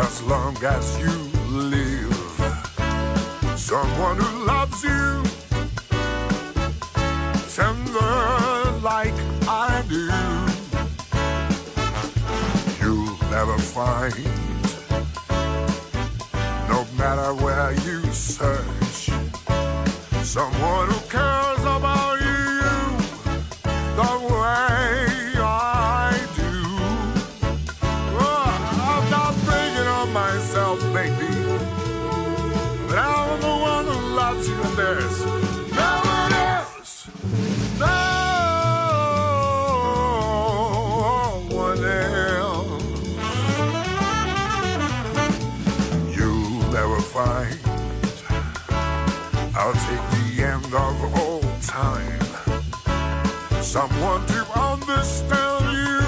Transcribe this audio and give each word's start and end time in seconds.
As 0.00 0.22
long 0.22 0.56
as 0.64 0.98
you 0.98 1.12
live. 1.50 2.14
Someone 3.56 4.16
who 4.16 4.46
loves 4.46 4.82
you. 4.82 5.22
Tender 7.54 8.80
like 8.80 9.18
I 9.46 9.84
do. 9.88 10.06
You'll 12.80 13.16
never 13.30 13.58
find, 13.58 14.24
no 16.68 16.86
matter 16.96 17.34
where 17.44 17.72
you 17.86 18.00
search, 18.12 18.79
someone 53.70 54.26
to 54.26 54.44
understand 54.58 55.64
you 55.76 55.99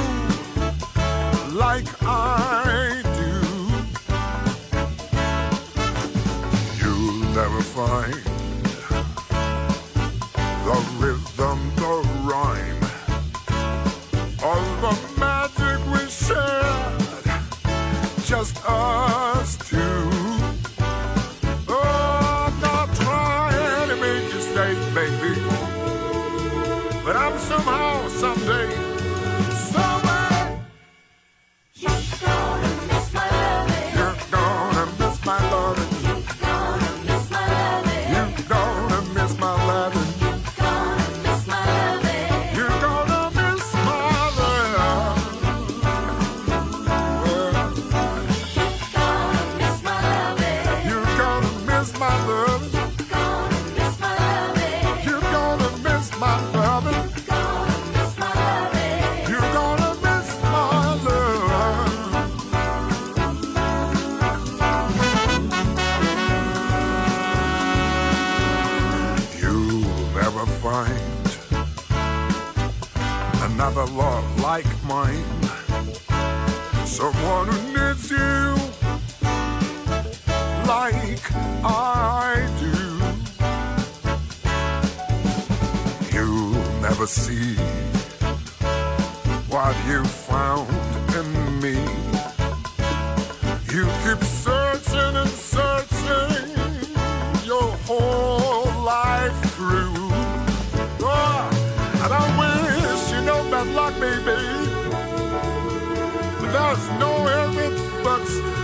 Yes. 108.32 108.61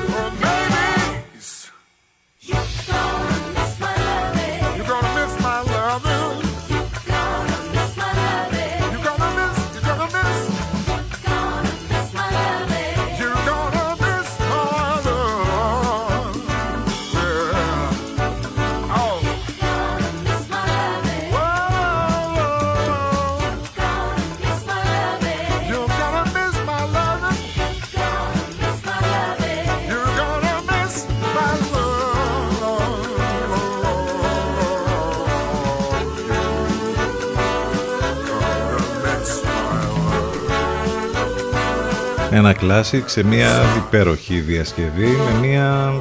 Ένα 42.38 42.52
κλάσικ 42.52 43.08
σε 43.08 43.24
μια 43.24 43.62
υπέροχη 43.76 44.40
διασκευή 44.40 45.06
με 45.06 45.46
μια 45.46 45.92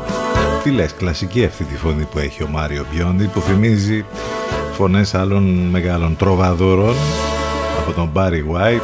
τι 0.64 0.72
λες, 0.72 0.94
κλασική 0.94 1.46
αυτή 1.46 1.64
τη 1.64 1.76
φωνή 1.76 2.04
που 2.04 2.20
έχει 2.20 2.44
ο 2.44 2.48
Μάριο 2.48 2.86
Μπιόντι 2.92 3.26
που 3.26 3.42
θυμίζει 3.42 4.06
φωνές 4.72 5.14
άλλων 5.14 5.44
μεγάλων 5.44 6.16
τροβαδόρων 6.16 6.96
από 7.80 7.92
τον 7.92 8.12
Barry 8.16 8.44
White 8.56 8.82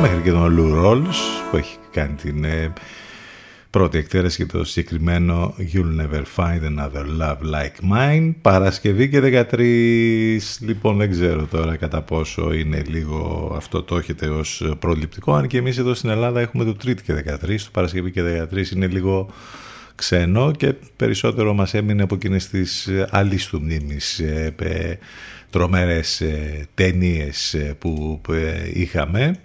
μέχρι 0.00 0.20
και 0.24 0.30
τον 0.30 0.56
Lou 0.58 0.84
Rawls 0.84 1.14
που 1.50 1.56
έχει 1.56 1.76
κάνει 1.92 2.14
την 2.14 2.44
ε, 2.44 2.72
πρώτη 3.70 3.98
εκτέλεση 3.98 4.42
για 4.42 4.58
το 4.58 4.64
συγκεκριμένο 4.64 5.54
You'll 5.58 6.00
Never 6.00 6.22
Find 6.36 6.60
Another 6.62 7.04
Love 7.20 7.38
Like 7.54 7.92
Mine. 7.94 8.32
Παρασκευή 8.42 9.08
και 9.08 9.46
13 9.50 10.38
λοιπόν 10.60 10.96
δεν 10.96 11.10
ξέρω 11.10 11.46
τώρα 11.50 11.76
κατά 11.76 12.02
πόσο 12.02 12.52
είναι 12.52 12.82
λίγο 12.86 13.52
αυτό 13.56 13.82
το 13.82 13.96
έχετε 13.96 14.26
ως 14.26 14.72
προληπτικό. 14.78 15.34
Αν 15.34 15.46
και 15.46 15.58
εμείς 15.58 15.78
εδώ 15.78 15.94
στην 15.94 16.10
Ελλάδα 16.10 16.40
έχουμε 16.40 16.64
το 16.64 16.74
Τρίτη 16.74 17.02
και 17.02 17.14
13 17.14 17.38
το 17.46 17.68
Παρασκευή 17.72 18.10
και 18.10 18.22
13 18.52 18.70
είναι 18.74 18.86
λίγο 18.86 19.30
ξένο 19.94 20.52
και 20.52 20.74
περισσότερο 20.96 21.54
μας 21.54 21.74
έμεινε 21.74 22.02
από 22.02 22.14
εκείνες 22.14 22.48
τις 22.48 22.88
άλλης 23.10 23.46
του 23.46 23.60
μνήμης 23.62 24.18
ε, 24.18 24.54
ε, 24.58 24.94
τρομερές 25.50 26.20
ε, 26.20 26.66
ταινίες 26.74 27.54
ε, 27.54 27.76
που 27.78 28.20
ε, 28.30 28.70
είχαμε 28.72 29.40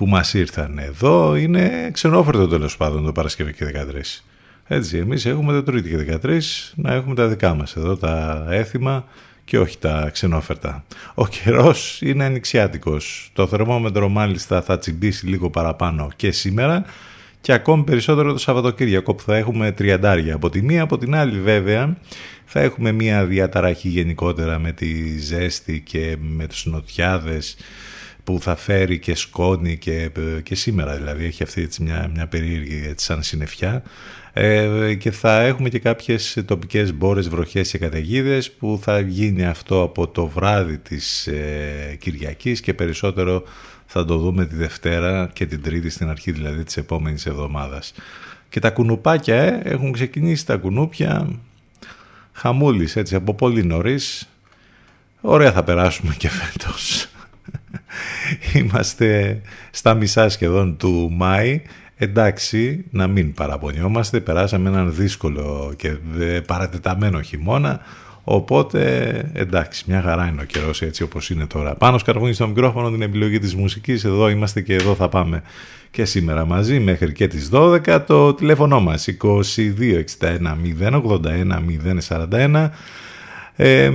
που 0.00 0.06
μας 0.06 0.34
ήρθαν 0.34 0.78
εδώ 0.78 1.36
είναι 1.36 1.90
ξενόφερτο 1.92 2.48
τέλος 2.48 2.76
πάντων 2.76 3.04
το 3.04 3.12
Παρασκευή 3.12 3.52
και 3.52 3.64
13. 3.64 4.22
Έτσι, 4.66 4.98
εμείς 4.98 5.26
έχουμε 5.26 5.52
το 5.52 5.62
Τρίτη 5.62 5.88
και 5.88 6.18
13 6.22 6.38
να 6.74 6.92
έχουμε 6.92 7.14
τα 7.14 7.26
δικά 7.26 7.54
μας 7.54 7.76
εδώ 7.76 7.96
τα 7.96 8.46
έθιμα 8.50 9.04
και 9.44 9.58
όχι 9.58 9.78
τα 9.78 10.10
ξενόφερτα. 10.12 10.84
Ο 11.14 11.26
καιρός 11.26 11.98
είναι 12.02 12.24
ανοιξιάτικος. 12.24 13.30
Το 13.32 13.46
θερμόμετρο 13.46 14.08
μάλιστα 14.08 14.62
θα 14.62 14.78
τσιμπήσει 14.78 15.26
λίγο 15.26 15.50
παραπάνω 15.50 16.10
και 16.16 16.30
σήμερα 16.30 16.84
και 17.40 17.52
ακόμη 17.52 17.84
περισσότερο 17.84 18.32
το 18.32 18.38
Σαββατοκύριακο 18.38 19.14
που 19.14 19.22
θα 19.22 19.36
έχουμε 19.36 19.72
τριαντάρια. 19.72 20.34
Από 20.34 20.50
τη 20.50 20.62
μία, 20.62 20.82
από 20.82 20.98
την 20.98 21.14
άλλη 21.14 21.40
βέβαια 21.40 21.96
θα 22.44 22.60
έχουμε 22.60 22.92
μια 22.92 23.24
διαταραχή 23.24 23.88
γενικότερα 23.88 24.58
με 24.58 24.72
τη 24.72 25.18
ζέστη 25.18 25.80
και 25.80 26.16
με 26.20 26.46
τους 26.46 26.66
νοτιάδες 26.66 27.56
που 28.32 28.40
θα 28.40 28.56
φέρει 28.56 28.98
και 28.98 29.14
σκόνη 29.14 29.78
και, 29.78 30.10
και 30.42 30.54
σήμερα 30.54 30.96
δηλαδή 30.96 31.24
έχει 31.24 31.42
αυτή 31.42 31.62
έτσι 31.62 31.82
μια, 31.82 32.10
μια 32.14 32.26
περίεργη 32.26 32.86
έτσι, 32.88 33.04
σαν 33.04 33.22
συννεφιά 33.22 33.82
ε, 34.32 34.94
και 34.94 35.10
θα 35.10 35.40
έχουμε 35.40 35.68
και 35.68 35.78
κάποιες 35.78 36.38
τοπικές 36.44 36.94
μπόρες, 36.94 37.28
βροχές 37.28 37.70
και 37.70 37.78
καταιγίδες 37.78 38.50
που 38.50 38.78
θα 38.82 39.00
γίνει 39.00 39.46
αυτό 39.46 39.82
από 39.82 40.08
το 40.08 40.26
βράδυ 40.26 40.78
της 40.78 41.26
ε, 41.26 41.96
Κυριακής 42.00 42.60
και 42.60 42.74
περισσότερο 42.74 43.42
θα 43.86 44.04
το 44.04 44.16
δούμε 44.16 44.46
τη 44.46 44.54
Δευτέρα 44.54 45.30
και 45.32 45.46
την 45.46 45.62
Τρίτη 45.62 45.90
στην 45.90 46.08
αρχή 46.08 46.32
δηλαδή 46.32 46.64
της 46.64 46.76
επόμενης 46.76 47.26
εβδομάδας. 47.26 47.92
Και 48.48 48.60
τα 48.60 48.70
κουνουπάκια 48.70 49.34
ε, 49.34 49.60
έχουν 49.64 49.92
ξεκινήσει 49.92 50.46
τα 50.46 50.56
κουνούπια 50.56 51.28
χαμούλης 52.32 52.96
έτσι 52.96 53.14
από 53.14 53.34
πολύ 53.34 53.64
νωρίς. 53.64 54.28
Ωραία 55.20 55.52
θα 55.52 55.62
περάσουμε 55.62 56.14
και 56.18 56.28
φέτος. 56.28 57.09
Είμαστε 58.54 59.40
στα 59.70 59.94
μισά 59.94 60.28
σχεδόν 60.28 60.76
του 60.76 61.08
Μάη. 61.12 61.62
Εντάξει, 61.96 62.84
να 62.90 63.06
μην 63.06 63.34
παραπονιόμαστε. 63.34 64.20
Περάσαμε 64.20 64.68
έναν 64.68 64.94
δύσκολο 64.94 65.72
και 65.76 65.96
παρατεταμένο 66.46 67.20
χειμώνα. 67.20 67.80
Οπότε, 68.24 69.12
εντάξει, 69.32 69.84
μια 69.86 70.02
χαρά 70.02 70.26
είναι 70.26 70.40
ο 70.40 70.44
καιρός 70.44 70.82
έτσι 70.82 71.02
όπως 71.02 71.30
είναι 71.30 71.46
τώρα. 71.46 71.74
Πάνω 71.74 71.98
σκαρβούνι 71.98 72.32
στο 72.32 72.46
μικρόφωνο 72.46 72.90
την 72.90 73.02
επιλογή 73.02 73.38
της 73.38 73.54
μουσικής. 73.54 74.04
Εδώ 74.04 74.28
είμαστε 74.28 74.60
και 74.60 74.74
εδώ 74.74 74.94
θα 74.94 75.08
πάμε 75.08 75.42
και 75.90 76.04
σήμερα 76.04 76.44
μαζί 76.44 76.80
μέχρι 76.80 77.12
και 77.12 77.26
τις 77.26 77.48
12. 77.52 78.04
Το 78.06 78.34
τηλέφωνο 78.34 78.80
μας 78.80 79.08
2261 79.22 80.56
081 80.80 81.60
041. 82.08 82.70
Ε, 83.56 83.90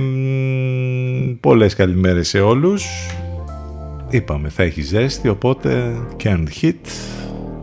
πολλές 1.40 1.74
καλημέρες 1.74 2.28
σε 2.28 2.40
όλους. 2.40 2.86
Είπαμε 4.10 4.48
θα 4.48 4.62
έχει 4.62 4.82
ζέστη 4.82 5.28
οπότε 5.28 5.96
can't 6.22 6.46
hit 6.60 6.74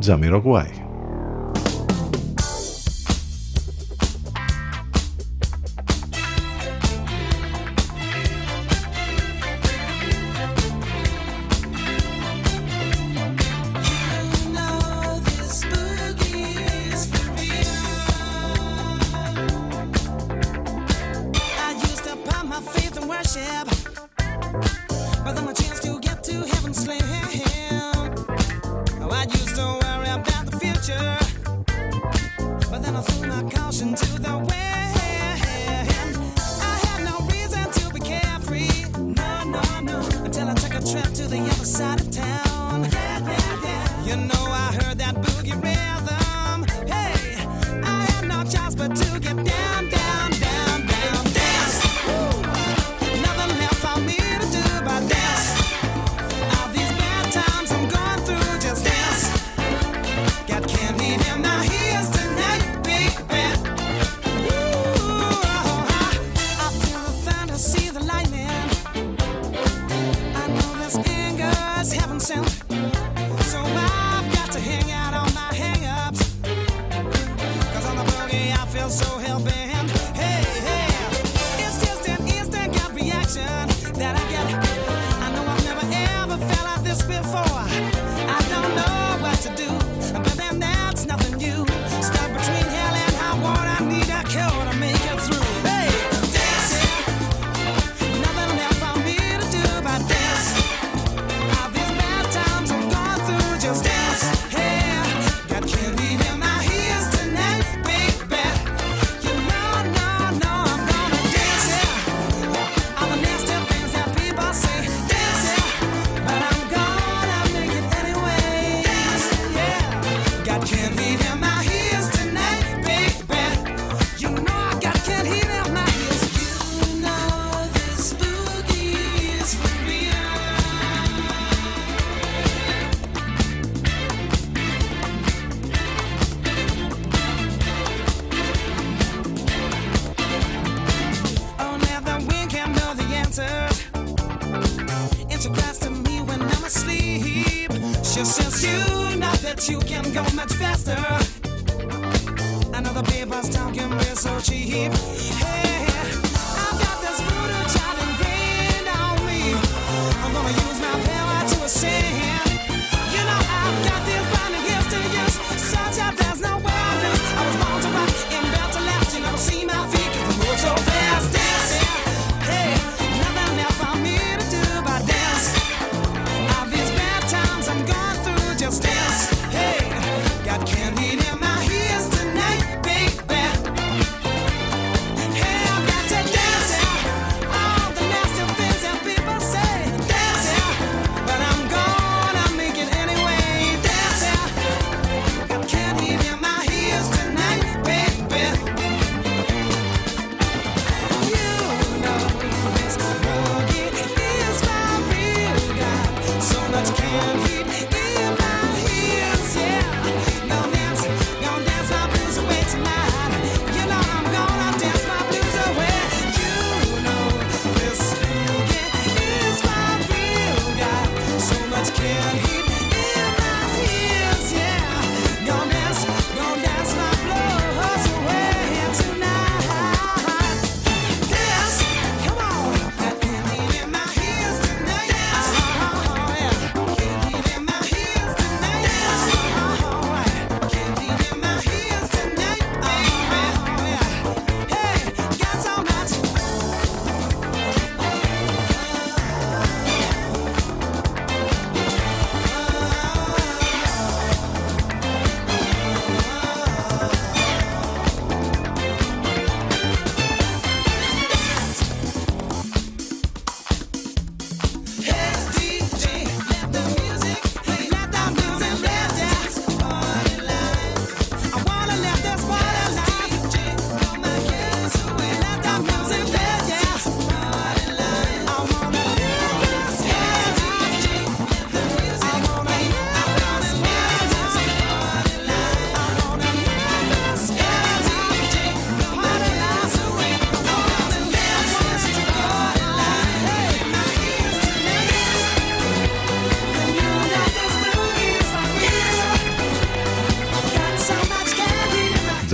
Jamiroquai. 0.08 0.83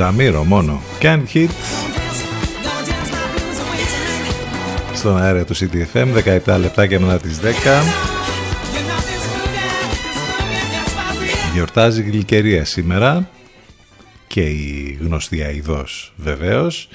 Τζαμίρο 0.09 0.43
μόνο. 0.43 0.81
Can't 1.01 1.23
hit 1.33 1.49
στον 4.93 5.17
αέρα 5.17 5.45
του 5.45 5.55
CTFM 5.55 6.07
17 6.45 6.59
λεπτάκια 6.59 6.99
μετά 6.99 7.17
τις 7.17 7.39
10 7.39 7.43
Γιορτάζει 11.53 12.01
η 12.01 12.03
γλυκερία 12.03 12.65
σήμερα 12.65 13.29
και 14.27 14.41
η 14.41 14.97
γνωστή 15.01 15.43
αηδός 15.43 16.13
βεβαίως 16.15 16.89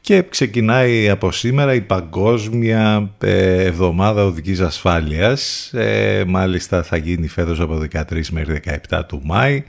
και 0.00 0.22
ξεκινάει 0.22 1.08
από 1.08 1.32
σήμερα 1.32 1.74
η 1.74 1.80
Παγκόσμια 1.80 3.10
ε, 3.20 3.64
Εβδομάδα 3.64 4.24
Οδικής 4.24 4.60
Ασφάλειας. 4.60 5.72
Ε, 5.72 6.24
μάλιστα 6.26 6.82
θα 6.82 6.96
γίνει 6.96 7.28
φέτος 7.28 7.60
από 7.60 7.82
13 7.92 8.26
μέχρι 8.30 8.60
17 8.90 9.00
του 9.06 9.20
Μάη 9.24 9.64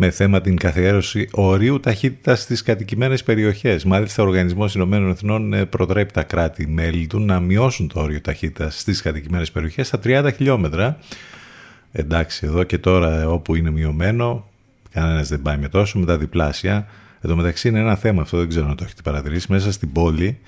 με 0.00 0.10
θέμα 0.10 0.40
την 0.40 0.56
καθιέρωση 0.56 1.28
ορίου 1.32 1.80
ταχύτητας 1.80 2.40
στις 2.40 2.62
κατοικημένες 2.62 3.22
περιοχές. 3.22 3.84
Μάλιστα, 3.84 4.22
ο 4.22 4.26
Οργανισμός 4.26 4.74
Ηνωμένων 4.74 5.10
Εθνών 5.10 5.52
ε, 5.52 5.64
προτρέπει 5.64 6.12
τα 6.12 6.22
κράτη-μέλη 6.22 7.06
του 7.06 7.20
να 7.20 7.40
μειώσουν 7.40 7.88
το 7.88 8.00
όριο 8.00 8.20
ταχύτητας 8.20 8.80
στις 8.80 9.02
κατοικημένες 9.02 9.50
περιοχές 9.52 9.86
στα 9.86 10.00
30 10.04 10.30
χιλιόμετρα. 10.36 10.98
Εντάξει, 11.92 12.46
εδώ 12.46 12.62
και 12.62 12.78
τώρα 12.78 13.28
όπου 13.28 13.54
είναι 13.54 13.70
μειωμένο, 13.70 14.48
κανένας 14.92 15.28
δεν 15.28 15.42
πάει 15.42 15.56
με 15.56 15.68
τόσο, 15.68 15.98
με 15.98 16.06
τα 16.06 16.18
διπλάσια. 16.18 16.86
Εδώ 17.20 17.36
μεταξύ 17.36 17.68
είναι 17.68 17.78
ένα 17.78 17.96
θέμα, 17.96 18.22
αυτό 18.22 18.38
δεν 18.38 18.48
ξέρω 18.48 18.68
αν 18.68 18.76
το 18.76 18.84
έχετε 18.84 19.02
παρατηρήσει, 19.02 19.46
μέσα 19.50 19.72
στην 19.72 19.92
πόλη, 19.92 20.38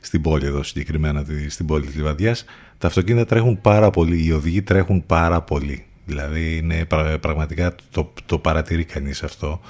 στην 0.00 0.22
πόλη 0.22 0.46
εδώ 0.46 0.62
συγκεκριμένα, 0.62 1.24
στην 1.48 1.66
πόλη 1.66 1.86
της 1.86 1.94
Λιβαδιάς, 1.94 2.44
τα 2.78 2.86
αυτοκίνητα 2.86 3.26
τρέχουν 3.26 3.60
πάρα 3.60 3.90
πολύ, 3.90 4.26
οι 4.26 4.32
οδηγοί 4.32 4.62
τρέχουν 4.62 5.06
πάρα 5.06 5.40
πολύ. 5.40 5.84
Δηλαδή 6.12 6.56
είναι 6.56 6.86
πραγματικά 7.20 7.74
το, 7.90 8.12
το 8.26 8.38
παρατηρεί 8.38 8.84
κανείς 8.84 9.22
αυτό 9.22 9.60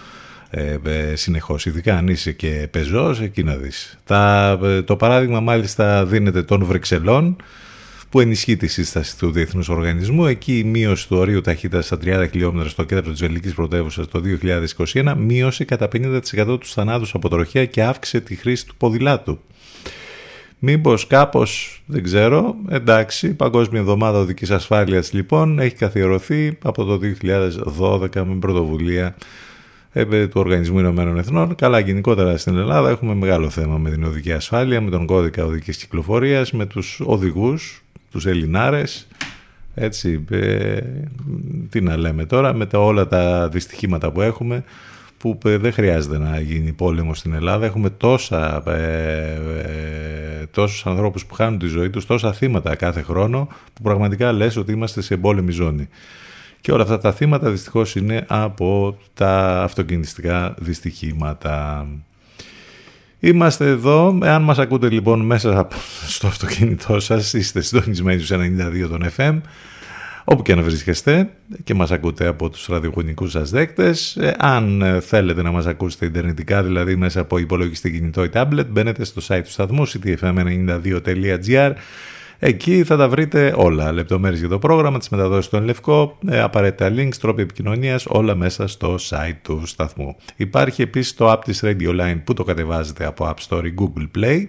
ε, 0.54 0.78
ε, 0.84 1.16
συνεχώς. 1.16 1.66
Ειδικά 1.66 1.96
αν 1.96 2.08
είσαι 2.08 2.32
και 2.32 2.68
πεζός, 2.70 3.20
εκεί 3.20 3.42
να 3.42 3.54
δεις. 3.54 3.98
Τα, 4.04 4.58
ε, 4.62 4.82
το 4.82 4.96
παράδειγμα 4.96 5.40
μάλιστα 5.40 6.04
δίνεται 6.04 6.42
των 6.42 6.64
Βρυξελών 6.64 7.36
που 8.08 8.20
ενισχύει 8.20 8.56
τη 8.56 8.66
σύσταση 8.66 9.18
του 9.18 9.30
Διεθνούς 9.30 9.68
Οργανισμού. 9.68 10.26
Εκεί 10.26 10.58
η 10.58 10.64
μείωση 10.64 11.08
του 11.08 11.16
ορίου 11.16 11.40
ταχύτητας 11.40 11.86
στα 11.86 11.98
30 12.04 12.26
χιλιόμετρα 12.30 12.68
στο 12.68 12.84
κέντρο 12.84 13.10
της 13.10 13.20
Βελικής 13.20 13.54
Πρωτεύουσας 13.54 14.08
το 14.08 14.22
2021 14.92 15.14
μείωσε 15.18 15.64
κατά 15.64 15.88
50% 15.92 16.60
τους 16.60 16.72
θανάτους 16.72 17.14
από 17.14 17.28
τροχέα 17.28 17.64
και 17.64 17.82
αύξησε 17.82 18.20
τη 18.20 18.34
χρήση 18.34 18.66
του 18.66 18.74
ποδηλάτου. 18.76 19.40
Μήπως 20.64 21.06
κάπως, 21.06 21.82
δεν 21.86 22.02
ξέρω, 22.02 22.54
εντάξει, 22.68 23.26
η 23.26 23.32
Παγκόσμια 23.32 23.80
Εβδομάδα 23.80 24.18
Οδικής 24.18 24.50
Ασφάλειας 24.50 25.12
λοιπόν 25.12 25.58
έχει 25.58 25.74
καθιερωθεί 25.74 26.58
από 26.62 26.84
το 26.84 27.00
2012 28.12 28.22
με 28.26 28.34
πρωτοβουλία 28.40 29.14
ε, 29.92 30.26
του 30.26 30.40
Οργανισμού 30.40 30.78
Ηνωμένων 30.78 31.18
Εθνών. 31.18 31.54
Καλά, 31.54 31.78
γενικότερα 31.78 32.36
στην 32.36 32.56
Ελλάδα 32.56 32.90
έχουμε 32.90 33.14
μεγάλο 33.14 33.50
θέμα 33.50 33.78
με 33.78 33.90
την 33.90 34.04
οδική 34.04 34.32
ασφάλεια, 34.32 34.80
με 34.80 34.90
τον 34.90 35.06
κώδικα 35.06 35.44
οδικής 35.44 35.76
κυκλοφορίας, 35.76 36.52
με 36.52 36.66
τους 36.66 37.00
οδηγούς, 37.04 37.82
τους 38.10 38.26
Ελληνάρες, 38.26 39.06
έτσι, 39.74 40.24
ε, 40.30 40.78
τι 41.70 41.80
να 41.80 41.96
λέμε 41.96 42.24
τώρα, 42.24 42.54
με 42.54 42.66
τα, 42.66 42.78
όλα 42.78 43.06
τα 43.06 43.48
δυστυχήματα 43.48 44.10
που 44.10 44.20
έχουμε, 44.20 44.64
που 45.22 45.38
ε, 45.44 45.56
δεν 45.56 45.72
χρειάζεται 45.72 46.18
να 46.18 46.40
γίνει 46.40 46.72
πόλεμος 46.72 47.18
στην 47.18 47.34
Ελλάδα. 47.34 47.66
Έχουμε 47.66 47.90
τόσα, 47.90 48.62
ε, 48.66 49.38
ε, 49.64 50.21
τόσους 50.50 50.86
ανθρώπους 50.86 51.26
που 51.26 51.34
χάνουν 51.34 51.58
τη 51.58 51.66
ζωή 51.66 51.90
τους, 51.90 52.06
τόσα 52.06 52.32
θύματα 52.32 52.74
κάθε 52.76 53.02
χρόνο, 53.02 53.48
που 53.74 53.82
πραγματικά 53.82 54.32
λες 54.32 54.56
ότι 54.56 54.72
είμαστε 54.72 55.02
σε 55.02 55.16
πόλεμη 55.16 55.52
ζώνη. 55.52 55.88
Και 56.60 56.72
όλα 56.72 56.82
αυτά 56.82 56.98
τα 56.98 57.12
θύματα 57.12 57.50
δυστυχώς 57.50 57.94
είναι 57.96 58.24
από 58.28 58.98
τα 59.14 59.62
αυτοκινηστικά 59.62 60.54
δυστυχήματα. 60.58 61.86
Είμαστε 63.18 63.66
εδώ, 63.66 64.18
εάν 64.22 64.42
μας 64.42 64.58
ακούτε 64.58 64.88
λοιπόν 64.90 65.20
μέσα 65.20 65.68
στο 66.06 66.26
αυτοκίνητό 66.26 67.00
σας, 67.00 67.32
είστε 67.32 67.60
συντονισμένοι 67.60 68.20
στους 68.20 68.38
92 68.38 68.88
των 68.88 69.04
FM, 69.16 69.40
όπου 70.24 70.42
και 70.42 70.54
να 70.54 70.62
βρίσκεστε 70.62 71.30
και 71.64 71.74
μας 71.74 71.90
ακούτε 71.90 72.26
από 72.26 72.50
τους 72.50 72.66
ραδιοφωνικούς 72.66 73.30
σας 73.30 73.50
δέκτες. 73.50 74.16
Ε, 74.16 74.34
αν 74.38 74.82
ε, 74.82 75.00
θέλετε 75.00 75.42
να 75.42 75.50
μας 75.50 75.66
ακούσετε 75.66 76.06
ιντερνετικά, 76.06 76.62
δηλαδή 76.62 76.96
μέσα 76.96 77.20
από 77.20 77.38
υπολογιστή 77.38 77.90
κινητό 77.90 78.24
ή 78.24 78.30
tablet, 78.32 78.66
μπαίνετε 78.68 79.04
στο 79.04 79.22
site 79.28 79.42
του 79.44 79.50
σταθμού 79.50 79.88
ctfm92.gr 79.88 81.72
Εκεί 82.44 82.84
θα 82.84 82.96
τα 82.96 83.08
βρείτε 83.08 83.54
όλα, 83.56 83.92
λεπτομέρειες 83.92 84.40
για 84.40 84.48
το 84.48 84.58
πρόγραμμα, 84.58 84.98
τις 84.98 85.08
μεταδόσεις 85.08 85.44
στον 85.44 85.64
Λευκό, 85.64 86.18
ε, 86.28 86.40
απαραίτητα 86.40 86.92
links, 86.96 87.14
τρόποι 87.20 87.42
επικοινωνίας, 87.42 88.06
όλα 88.06 88.34
μέσα 88.34 88.66
στο 88.66 88.94
site 88.94 89.36
του 89.42 89.62
σταθμού. 89.66 90.16
Υπάρχει 90.36 90.82
επίσης 90.82 91.14
το 91.14 91.32
app 91.32 91.38
της 91.44 91.60
Radio 91.64 92.00
Line 92.00 92.20
που 92.24 92.34
το 92.34 92.44
κατεβάζετε 92.44 93.06
από 93.06 93.34
App 93.34 93.48
Store 93.48 93.64
ή 93.64 93.74
Google 93.78 94.18
Play 94.18 94.46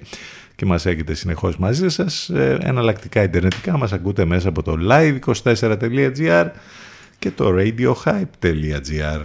και 0.56 0.66
μας 0.66 0.86
έχετε 0.86 1.14
συνεχώς 1.14 1.58
μαζί 1.58 1.90
σας. 1.90 2.30
Ε, 2.30 2.58
εναλλακτικά 2.62 3.24
ιντερνετικά 3.24 3.78
μας 3.78 3.94
ακούτε 3.94 4.26
μέσα 4.26 4.50
από 4.50 4.64
το 4.64 4.76
live24.gr 4.90 6.50
και 7.20 7.32
το 7.32 7.50
radiohype.gr 7.58 9.22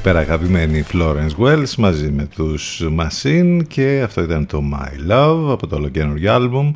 Υπεραγαπημένη 0.00 0.84
Florence 0.92 1.44
Wells 1.44 1.74
μαζί 1.78 2.10
με 2.10 2.28
τους 2.34 2.82
Machine 2.98 3.60
και 3.68 4.02
αυτό 4.04 4.22
ήταν 4.22 4.46
το 4.46 4.62
My 4.72 5.10
Love 5.12 5.50
από 5.50 5.66
το 5.66 5.76
ολοκένουργιο 5.76 6.32
άλμπουμ 6.32 6.72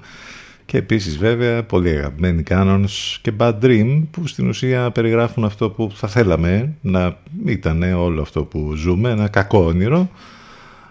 και 0.65 0.79
επίσης 0.79 1.19
βέβαια 1.19 1.63
πολύ 1.65 1.89
αγαπημένοι 1.89 2.43
Canons 2.49 3.17
και 3.23 3.33
Bad 3.39 3.55
Dream 3.63 4.03
που 4.11 4.27
στην 4.27 4.49
ουσία 4.49 4.91
περιγράφουν 4.91 5.45
αυτό 5.45 5.71
που 5.71 5.91
θα 5.95 6.09
θέλαμε 6.09 6.75
να 6.81 7.17
ήταν 7.47 7.83
όλο 7.83 8.23
αυτό 8.23 8.45
που 8.45 8.75
ζούμε, 8.75 9.11
ένα 9.11 9.29
κακό 9.29 9.65
όνειρο 9.65 10.11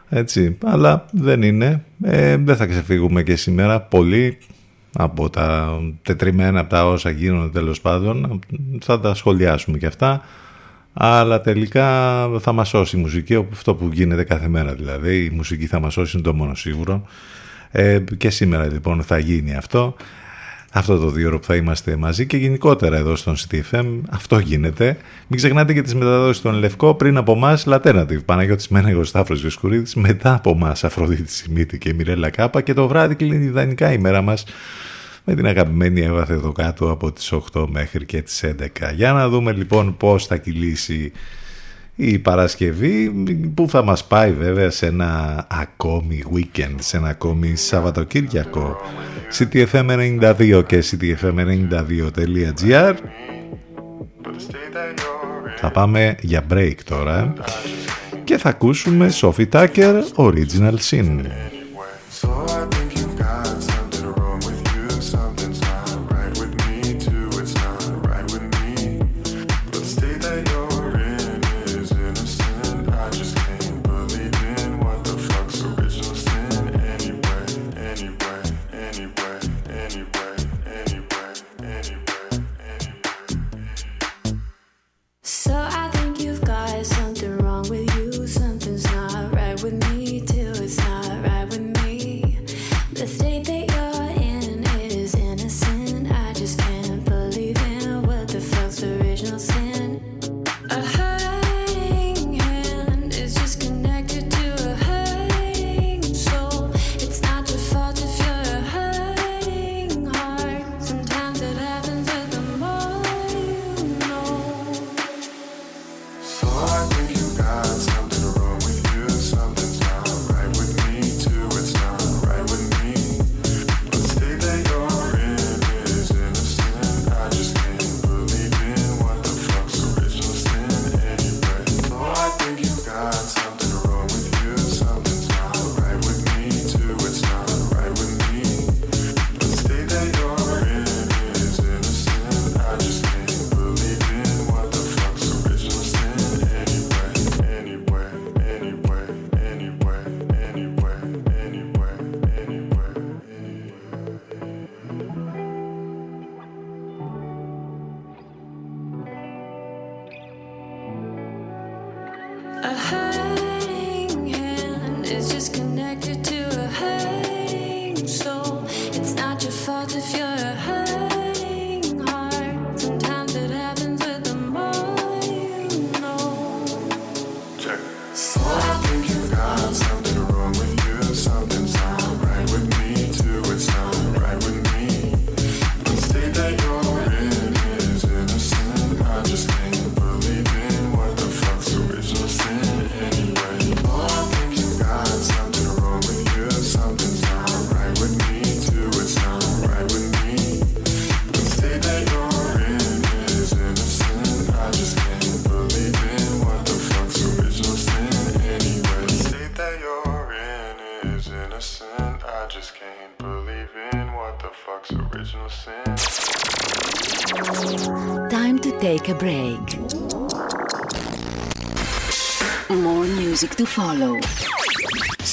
έτσι, 0.09 0.57
αλλά 0.63 1.05
δεν 1.11 1.41
είναι. 1.41 1.83
Ε, 2.03 2.37
δεν 2.37 2.55
θα 2.55 2.65
ξεφύγουμε 2.65 3.23
και 3.23 3.35
σήμερα. 3.35 3.81
Πολύ 3.81 4.37
από 4.93 5.29
τα 5.29 5.79
τετριμένα 6.01 6.59
από 6.59 6.69
τα 6.69 6.87
όσα 6.87 7.09
γίνονται 7.09 7.59
τέλος 7.59 7.81
πάντων 7.81 8.39
θα 8.81 8.99
τα 8.99 9.13
σχολιάσουμε 9.13 9.77
και 9.77 9.85
αυτά 9.85 10.21
αλλά 10.93 11.41
τελικά 11.41 11.87
θα 12.39 12.51
μας 12.51 12.67
σώσει 12.67 12.97
η 12.97 12.99
μουσική 12.99 13.47
αυτό 13.51 13.75
που 13.75 13.89
γίνεται 13.93 14.23
κάθε 14.23 14.47
μέρα 14.47 14.73
δηλαδή. 14.73 15.23
Η 15.23 15.29
μουσική 15.29 15.65
θα 15.65 15.79
μας 15.79 15.93
σώσει 15.93 16.17
είναι 16.17 16.25
το 16.25 16.33
μόνο 16.33 16.55
σίγουρο. 16.55 17.07
Ε, 17.71 17.99
και 18.17 18.29
σήμερα 18.29 18.65
λοιπόν 18.65 19.03
θα 19.03 19.17
γίνει 19.17 19.55
αυτό. 19.55 19.95
Αυτό 20.75 20.97
το 20.97 21.09
δύο 21.09 21.27
ώρο 21.27 21.39
που 21.39 21.45
θα 21.45 21.55
είμαστε 21.55 21.95
μαζί 21.95 22.25
και 22.25 22.37
γενικότερα 22.37 22.97
εδώ 22.97 23.15
στον 23.15 23.35
CTFM 23.35 23.85
αυτό 24.09 24.39
γίνεται. 24.39 24.97
Μην 25.27 25.39
ξεχνάτε 25.39 25.73
και 25.73 25.81
τις 25.81 25.95
μεταδόσεις 25.95 26.37
στον 26.37 26.53
Λευκό 26.53 26.93
πριν 26.95 27.17
από 27.17 27.31
εμάς 27.31 27.65
Alternative 27.67 28.25
Παναγιώτης 28.25 28.67
Μένεγος 28.67 29.07
Σταύρος 29.07 29.41
Βιοσκουρίδης 29.41 29.95
μετά 29.95 30.33
από 30.33 30.49
εμάς 30.49 30.83
Αφροδίτη 30.83 31.31
Σιμίτη 31.31 31.77
και 31.77 31.93
Μιρέλα 31.93 32.29
Κάπα 32.29 32.61
και 32.61 32.73
το 32.73 32.87
βράδυ 32.87 33.15
κλείνει 33.15 33.45
ιδανικά 33.45 33.91
η 33.91 33.97
μέρα 33.97 34.21
μας 34.21 34.45
με 35.23 35.35
την 35.35 35.45
αγαπημένη 35.45 36.01
Εύα 36.01 36.27
εδώ 36.29 36.51
κάτω 36.51 36.91
από 36.91 37.11
τις 37.11 37.33
8 37.53 37.65
μέχρι 37.69 38.05
και 38.05 38.21
τις 38.21 38.43
11. 38.45 38.67
Για 38.95 39.11
να 39.11 39.29
δούμε 39.29 39.51
λοιπόν 39.51 39.97
πώς 39.97 40.25
θα 40.25 40.37
κυλήσει 40.37 41.11
η 41.95 42.19
Παρασκευή 42.19 43.09
που 43.53 43.69
θα 43.69 43.83
μας 43.83 44.05
πάει 44.05 44.31
βέβαια 44.31 44.69
σε 44.69 44.85
ένα 44.85 45.45
ακόμη 45.49 46.23
weekend, 46.35 46.75
σε 46.79 46.97
ένα 46.97 47.09
ακόμη 47.09 47.55
Σαββατοκύριακο. 47.55 48.77
CTFM92 49.37 50.63
και 50.67 50.83
CTFM92.gr 50.91 52.93
Θα 55.57 55.71
πάμε 55.71 56.15
για 56.21 56.45
break 56.53 56.75
τώρα 56.85 57.33
και 58.23 58.37
θα 58.37 58.49
ακούσουμε 58.49 59.09
Sophie 59.21 59.49
Tucker 59.49 60.01
Original 60.15 60.75
Sin. 60.89 61.25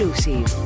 Exclusive. 0.00 0.57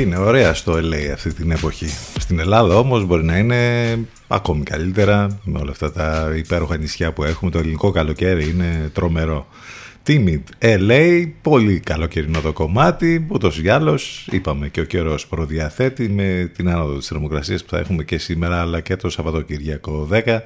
Είναι 0.00 0.16
ωραία 0.16 0.54
στο 0.54 0.72
LA 0.72 1.10
αυτή 1.12 1.32
την 1.32 1.50
εποχή. 1.50 1.86
Στην 2.18 2.38
Ελλάδα 2.38 2.76
όμως 2.76 3.04
μπορεί 3.04 3.24
να 3.24 3.38
είναι 3.38 3.98
ακόμη 4.28 4.62
καλύτερα 4.62 5.40
με 5.44 5.58
όλα 5.58 5.70
αυτά 5.70 5.92
τα 5.92 6.32
υπέροχα 6.36 6.76
νησιά 6.76 7.12
που 7.12 7.24
έχουμε. 7.24 7.50
Το 7.50 7.58
ελληνικό 7.58 7.90
καλοκαίρι 7.90 8.48
είναι 8.48 8.90
τρομερό. 8.92 9.46
Timid 10.06 10.40
LA, 10.58 11.30
πολύ 11.42 11.80
καλοκαιρινό 11.80 12.40
το 12.40 12.52
κομμάτι, 12.52 13.26
ούτως 13.28 13.60
ή 13.62 13.68
άλλως 13.68 14.28
είπαμε 14.30 14.68
και 14.68 14.80
ο 14.80 14.84
καιρός 14.84 15.26
προδιαθέτει 15.26 16.08
με 16.08 16.50
την 16.56 16.68
άνοδο 16.68 16.98
της 16.98 17.06
θερμοκρασίας 17.06 17.64
που 17.64 17.70
θα 17.70 17.78
έχουμε 17.78 18.04
και 18.04 18.18
σήμερα 18.18 18.60
αλλά 18.60 18.80
και 18.80 18.96
το 18.96 19.10
Σαββατοκυριακό 19.10 20.08
10 20.12 20.42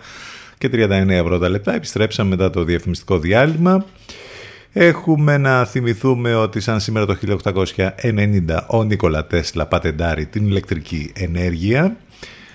και 0.58 0.70
39 0.72 1.20
πρώτα 1.24 1.48
λεπτά. 1.48 1.74
Επιστρέψαμε 1.74 2.30
μετά 2.30 2.50
το 2.50 2.64
διαφημιστικό 2.64 3.18
διάλειμμα. 3.18 3.84
Έχουμε 4.76 5.38
να 5.38 5.64
θυμηθούμε 5.64 6.34
ότι 6.34 6.60
σαν 6.60 6.80
σήμερα 6.80 7.06
το 7.06 7.16
1890 7.48 7.86
ο 8.66 8.84
Νίκολα 8.84 9.26
Τέσλα 9.26 9.66
πατεντάρει 9.66 10.26
την 10.26 10.46
ηλεκτρική 10.46 11.12
ενέργεια. 11.14 11.96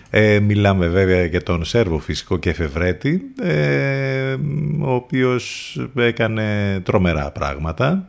Ε, 0.10 0.40
μιλάμε 0.40 0.88
βέβαια 0.88 1.26
για 1.26 1.44
τον 1.44 1.66
Σέρβο 1.66 2.00
φυσικό 2.00 2.38
και 2.38 2.50
εφευρέτη, 2.50 3.22
ε, 3.42 4.36
ο 4.82 4.94
οποίος 4.94 5.76
έκανε 5.96 6.80
τρομερά 6.84 7.32
πράγματα 7.32 8.08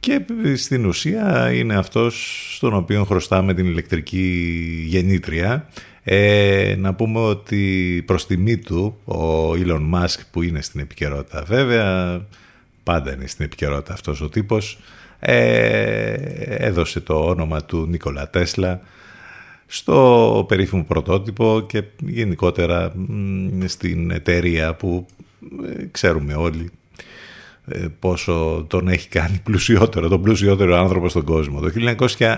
και 0.00 0.20
στην 0.56 0.86
ουσία 0.86 1.50
είναι 1.52 1.76
αυτός 1.76 2.44
στον 2.56 2.74
οποίο 2.74 3.04
χρωστάμε 3.04 3.54
την 3.54 3.66
ηλεκτρική 3.66 4.54
γεννήτρια. 4.86 5.68
Ε, 6.02 6.74
να 6.78 6.94
πούμε 6.94 7.18
ότι 7.18 8.02
προς 8.06 8.26
τιμή 8.26 8.56
του 8.56 9.00
ο 9.04 9.52
Elon 9.52 9.94
Musk 9.94 10.20
που 10.30 10.42
είναι 10.42 10.62
στην 10.62 10.80
επικαιρότητα 10.80 11.44
βέβαια 11.46 12.20
πάντα 12.90 13.12
είναι 13.12 13.26
στην 13.26 13.44
επικαιρότητα 13.44 13.92
αυτός 13.92 14.20
ο 14.20 14.28
τύπος, 14.28 14.78
ε, 15.18 16.12
έδωσε 16.46 17.00
το 17.00 17.14
όνομα 17.14 17.64
του 17.64 17.86
Νίκολα 17.86 18.30
Τέσλα 18.30 18.80
στο 19.66 20.44
περίφημο 20.48 20.84
πρωτότυπο 20.84 21.64
και 21.68 21.82
γενικότερα 21.98 22.92
στην 23.64 24.10
εταιρεία 24.10 24.74
που 24.74 25.06
ε, 25.66 25.84
ξέρουμε 25.90 26.34
όλοι 26.34 26.70
ε, 27.68 27.86
πόσο 27.98 28.66
τον 28.68 28.88
έχει 28.88 29.08
κάνει 29.08 29.40
πλουσιότερο, 29.44 30.08
τον 30.08 30.22
πλουσιότερο 30.22 30.76
άνθρωπο 30.76 31.08
στον 31.08 31.24
κόσμο. 31.24 31.60
Το 31.60 31.70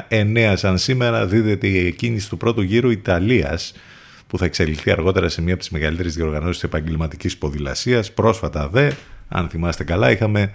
1909 0.08 0.52
σαν 0.56 0.78
σήμερα 0.78 1.26
δίδεται 1.26 1.66
η 1.66 1.92
κίνηση 1.92 2.28
του 2.28 2.36
πρώτου 2.36 2.62
γύρου 2.62 2.90
Ιταλίας 2.90 3.74
που 4.26 4.38
θα 4.38 4.44
εξελιχθεί 4.44 4.90
αργότερα 4.90 5.28
σε 5.28 5.42
μία 5.42 5.52
από 5.52 5.62
τις 5.62 5.70
μεγαλύτερες 5.70 6.14
διοργανώσεις 6.14 6.62
επαγγελματικής 6.62 7.38
ποδηλασίας. 7.38 8.12
Πρόσφατα 8.12 8.68
δε 8.68 8.90
αν 9.32 9.48
θυμάστε 9.48 9.84
καλά, 9.84 10.10
είχαμε 10.10 10.52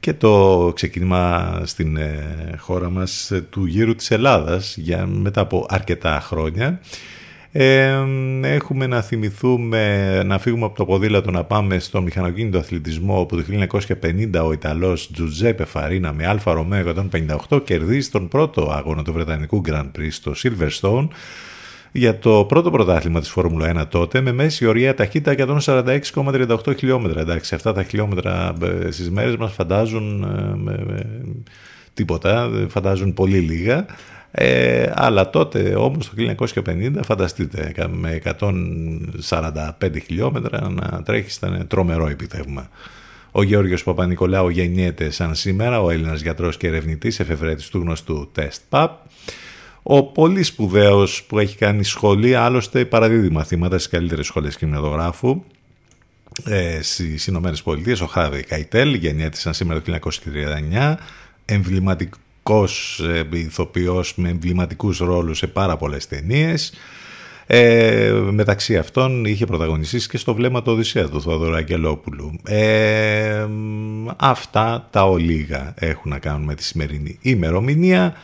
και 0.00 0.12
το 0.12 0.72
ξεκίνημα 0.74 1.52
στην 1.64 1.96
ε, 1.96 2.54
χώρα 2.58 2.90
μας 2.90 3.30
ε, 3.30 3.40
του 3.40 3.64
γύρου 3.64 3.94
της 3.94 4.10
Ελλάδας 4.10 4.76
για, 4.76 5.06
μετά 5.06 5.40
από 5.40 5.66
αρκετά 5.68 6.20
χρόνια. 6.20 6.80
Ε, 7.52 7.94
έχουμε 8.42 8.86
να 8.86 9.02
θυμηθούμε 9.02 10.22
να 10.22 10.38
φύγουμε 10.38 10.64
από 10.64 10.76
το 10.76 10.84
ποδήλατο 10.84 11.30
να 11.30 11.44
πάμε 11.44 11.78
στο 11.78 12.02
μηχανοκίνητο 12.02 12.58
αθλητισμό 12.58 13.20
όπου 13.20 13.36
το 13.36 13.42
1950 14.40 14.44
ο 14.46 14.52
Ιταλός 14.52 15.10
Τζουζέπε 15.12 15.64
Φαρίνα 15.64 16.12
με 16.12 16.26
Alfa 16.26 16.52
Romeo 16.52 17.08
158 17.48 17.64
κερδίζει 17.64 18.08
τον 18.08 18.28
πρώτο 18.28 18.70
αγώνα 18.70 19.02
του 19.02 19.12
Βρετανικού 19.12 19.62
Grand 19.68 19.90
Prix 19.98 20.08
στο 20.10 20.32
Silverstone 20.42 21.08
για 21.96 22.18
το 22.18 22.44
πρώτο 22.44 22.70
πρωτάθλημα 22.70 23.20
της 23.20 23.28
Φόρμουλα 23.28 23.82
1 23.82 23.88
τότε 23.88 24.20
με 24.20 24.32
μέση 24.32 24.66
ωριαία 24.66 24.94
ταχύτητα 24.94 25.58
146,38 25.60 26.76
χιλιόμετρα. 26.78 27.20
Εντάξει, 27.20 27.54
αυτά 27.54 27.72
τα 27.72 27.82
χιλιόμετρα 27.82 28.54
ε, 28.62 28.90
στις 28.90 29.10
μέρες 29.10 29.36
μας 29.36 29.52
φαντάζουν 29.52 30.22
ε, 30.68 31.06
τίποτα, 31.94 32.50
φαντάζουν 32.68 33.14
πολύ 33.14 33.38
λίγα. 33.38 33.86
Ε, 34.30 34.90
αλλά 34.94 35.30
τότε 35.30 35.74
όμως 35.74 36.08
το 36.08 36.34
1950 36.64 36.90
φανταστείτε 37.02 37.72
με 37.88 38.20
145 39.30 40.00
χιλιόμετρα 40.04 40.70
να 40.70 41.02
τρέχεις 41.02 41.36
ήταν 41.36 41.66
τρομερό 41.66 42.08
επιτεύγμα. 42.08 42.68
Ο 43.30 43.42
Γεώργιος 43.42 43.82
Παπα-Νικολάου 43.82 44.48
γεννιέται 44.48 45.10
σαν 45.10 45.34
σήμερα, 45.34 45.82
ο 45.82 45.90
Έλληνας 45.90 46.20
γιατρός 46.20 46.56
και 46.56 46.66
ερευνητής 46.66 47.20
εφευρέτης 47.20 47.68
του 47.68 47.78
γνωστού 47.78 48.30
τεστ 48.32 48.62
ΠΑΠ. 48.68 48.90
Ο 49.88 50.02
πολύ 50.02 50.42
σπουδαίος 50.42 51.22
που 51.22 51.38
έχει 51.38 51.56
κάνει 51.56 51.84
σχολή, 51.84 52.34
άλλωστε 52.34 52.84
παραδίδει 52.84 53.30
μαθήματα 53.30 53.78
στις 53.78 53.90
καλύτερες 53.90 54.26
σχολές 54.26 54.56
κινηματογράφου 54.56 55.42
ε, 56.44 56.82
στις 56.82 57.26
Ηνωμένες 57.26 57.62
Πολιτείες, 57.62 58.00
ο 58.00 58.06
Χάρβι 58.06 58.42
Καϊτέλ, 58.42 58.94
γεννιέται 58.94 59.52
σήμερα 59.52 59.82
το 59.82 59.98
1939, 60.72 60.94
εμβληματικός 61.44 63.00
ε, 63.00 63.28
ηθοποιός 63.32 64.14
με 64.16 64.28
εμβληματικούς 64.28 64.98
ρόλους 64.98 65.38
σε 65.38 65.46
πάρα 65.46 65.76
πολλές 65.76 66.08
ταινίες. 66.08 66.72
Ε, 67.46 68.12
μεταξύ 68.30 68.76
αυτών 68.76 69.24
είχε 69.24 69.46
πρωταγωνιστήσει 69.46 70.08
και 70.08 70.18
στο 70.18 70.34
βλέμμα 70.34 70.62
του 70.62 70.72
Οδυσσέα 70.72 71.08
του 71.08 71.22
Θοδωρού 71.22 71.54
Αγγελόπουλου. 71.54 72.38
Ε, 72.44 73.46
αυτά 74.16 74.88
τα 74.90 75.04
ολίγα 75.04 75.74
έχουν 75.78 76.10
να 76.10 76.18
κάνουν 76.18 76.42
με 76.42 76.54
τη 76.54 76.64
σημερινή 76.64 77.18
ημερομηνία. 77.22 78.14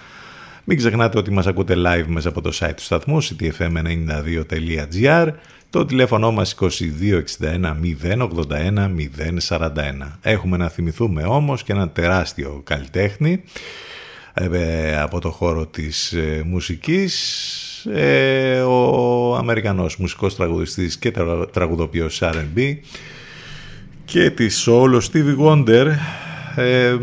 Μην 0.65 0.77
ξεχνάτε 0.77 1.19
ότι 1.19 1.31
μας 1.31 1.47
ακούτε 1.47 1.75
live 1.77 2.07
μέσα 2.07 2.29
από 2.29 2.41
το 2.41 2.59
site 2.61 2.73
του 2.77 2.83
σταθμού 2.83 3.23
ctfm92.gr 3.23 5.29
το 5.71 5.85
τηλέφωνο 5.85 6.33
μας 6.33 6.57
2261 6.61 6.71
081 8.03 8.29
041. 9.49 9.69
Έχουμε 10.23 10.57
να 10.57 10.69
θυμηθούμε 10.69 11.23
όμως 11.23 11.63
και 11.63 11.73
ένα 11.73 11.89
τεράστιο 11.89 12.61
καλλιτέχνη 12.65 13.43
ε, 14.35 15.01
από 15.01 15.21
το 15.21 15.31
χώρο 15.31 15.67
της 15.67 16.13
ε, 16.13 16.43
μουσικής 16.47 17.87
ε, 17.95 18.61
ο 18.61 19.37
Αμερικανός 19.37 19.97
μουσικός 19.97 20.37
τραγουδιστής 20.37 20.99
και 20.99 21.13
τραγουδοποιός 21.53 22.23
R&B 22.23 22.77
και 24.05 24.31
της 24.31 24.67
όλο 24.67 25.03
Stevie 25.13 25.39
Wonder 25.39 25.87
ε, 26.57 26.97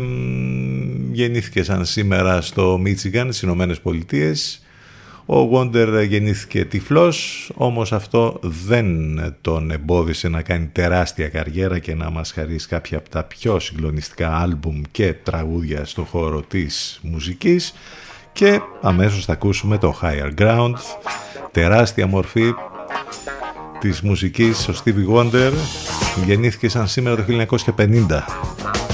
γεννήθηκε 1.12 1.62
σαν 1.62 1.84
σήμερα 1.84 2.40
στο 2.40 2.78
Μίτσιγκαν, 2.78 3.26
στις 3.26 3.42
Ηνωμένες 3.42 3.80
Πολιτείες. 3.80 4.62
Ο 5.26 5.40
Γόντερ 5.40 6.02
γεννήθηκε 6.02 6.64
τυφλός, 6.64 7.50
όμως 7.54 7.92
αυτό 7.92 8.38
δεν 8.42 8.86
τον 9.40 9.70
εμπόδισε 9.70 10.28
να 10.28 10.42
κάνει 10.42 10.66
τεράστια 10.66 11.28
καριέρα 11.28 11.78
και 11.78 11.94
να 11.94 12.10
μας 12.10 12.32
χαρίσει 12.32 12.68
κάποια 12.68 12.98
από 12.98 13.08
τα 13.08 13.22
πιο 13.22 13.58
συγκλονιστικά 13.58 14.36
άλμπουμ 14.36 14.82
και 14.90 15.12
τραγούδια 15.12 15.84
στο 15.84 16.02
χώρο 16.02 16.42
της 16.42 17.00
μουσικής. 17.02 17.74
Και 18.32 18.60
αμέσως 18.82 19.24
θα 19.24 19.32
ακούσουμε 19.32 19.78
το 19.78 19.98
Higher 20.02 20.30
Ground, 20.38 20.74
τεράστια 21.50 22.06
μορφή 22.06 22.54
της 23.80 24.00
μουσικής. 24.00 24.68
Ο 24.68 24.72
Stevie 24.84 25.14
Wonder 25.14 25.52
γεννήθηκε 26.26 26.68
σαν 26.68 26.88
σήμερα 26.88 27.16
το 27.16 27.46
1950 27.76 28.89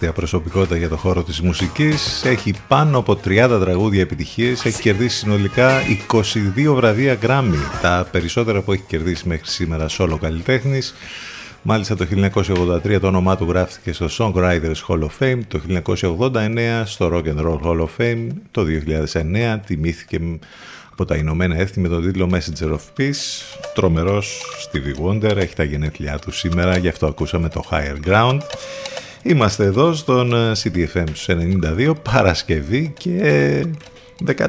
τεράστια 0.00 0.12
προσωπικότητα 0.12 0.76
για 0.76 0.88
το 0.88 0.96
χώρο 0.96 1.22
της 1.22 1.40
μουσικής. 1.40 2.24
Έχει 2.24 2.54
πάνω 2.68 2.98
από 2.98 3.20
30 3.24 3.58
τραγούδια 3.60 4.00
επιτυχίες. 4.00 4.64
Έχει 4.64 4.80
κερδίσει 4.80 5.16
συνολικά 5.16 5.80
22 6.66 6.74
βραβεία 6.74 7.18
Grammy. 7.22 7.80
Τα 7.82 8.08
περισσότερα 8.10 8.60
που 8.60 8.72
έχει 8.72 8.82
κερδίσει 8.86 9.28
μέχρι 9.28 9.46
σήμερα 9.46 9.86
solo 9.90 10.16
καλλιτέχνης. 10.20 10.94
Μάλιστα 11.62 11.96
το 11.96 12.06
1983 12.84 13.00
το 13.00 13.06
όνομά 13.06 13.36
του 13.36 13.44
γράφτηκε 13.48 13.92
στο 13.92 14.06
Songwriters 14.18 14.74
Hall 14.88 15.00
of 15.00 15.10
Fame, 15.18 15.40
το 15.48 15.60
1989 15.68 16.82
στο 16.84 17.10
Rock 17.12 17.24
and 17.24 17.46
Roll 17.46 17.60
Hall 17.64 17.80
of 17.80 17.88
Fame, 17.98 18.26
το 18.50 18.64
2009 18.64 19.60
τιμήθηκε 19.66 20.20
από 20.92 21.04
τα 21.04 21.16
Ηνωμένα 21.16 21.56
Έθνη 21.56 21.82
με 21.82 21.88
τον 21.88 22.02
τίτλο 22.02 22.30
Messenger 22.32 22.68
of 22.68 23.00
Peace. 23.00 23.42
Τρομερός 23.74 24.42
Stevie 24.64 25.04
Wonder, 25.04 25.36
έχει 25.36 25.54
τα 25.54 25.64
γενέθλιά 25.64 26.18
του 26.18 26.32
σήμερα, 26.32 26.76
γι' 26.76 26.88
αυτό 26.88 27.06
ακούσαμε 27.06 27.48
το 27.48 27.64
Higher 27.70 28.08
Ground. 28.08 28.40
Είμαστε 29.22 29.64
εδώ 29.64 29.94
στον 29.94 30.34
ε, 30.34 30.52
CTFM 30.62 31.04
92 31.26 31.92
Παρασκευή 32.02 32.92
και 32.98 33.66
13. 34.26 34.46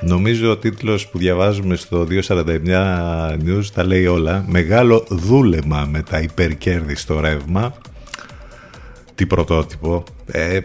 Νομίζω 0.00 0.50
ο 0.50 0.56
τίτλος 0.56 1.06
που 1.06 1.18
διαβάζουμε 1.18 1.76
στο 1.76 2.06
249 2.26 2.46
News 3.44 3.64
τα 3.74 3.84
λέει 3.84 4.06
όλα. 4.06 4.44
Μεγάλο 4.48 5.04
δούλεμα 5.08 5.88
με 5.90 6.02
τα 6.02 6.20
υπερκέρδη 6.20 6.94
στο 6.94 7.20
ρεύμα. 7.20 7.74
Τι 9.18 9.26
πρωτότυπο. 9.26 10.04
Ε, 10.26 10.58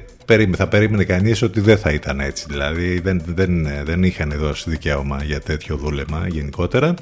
θα 0.56 0.68
περίμενε 0.68 1.04
κανείς 1.04 1.42
ότι 1.42 1.60
δεν 1.60 1.78
θα 1.78 1.92
ήταν 1.92 2.20
έτσι. 2.20 2.46
Δηλαδή 2.50 3.00
δεν, 3.00 3.22
δεν, 3.26 3.68
δεν 3.84 4.04
είχαν 4.04 4.34
δώσει 4.38 4.70
δικαίωμα 4.70 5.24
για 5.24 5.42
τέτοιο 5.42 5.76
δούλεμα 5.76 6.28
γενικότερα. 6.28 6.94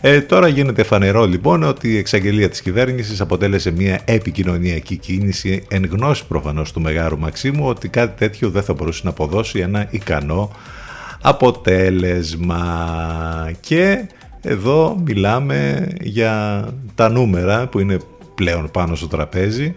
Ε, 0.00 0.20
τώρα 0.20 0.48
γίνεται 0.48 0.82
φανερό 0.82 1.26
λοιπόν 1.26 1.62
ότι 1.62 1.88
η 1.88 1.96
εξαγγελία 1.96 2.48
της 2.48 2.62
κυβέρνησης 2.62 3.20
αποτέλεσε 3.20 3.70
μια 3.70 4.00
επικοινωνιακή 4.04 4.96
κίνηση 4.96 5.64
εν 5.68 5.86
γνώση 5.86 6.26
προφανώς 6.26 6.72
του 6.72 6.80
Μεγάρου 6.80 7.18
Μαξίμου 7.18 7.68
ότι 7.68 7.88
κάτι 7.88 8.18
τέτοιο 8.18 8.50
δεν 8.50 8.62
θα 8.62 8.72
μπορούσε 8.72 9.00
να 9.04 9.10
αποδώσει 9.10 9.58
ένα 9.58 9.86
ικανό 9.90 10.50
αποτέλεσμα. 11.20 12.62
Και 13.60 14.08
εδώ 14.40 15.00
μιλάμε 15.04 15.88
για 16.00 16.64
τα 16.94 17.08
νούμερα 17.08 17.66
που 17.66 17.78
είναι 17.78 17.98
πλέον 18.34 18.70
πάνω 18.70 18.94
στο 18.94 19.06
τραπέζι 19.06 19.74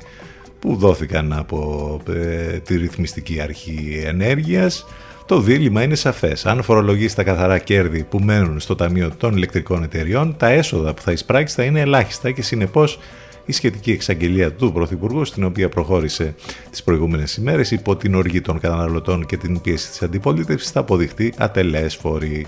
που 0.64 0.76
δόθηκαν 0.76 1.34
από 1.34 2.00
ε, 2.10 2.60
τη 2.60 2.78
ρυθμιστική 2.78 3.42
αρχή 3.42 4.04
ενέργειας 4.06 4.86
το 5.26 5.40
δίλημα 5.40 5.84
είναι 5.84 5.96
σαφές. 5.96 6.46
Αν 6.46 6.64
φορολογήσει 6.64 7.16
τα 7.16 7.24
καθαρά 7.24 7.58
κέρδη 7.58 8.04
που 8.04 8.20
μένουν 8.20 8.60
στο 8.60 8.76
Ταμείο 8.76 9.12
των 9.18 9.36
Ηλεκτρικών 9.36 9.84
Εταιριών, 9.84 10.36
τα 10.38 10.48
έσοδα 10.48 10.94
που 10.94 11.02
θα 11.02 11.12
εισπράξεις 11.12 11.56
θα 11.56 11.64
είναι 11.64 11.80
ελάχιστα 11.80 12.32
και 12.32 12.42
συνεπώς 12.42 13.00
η 13.46 13.52
σχετική 13.52 13.92
εξαγγελία 13.92 14.52
του 14.52 14.72
Πρωθυπουργού, 14.72 15.26
στην 15.26 15.44
οποία 15.44 15.70
προχώρησε 15.70 16.36
τις 16.70 16.84
προηγούμενες 16.84 17.36
ημέρες 17.36 17.72
υπό 17.72 17.96
την 17.96 18.16
οργή 18.16 18.42
των 18.42 18.60
καταναλωτών 18.60 19.26
και 19.26 19.38
την 19.38 19.62
πίεση 19.62 19.90
της 19.90 20.02
αντιπολίτευσης, 20.02 20.72
θα 20.72 20.80
αποδειχτεί 20.80 21.34
ατελέσφορη. 21.38 22.46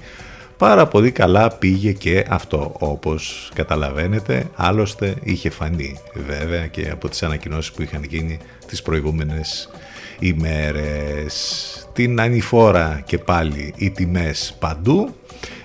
Πάρα 0.58 0.88
πολύ 0.88 1.12
καλά 1.12 1.50
πήγε 1.50 1.92
και 1.92 2.26
αυτό 2.30 2.76
όπως 2.80 3.52
καταλαβαίνετε. 3.56 4.50
Άλλωστε 4.56 5.16
είχε 5.24 5.50
φανεί 5.50 6.00
βέβαια 6.28 6.68
και 6.68 6.90
από 6.90 7.10
τις 7.10 7.24
ανακοινώσεις 7.24 7.72
που 7.72 7.82
είχαν 7.82 8.04
γίνει 8.04 8.40
τις 8.68 8.82
προηγούμενες 8.82 9.70
ημέρες. 10.20 11.88
Την 11.94 12.20
ανηφόρα 12.20 13.02
και 13.06 13.18
πάλι 13.18 13.74
οι 13.78 13.90
τιμές 13.90 14.56
παντού. 14.60 15.16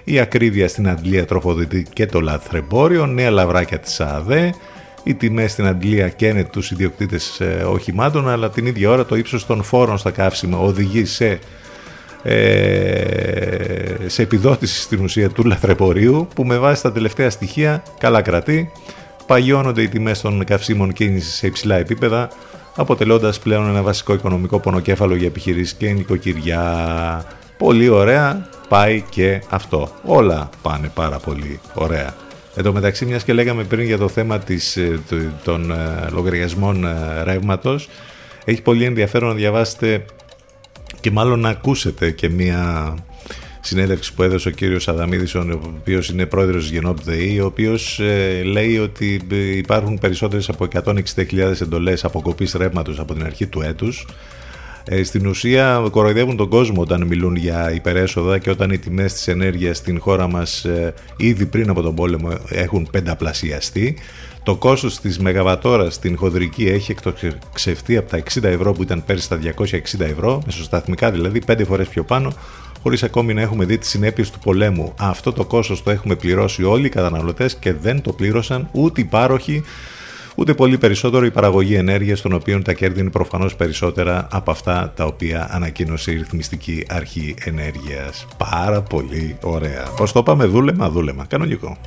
Η 0.04 0.18
ακρίβεια 0.18 0.68
στην 0.68 0.88
Αντλία 0.88 1.24
τροφοδοτή 1.24 1.86
και 1.92 2.06
το 2.06 2.20
λαθρεμπόριο. 2.20 3.06
Νέα 3.06 3.30
λαβράκια 3.30 3.78
της 3.78 4.00
ΑΔΕ 4.00 4.54
οι 5.02 5.14
τιμές 5.14 5.52
στην 5.52 5.66
Αντλία 5.66 6.08
καίνε 6.08 6.44
τους 6.44 6.70
ιδιοκτήτες 6.70 7.40
ε, 7.40 7.64
οχημάτων 7.66 8.28
αλλά 8.28 8.50
την 8.50 8.66
ίδια 8.66 8.90
ώρα 8.90 9.04
το 9.04 9.16
ύψος 9.16 9.46
των 9.46 9.62
φόρων 9.62 9.98
στα 9.98 10.10
καύσιμα 10.10 10.58
οδηγεί 10.58 11.04
σε 11.04 11.38
ε, 12.22 13.94
σε 14.06 14.22
επιδότηση 14.22 14.80
στην 14.80 15.04
ουσία 15.04 15.28
του 15.28 15.44
λαθρεπορείου 15.44 16.28
που 16.34 16.44
με 16.44 16.58
βάση 16.58 16.82
τα 16.82 16.92
τελευταία 16.92 17.30
στοιχεία 17.30 17.82
καλά 17.98 18.22
κρατεί 18.22 18.70
παγιώνονται 19.26 19.82
οι 19.82 19.88
τιμές 19.88 20.20
των 20.20 20.44
καυσίμων 20.44 20.92
κίνησης 20.92 21.34
σε 21.34 21.46
υψηλά 21.46 21.76
επίπεδα 21.76 22.28
αποτελώντας 22.76 23.38
πλέον 23.38 23.68
ένα 23.68 23.82
βασικό 23.82 24.14
οικονομικό 24.14 24.58
πονοκέφαλο 24.58 25.14
για 25.14 25.26
επιχειρήσεις 25.26 25.74
και 25.74 25.90
νοικοκυριά. 25.90 27.24
Πολύ 27.58 27.88
ωραία 27.88 28.48
πάει 28.68 29.04
και 29.10 29.42
αυτό. 29.48 29.88
Όλα 30.04 30.48
πάνε 30.62 30.90
πάρα 30.94 31.18
πολύ 31.18 31.60
ωραία. 31.74 32.14
Εν 32.54 32.64
τω 32.64 32.72
μεταξύ, 32.72 33.04
μιας 33.04 33.24
και 33.24 33.32
λέγαμε 33.32 33.64
πριν 33.64 33.84
για 33.84 33.98
το 33.98 34.08
θέμα 34.08 34.38
της, 34.38 34.76
ε, 34.76 35.00
των 35.44 35.70
ε, 35.70 36.08
λογαριασμών 36.10 36.86
ρεύματος, 37.24 37.88
έχει 38.44 38.62
πολύ 38.62 38.84
ενδιαφέρον 38.84 39.28
να 39.28 39.34
διαβάσετε 39.34 40.04
και 41.00 41.10
μάλλον 41.10 41.40
να 41.40 41.48
ακούσετε 41.48 42.10
και 42.10 42.28
μία 42.28 42.94
συνέντευξη 43.60 44.14
που 44.14 44.22
έδωσε 44.22 44.48
ο 44.48 44.50
κύριος 44.50 44.88
Αδαμίδης 44.88 45.34
ο 45.34 45.60
οποίος 45.80 46.08
είναι 46.08 46.26
πρόεδρος 46.26 46.62
της 46.62 46.72
Γενόπ 46.72 47.00
ΔΕΗ 47.02 47.40
ο 47.40 47.46
οποίος 47.46 48.00
ε, 48.00 48.42
λέει 48.42 48.78
ότι 48.78 49.20
υπάρχουν 49.56 49.98
περισσότερες 49.98 50.48
από 50.48 50.66
160.000 50.84 51.60
εντολές 51.60 52.04
αποκοπής 52.04 52.52
ρεύματος 52.52 52.98
από 52.98 53.14
την 53.14 53.24
αρχή 53.24 53.46
του 53.46 53.60
έτους. 53.60 54.06
Ε, 54.84 55.02
στην 55.02 55.26
ουσία 55.26 55.88
κοροϊδεύουν 55.90 56.36
τον 56.36 56.48
κόσμο 56.48 56.80
όταν 56.82 57.06
μιλούν 57.06 57.36
για 57.36 57.72
υπερέσοδα 57.72 58.38
και 58.38 58.50
όταν 58.50 58.70
οι 58.70 58.78
τιμές 58.78 59.12
της 59.12 59.28
ενέργειας 59.28 59.76
στην 59.76 60.00
χώρα 60.00 60.28
μας 60.28 60.64
ε, 60.64 60.94
ήδη 61.16 61.46
πριν 61.46 61.70
από 61.70 61.82
τον 61.82 61.94
πόλεμο 61.94 62.28
έχουν 62.48 62.88
πενταπλασιαστεί 62.90 63.96
το 64.50 64.56
κόστος 64.56 65.00
της 65.00 65.18
μεγαβατόρας 65.18 65.94
στην 65.94 66.16
χοντρική 66.16 66.64
έχει 66.68 66.90
εκτοξευτεί 66.90 67.96
από 67.96 68.10
τα 68.10 68.22
60 68.34 68.42
ευρώ 68.42 68.72
που 68.72 68.82
ήταν 68.82 69.04
πέρσι 69.06 69.24
στα 69.24 69.38
260 69.58 70.00
ευρώ, 70.00 70.42
μεσοσταθμικά 70.46 71.10
δηλαδή 71.10 71.42
5 71.46 71.64
φορές 71.66 71.88
πιο 71.88 72.04
πάνω, 72.04 72.32
χωρίς 72.82 73.02
ακόμη 73.02 73.34
να 73.34 73.40
έχουμε 73.40 73.64
δει 73.64 73.78
τις 73.78 73.88
συνέπειες 73.88 74.30
του 74.30 74.38
πολέμου. 74.38 74.94
Αυτό 74.98 75.32
το 75.32 75.44
κόστος 75.44 75.82
το 75.82 75.90
έχουμε 75.90 76.14
πληρώσει 76.14 76.64
όλοι 76.64 76.86
οι 76.86 76.88
καταναλωτές 76.88 77.54
και 77.54 77.72
δεν 77.72 78.02
το 78.02 78.12
πλήρωσαν 78.12 78.68
ούτε 78.72 79.00
οι 79.00 79.04
πάροχοι 79.04 79.62
ούτε 80.36 80.54
πολύ 80.54 80.78
περισσότερο 80.78 81.24
η 81.24 81.30
παραγωγή 81.30 81.74
ενέργειας 81.74 82.20
των 82.20 82.32
οποίων 82.32 82.62
τα 82.62 82.72
κέρδη 82.72 83.00
είναι 83.00 83.10
προφανώς 83.10 83.56
περισσότερα 83.56 84.28
από 84.30 84.50
αυτά 84.50 84.92
τα 84.96 85.04
οποία 85.04 85.48
ανακοίνωσε 85.50 86.10
η 86.12 86.16
ρυθμιστική 86.16 86.86
αρχή 86.88 87.34
ενέργειας. 87.44 88.26
Πάρα 88.36 88.82
πολύ 88.82 89.36
ωραία. 89.42 89.82
Πώς 89.96 90.12
το 90.12 90.18
είπαμε 90.18 90.44
δούλεμα, 90.44 90.90
δούλεμα. 90.90 91.24
Κανονικό. 91.24 91.78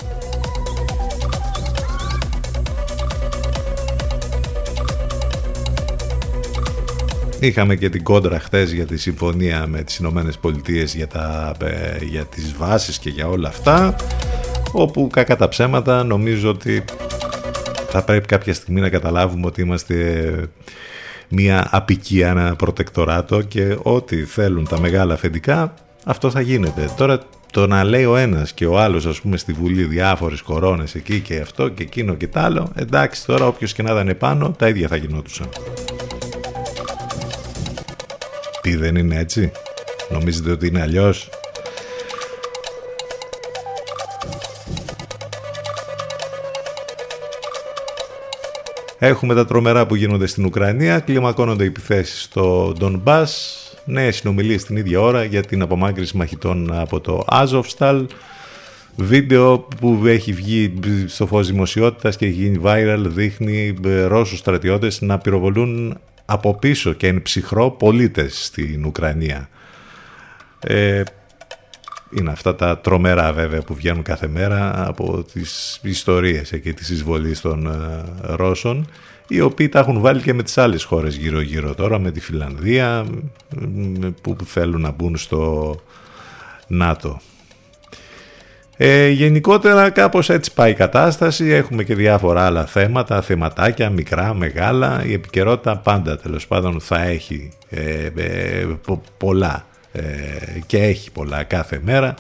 Είχαμε 7.44 7.76
και 7.76 7.90
την 7.90 8.04
κόντρα 8.04 8.40
χτες 8.40 8.72
για 8.72 8.86
τη 8.86 8.98
συμφωνία 8.98 9.68
με 9.68 9.84
τις 9.84 9.98
Ηνωμένες 9.98 10.38
Πολιτείες 10.38 10.96
για, 10.96 11.08
τα, 11.08 11.56
ε, 11.64 12.06
για 12.06 12.26
τις 12.26 12.54
βάσεις 12.58 13.00
και 13.00 13.10
για 13.10 13.28
όλα 13.28 13.48
αυτά 13.48 13.96
όπου 14.72 15.10
κακά 15.12 15.36
τα 15.36 15.48
ψέματα 15.48 16.04
νομίζω 16.04 16.50
ότι 16.50 16.84
θα 17.90 18.04
πρέπει 18.04 18.28
κάποια 18.28 18.54
στιγμή 18.54 18.82
να 18.82 18.90
καταλάβουμε 18.90 19.46
ότι 19.46 19.62
είμαστε 19.62 20.50
μια 21.28 21.68
απικία, 21.72 22.30
ένα 22.30 22.56
προτεκτοράτο 22.56 23.42
και 23.42 23.78
ό,τι 23.82 24.24
θέλουν 24.24 24.68
τα 24.68 24.80
μεγάλα 24.80 25.14
αφεντικά 25.14 25.74
αυτό 26.06 26.30
θα 26.30 26.42
γίνεται. 26.42 26.90
Τώρα 26.98 27.20
το 27.52 27.68
να 27.68 27.84
λέει 27.84 28.06
ο 28.06 28.16
ένας 28.16 28.54
και 28.54 28.66
ο 28.66 28.80
άλλος 28.80 29.06
ας 29.06 29.22
πούμε 29.22 29.38
στη 29.38 29.54
Βουλή 29.54 29.84
διάφορες 29.84 30.42
κορώνες 30.42 30.96
εκεί 30.96 31.20
και 31.20 31.40
αυτό 31.40 31.70
και 31.70 31.84
εκείνο 31.84 32.14
και 32.14 32.28
τ' 32.28 32.38
άλλο 32.38 32.72
εντάξει 32.76 33.26
τώρα 33.26 33.48
όποιος 33.48 33.74
και 33.74 33.84
να 33.84 33.92
ήταν 33.92 34.18
πάνω 34.18 34.56
τα 34.58 34.68
ίδια 34.68 34.88
θα 34.88 34.96
γινόντουσαν. 34.96 35.50
Τι 38.64 38.76
δεν 38.76 38.96
είναι 38.96 39.20
έτσι; 39.20 39.52
Νομίζετε 40.10 40.52
ότι 40.52 40.68
είναι 40.68 40.82
αλλιώς; 40.82 41.30
Έχουμε 49.00 49.34
τα 49.34 49.46
τρομερά 49.46 49.86
που 49.86 49.96
γίνονται 49.96 50.26
στην 50.28 50.46
Ουκρανία, 50.46 51.00
κλιμακώνονται 51.00 51.64
οι 51.64 51.68
επιθέσεις 51.68 52.22
στο 52.22 52.76
Donbass, 52.80 53.26
νέες 53.86 54.16
συνομιλίες 54.16 54.64
την 54.64 54.76
ίδια 54.76 55.02
ώρα 55.02 55.24
για 55.24 55.42
την 55.42 55.62
απομάκρυνση 55.62 56.18
μαχητών 56.18 56.74
από 56.74 57.00
το 57.00 57.26
Azovstal, 57.32 58.06
βίντεο 58.96 59.60
που 59.60 60.02
έχει 60.06 60.34
βγει 60.34 60.74
στο 61.08 61.28
φως 61.28 61.48
δημοσιότητας 61.48 62.18
και 62.18 62.26
έχει 62.26 62.34
γίνει 62.34 62.62
viral 62.64 63.04
δείχνει 63.08 63.76
Ρώσους 64.08 64.40
στρατιώτες 64.40 65.02
να 65.02 65.18
πυροβολούν 65.18 65.98
από 66.34 66.56
πίσω 66.56 66.94
και 66.94 67.08
εν 67.08 67.22
ψυχρό 67.22 67.72
πολίτες 67.72 68.46
στην 68.46 68.86
Ουκρανία. 68.86 69.50
Ε, 70.60 71.04
είναι 72.18 72.32
αυτά 72.32 72.56
τα 72.56 72.80
τρομερά 72.80 73.34
βέβαια 73.34 73.62
που 73.62 73.74
βγαίνουν 73.74 74.04
κάθε 74.04 74.28
μέρα 74.28 74.88
από 74.88 75.26
τις 75.34 75.80
ιστορίες 75.84 76.60
και 76.64 76.74
τις 76.74 76.90
εισβολής 76.90 77.42
των 77.42 77.68
ε, 77.68 78.04
Ρώσων 78.36 78.88
οι 79.28 79.42
οποίοι 79.42 79.70
τα 79.70 79.80
έχουν 79.80 80.00
βάλει 80.00 80.22
και 80.22 80.34
με 80.34 80.44
τις 80.44 80.58
άλλες 80.58 80.84
χώρες 80.84 81.16
γύρω 81.16 81.42
γύρω 81.42 81.76
τώρα 81.76 82.00
με 82.00 82.12
τη 82.12 82.20
Φιλανδία 82.20 83.06
που 84.22 84.36
θέλουν 84.46 84.82
να 84.82 84.92
μπουν 84.92 85.18
στο 85.18 85.76
ΝΑΤΟ. 86.68 87.22
Ε, 88.86 89.10
γενικότερα 89.10 89.90
κάπως 89.90 90.30
έτσι 90.30 90.54
πάει 90.54 90.72
η 90.72 90.74
κατάσταση, 90.74 91.46
έχουμε 91.46 91.84
και 91.84 91.96
διάφορα 91.96 92.46
άλλα 92.46 92.66
θέματα, 92.66 93.22
θεματάκια, 93.22 93.90
μικρά, 93.90 94.34
μεγάλα, 94.34 95.04
η 95.06 95.14
επικαιρότητα 95.14 95.78
πάντα 95.78 96.18
τέλος 96.18 96.48
πάντων 96.48 96.82
θα 96.82 97.02
έχει 97.02 97.52
ε, 97.70 98.06
ε 98.16 98.68
πολλά 99.18 99.66
ε, 99.92 100.02
και 100.66 100.78
έχει 100.78 101.12
πολλά 101.12 101.44
κάθε 101.44 101.82
μέρα. 101.84 102.14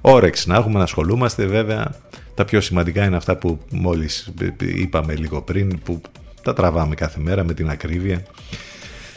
Όρεξη 0.00 0.48
να 0.48 0.56
έχουμε 0.56 0.78
να 0.78 0.84
ασχολούμαστε 0.84 1.46
βέβαια, 1.46 1.94
τα 2.34 2.44
πιο 2.44 2.60
σημαντικά 2.60 3.04
είναι 3.04 3.16
αυτά 3.16 3.36
που 3.36 3.58
μόλις 3.70 4.32
είπαμε 4.58 5.14
λίγο 5.14 5.42
πριν, 5.42 5.80
που 5.82 6.00
τα 6.42 6.52
τραβάμε 6.52 6.94
κάθε 6.94 7.20
μέρα 7.20 7.44
με 7.44 7.54
την 7.54 7.70
ακρίβεια 7.70 8.22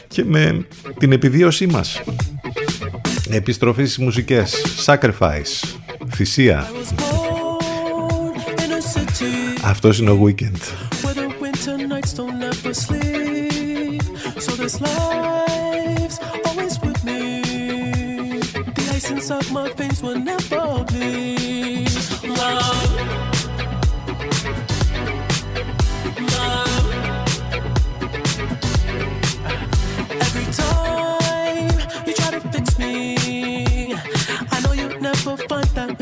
και 0.08 0.24
με 0.24 0.66
την 0.98 1.12
επιβίωσή 1.12 1.66
μας. 1.66 2.02
Επιστροφή 3.30 3.84
στις 3.84 3.98
μουσικές, 3.98 4.64
Sacrifice, 4.86 5.77
θυσία. 6.18 6.66
Αυτό 9.64 9.90
είναι 10.00 10.10
ο 10.10 10.24
Weekend. 10.24 10.60
of 19.30 19.52
my 19.52 19.68
face 19.78 20.00
will 20.02 20.18
never 20.30 20.57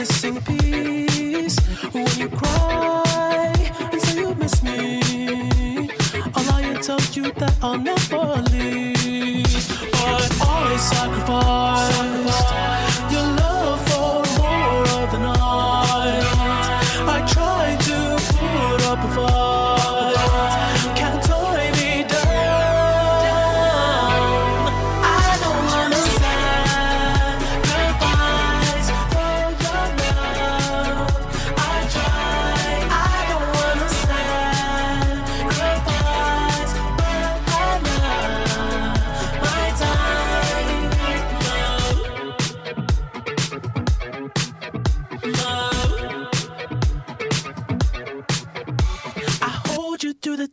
missing 0.07 0.40
piece. 0.42 1.59
When 1.92 2.07
you 2.16 2.28
cry 2.28 3.52
and 3.92 4.00
say 4.00 4.20
you 4.20 4.34
miss 4.34 4.62
me, 4.62 5.90
I'll 6.34 6.44
lie 6.44 6.62
and 6.62 6.82
tell 6.82 7.00
you 7.12 7.32
that 7.32 7.54
I'll 7.62 7.78
never 7.78 8.42
leave. 8.52 9.68
But 9.92 10.32
I 10.42 10.76
sacrifice 10.76 12.76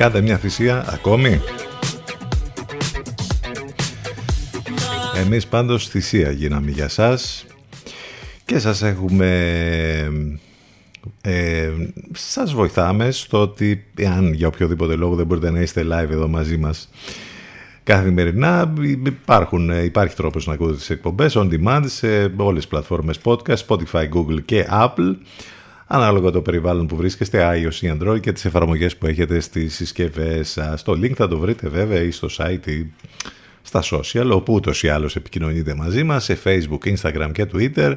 Κάντε 0.00 0.20
μια 0.20 0.36
θυσία 0.36 0.84
ακόμη. 0.92 1.40
Εμείς 5.16 5.46
πάντως 5.46 5.88
θυσία 5.88 6.30
γίναμε 6.30 6.70
για 6.70 6.88
σας 6.88 7.46
και 8.44 8.58
σας 8.58 8.82
έχουμε... 8.82 9.28
Ε, 11.22 11.70
σας 12.12 12.54
βοηθάμε 12.54 13.10
στο 13.10 13.40
ότι 13.40 13.84
αν 14.06 14.32
για 14.32 14.46
οποιοδήποτε 14.46 14.94
λόγο 14.94 15.14
δεν 15.14 15.26
μπορείτε 15.26 15.50
να 15.50 15.60
είστε 15.60 15.82
live 15.82 16.10
εδώ 16.10 16.28
μαζί 16.28 16.56
μας 16.56 16.90
καθημερινά 17.84 18.74
υπάρχουν, 19.06 19.70
υπάρχει 19.84 20.16
τρόπος 20.16 20.46
να 20.46 20.52
ακούτε 20.52 20.74
τις 20.74 20.90
εκπομπές 20.90 21.36
on 21.36 21.48
demand 21.52 21.84
σε 21.86 22.32
όλες 22.36 22.60
τις 22.60 22.66
πλατφόρμες 22.68 23.20
podcast, 23.24 23.66
Spotify, 23.66 24.08
Google 24.14 24.42
και 24.44 24.66
Apple 24.70 25.14
ανάλογα 25.92 26.30
το 26.30 26.40
περιβάλλον 26.40 26.86
που 26.86 26.96
βρίσκεστε, 26.96 27.50
iOS 27.54 27.74
ή 27.74 27.92
Android 27.98 28.20
και 28.20 28.32
τις 28.32 28.44
εφαρμογές 28.44 28.96
που 28.96 29.06
έχετε 29.06 29.40
στις 29.40 29.74
συσκευές 29.74 30.50
σας. 30.50 30.82
Το 30.82 30.92
link 30.92 31.12
θα 31.12 31.28
το 31.28 31.38
βρείτε 31.38 31.68
βέβαια 31.68 32.00
ή 32.02 32.10
στο 32.10 32.28
site 32.36 32.66
ή 32.66 32.86
στα 33.62 33.82
social, 33.82 34.30
όπου 34.32 34.52
ούτως 34.52 34.82
ή 34.82 34.88
άλλως 34.88 35.16
επικοινωνείτε 35.16 35.74
μαζί 35.74 36.02
μας, 36.02 36.24
σε 36.24 36.38
Facebook, 36.44 36.96
Instagram 36.96 37.30
και 37.32 37.46
Twitter 37.52 37.94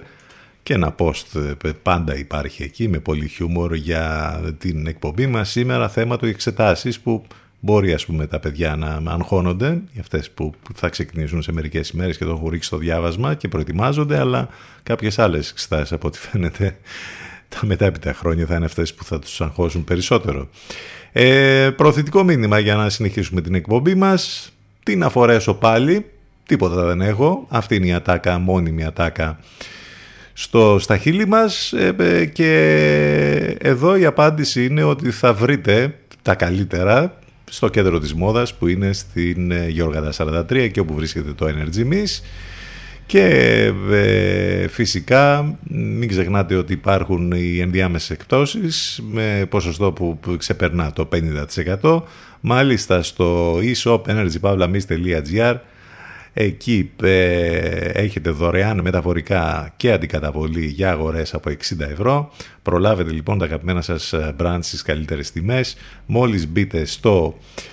και 0.63 0.73
ένα 0.73 0.95
post 0.97 1.41
ε, 1.63 1.69
πάντα 1.81 2.17
υπάρχει 2.17 2.63
εκεί 2.63 2.87
με 2.87 2.99
πολύ 2.99 3.27
χιούμορ 3.27 3.73
για 3.73 4.39
την 4.57 4.87
εκπομπή 4.87 5.27
μας. 5.27 5.49
Σήμερα 5.49 5.89
θέμα 5.89 6.17
του 6.17 6.25
εξετάσεις 6.25 6.99
που 6.99 7.23
μπορεί 7.59 7.93
ας 7.93 8.05
πούμε 8.05 8.27
τα 8.27 8.39
παιδιά 8.39 8.75
να 8.75 9.11
αγχώνονται 9.11 9.81
για 9.91 10.01
αυτές 10.01 10.31
που 10.31 10.53
θα 10.75 10.89
ξεκινήσουν 10.89 11.41
σε 11.41 11.51
μερικές 11.51 11.89
ημέρες 11.89 12.17
και 12.17 12.25
το 12.25 12.31
έχουν 12.31 12.49
ρίξει 12.49 12.67
στο 12.67 12.77
διάβασμα 12.77 13.35
και 13.35 13.47
προετοιμάζονται 13.47 14.19
αλλά 14.19 14.47
κάποιες 14.83 15.19
άλλες 15.19 15.49
εξετάσεις 15.49 15.91
από 15.91 16.07
ό,τι 16.07 16.17
φαίνεται 16.17 16.77
τα 17.59 17.65
μετέπειτα 17.65 18.13
χρόνια 18.13 18.45
θα 18.45 18.55
είναι 18.55 18.65
αυτές 18.65 18.93
που 18.93 19.03
θα 19.03 19.19
τους 19.19 19.41
αγχώσουν 19.41 19.83
περισσότερο. 19.83 20.49
Ε, 21.11 21.69
προωθητικό 21.75 22.23
μήνυμα 22.23 22.59
για 22.59 22.75
να 22.75 22.89
συνεχίσουμε 22.89 23.41
την 23.41 23.55
εκπομπή 23.55 23.95
μας. 23.95 24.51
Τι 24.83 24.95
να 24.95 25.09
φορέσω 25.09 25.53
πάλι, 25.53 26.05
τίποτα 26.45 26.85
δεν 26.85 27.01
έχω. 27.01 27.45
Αυτή 27.49 27.75
είναι 27.75 27.87
η 27.87 27.93
ατάκα, 27.93 28.37
μόνιμη 28.37 28.85
ατάκα 28.85 29.39
στο, 30.33 30.77
στα 30.79 30.97
χείλη 30.97 31.27
μας 31.27 31.73
ε, 31.73 31.95
ε, 31.99 32.25
και 32.25 32.51
εδώ 33.59 33.95
η 33.95 34.05
απάντηση 34.05 34.65
είναι 34.65 34.83
ότι 34.83 35.11
θα 35.11 35.33
βρείτε 35.33 35.95
τα 36.21 36.35
καλύτερα 36.35 37.17
στο 37.49 37.67
κέντρο 37.67 37.99
της 37.99 38.13
μόδας 38.13 38.53
που 38.53 38.67
είναι 38.67 38.93
στην 38.93 39.51
ε, 39.51 39.67
Γιώργα 39.67 40.13
43 40.17 40.69
και 40.71 40.79
όπου 40.79 40.93
βρίσκεται 40.93 41.33
το 41.33 41.45
Energy 41.45 41.93
Miss 41.93 42.21
και 43.13 43.73
ε, 43.91 44.67
φυσικά 44.67 45.55
μην 45.69 46.07
ξεχνάτε 46.07 46.55
ότι 46.55 46.73
υπάρχουν 46.73 47.31
οι 47.31 47.59
ενδιάμεσες 47.59 48.09
εκπτώσεις 48.09 49.03
με 49.11 49.45
ποσοστό 49.49 49.91
που 49.91 50.19
ξεπερνά 50.37 50.93
το 50.93 51.09
50%. 51.81 52.01
Μάλιστα 52.41 53.03
στο 53.03 53.57
e-shop 53.57 54.01
εκεί 56.33 56.91
ε, 57.03 57.57
έχετε 57.93 58.29
δωρεάν 58.29 58.81
μεταφορικά 58.81 59.73
και 59.77 59.91
αντικαταβολή 59.91 60.65
για 60.65 60.91
αγορές 60.91 61.33
από 61.33 61.49
60 61.49 61.55
ευρώ. 61.79 62.31
Προλάβετε 62.61 63.11
λοιπόν 63.11 63.37
τα 63.37 63.45
αγαπημένα 63.45 63.81
σας 63.81 64.13
brands 64.39 64.59
στις 64.61 64.81
καλύτερες 64.81 65.31
τιμές. 65.31 65.75
Μόλις 66.05 66.47
μπείτε 66.47 66.85
στο 66.85 67.37
ε, 67.37 67.72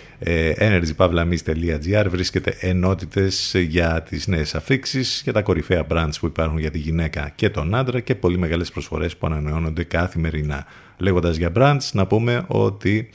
energypavlamis.gr 0.57 2.07
βρίσκεται 2.09 2.57
ενότητες 2.61 3.55
για 3.59 4.03
τις 4.03 4.27
νέες 4.27 4.55
αφήξεις, 4.55 5.21
για 5.25 5.33
τα 5.33 5.43
κορυφαία 5.43 5.87
brands 5.91 6.15
που 6.21 6.27
υπάρχουν 6.27 6.59
για 6.59 6.71
τη 6.71 6.79
γυναίκα 6.79 7.33
και 7.35 7.51
τον 7.51 7.75
άντρα 7.75 8.01
και 8.01 8.15
πολύ 8.15 8.39
μεγάλες 8.39 8.71
προσφορές 8.71 9.17
που 9.17 9.27
ανανεώνονται 9.27 9.85
καθημερινά. 9.85 10.67
Λέγοντας 10.99 11.37
για 11.37 11.53
brands, 11.55 11.91
να 11.93 12.07
πούμε 12.07 12.45
ότι 12.47 13.09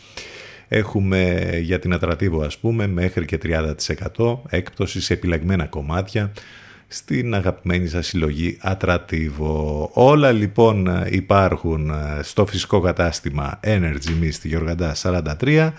έχουμε 0.68 1.50
για 1.62 1.80
την 1.80 1.94
Ατρατίβο 1.94 2.42
ας 2.42 2.58
πούμε 2.58 2.88
μέχρι 2.88 3.26
και 3.26 3.38
30% 4.18 4.38
έκπτωσης 4.50 5.06
σε 5.06 5.14
επιλεγμένα 5.14 5.66
κομμάτια 5.66 6.32
στην 6.88 7.34
αγαπημένη 7.34 7.88
σας 7.88 8.08
συλλογή 8.08 8.58
Ατρατίβο. 8.62 9.90
Όλα 9.94 10.32
λοιπόν 10.32 11.04
υπάρχουν 11.10 11.92
στο 12.22 12.46
φυσικό 12.46 12.80
κατάστημα 12.80 13.60
Energy 13.64 14.24
Mist 14.24 14.40
Γιοργαντά 14.44 14.96
43 15.02 15.72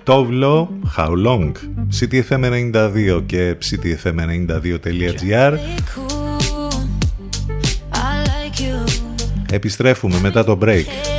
Τόβλο, 0.02 0.78
How 0.96 1.10
Long, 1.26 1.52
CTFM92 2.00 3.22
και 3.26 3.56
CTFM92.gr 3.70 5.54
Επιστρέφουμε 9.50 10.20
μετά 10.20 10.44
το 10.44 10.58
break. 10.62 11.13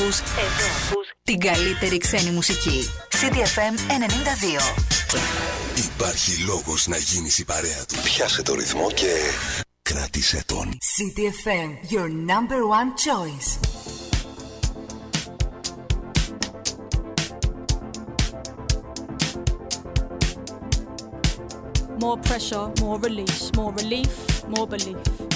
Ακούς, 0.00 0.18
εδώ 0.20 0.66
ακούς 0.86 1.08
την 1.22 1.38
καλύτερη 1.38 1.98
ξένη 1.98 2.30
μουσική. 2.30 2.88
CDFM 3.10 3.74
92. 3.88 4.74
Υπάρχει 5.74 6.42
λόγος 6.42 6.86
να 6.86 6.96
γίνεις 6.96 7.38
η 7.38 7.44
παρέα 7.44 7.84
του. 7.88 7.94
Πιάσε 8.04 8.42
το 8.42 8.54
ρυθμό 8.54 8.90
και 8.90 9.12
κράτησε 9.82 10.44
τον. 10.46 10.78
CTFM, 10.78 11.92
your 11.92 12.08
number 12.08 12.60
one 12.78 12.90
choice. 13.06 13.48
More 22.02 22.18
pressure, 22.28 22.66
more 22.82 22.98
release, 23.06 23.42
more 23.58 23.72
relief, 23.80 24.12
more 24.54 24.66
belief. 24.74 25.35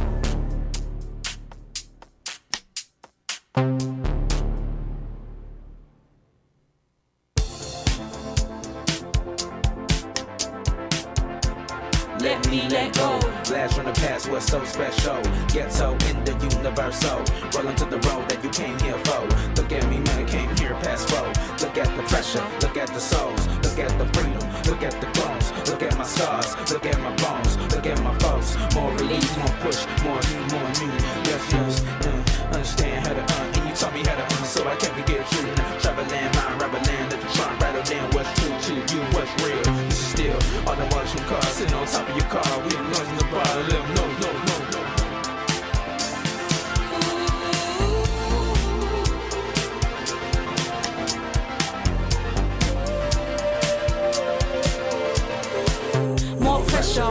Was 14.31 14.45
so 14.45 14.63
special. 14.63 15.21
Ghetto 15.51 15.91
in 16.09 16.23
the 16.23 16.31
universal. 16.55 17.19
Rolling 17.53 17.75
to 17.75 17.85
the 17.85 17.99
road 18.07 18.29
that 18.29 18.39
you 18.43 18.49
came 18.49 18.79
here 18.79 18.97
for. 19.03 19.21
Look 19.59 19.71
at 19.73 19.83
me, 19.89 19.99
man, 19.99 20.23
I 20.23 20.25
came 20.25 20.49
here 20.55 20.73
past 20.81 21.09
four. 21.09 21.27
Look 21.59 21.77
at 21.77 21.91
the 21.97 22.03
pressure, 22.03 22.45
look 22.61 22.77
at 22.77 22.87
the 22.87 22.99
souls, 22.99 23.47
look 23.63 23.77
at 23.77 23.91
the 23.99 24.07
freedom, 24.15 24.43
look 24.65 24.83
at 24.83 24.95
the 25.03 25.07
bones, 25.19 25.51
look 25.69 25.83
at 25.83 25.97
my 25.97 26.05
scars, 26.05 26.55
look 26.71 26.85
at 26.85 26.97
my 27.01 27.13
bones, 27.17 27.57
look 27.75 27.85
at 27.85 28.01
my 28.03 28.13
folks. 28.19 28.55
More 28.73 28.91
relief, 28.95 29.27
more 29.37 29.55
push, 29.59 29.83
more 30.03 30.21
you, 30.31 30.39
more 30.55 30.71
you. 30.79 30.91
Yes, 31.27 31.43
yes, 31.51 31.83
uh, 31.83 32.55
understand 32.55 33.07
how 33.07 33.13
to 33.13 33.23
uh, 33.23 33.51
and 33.55 33.67
you 33.67 33.75
taught 33.75 33.93
me 33.93 34.01
how 34.07 34.15
to 34.15 34.23
uh, 34.23 34.43
so 34.47 34.67
I 34.67 34.75
can't 34.75 34.95
forget 34.95 35.27
you. 35.33 35.43
Traveling, 35.83 36.31
mind, 36.39 36.61
rubber 36.61 36.79
land, 36.87 37.11
let 37.11 37.19
the 37.19 37.29
trunk 37.35 37.59
rattle 37.59 37.83
down 37.83 38.07
what's 38.15 38.31
true 38.39 38.55
to 38.55 38.73
you, 38.95 39.01
what's 39.11 39.31
real. 39.43 39.91
Still 39.91 40.39
all 40.67 40.75
the 40.75 40.87
watch 40.95 41.09
from 41.11 41.23
cars 41.27 41.47
sitting 41.47 41.75
on 41.75 41.85
top 41.85 42.07
of 42.07 42.15
your 42.15 42.27
car. 42.27 42.47
We 42.63 42.69
the 42.69 42.83
noise 42.83 43.20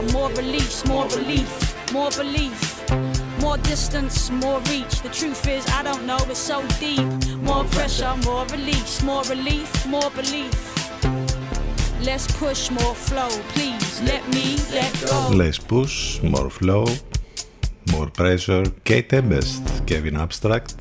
pressure, 0.00 0.12
more 0.12 0.30
release, 0.30 0.84
more 0.86 1.06
relief, 1.18 1.50
more 1.92 2.10
belief. 2.10 2.58
More 3.40 3.58
distance, 3.58 4.30
more 4.30 4.60
reach. 4.70 4.94
The 5.02 5.10
truth 5.10 5.46
is, 5.46 5.66
I 5.78 5.82
don't 5.82 6.04
know, 6.06 6.18
it's 6.30 6.38
so 6.38 6.58
deep. 6.80 7.06
More 7.42 7.64
pressure, 7.64 8.14
more 8.24 8.46
release, 8.46 9.02
more 9.02 9.22
relief, 9.24 9.68
more 9.86 10.10
belief. 10.20 10.54
Let's 12.08 12.26
push 12.38 12.70
more 12.70 12.94
flow, 12.94 13.28
please. 13.52 14.00
Let 14.10 14.22
me 14.34 14.46
let 14.72 14.92
go. 15.10 15.18
Less 15.42 15.58
push, 15.58 16.22
more 16.22 16.48
flow, 16.48 16.86
more 17.92 18.08
pressure. 18.20 18.64
Kate 18.82 19.08
Tempest, 19.10 19.62
Kevin 19.86 20.16
Abstract. 20.16 20.74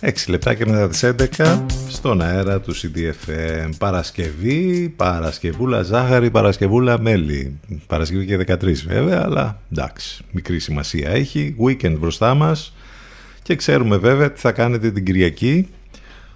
6 0.00 0.28
λεπτάκια 0.28 0.66
μετά 0.66 0.88
τις 0.88 1.02
11 1.02 1.66
Στον 2.03 2.21
αέρα 2.21 2.59
του 2.59 2.75
CDFM. 2.75 3.69
Παρασκευή, 3.77 4.93
Παρασκευούλα 4.95 5.81
ζάχαρη, 5.81 6.31
Παρασκευούλα 6.31 6.99
μέλι. 6.99 7.59
Παρασκευή 7.87 8.25
και 8.25 8.37
13 8.37 8.73
βέβαια, 8.87 9.21
αλλά 9.23 9.61
εντάξει, 9.71 10.23
μικρή 10.31 10.59
σημασία 10.59 11.09
έχει. 11.09 11.55
Weekend 11.65 11.95
μπροστά 11.99 12.33
μας 12.33 12.73
και 13.43 13.55
ξέρουμε 13.55 13.97
βέβαια 13.97 14.31
τι 14.31 14.39
θα 14.39 14.51
κάνετε 14.51 14.91
την 14.91 15.05
Κυριακή. 15.05 15.67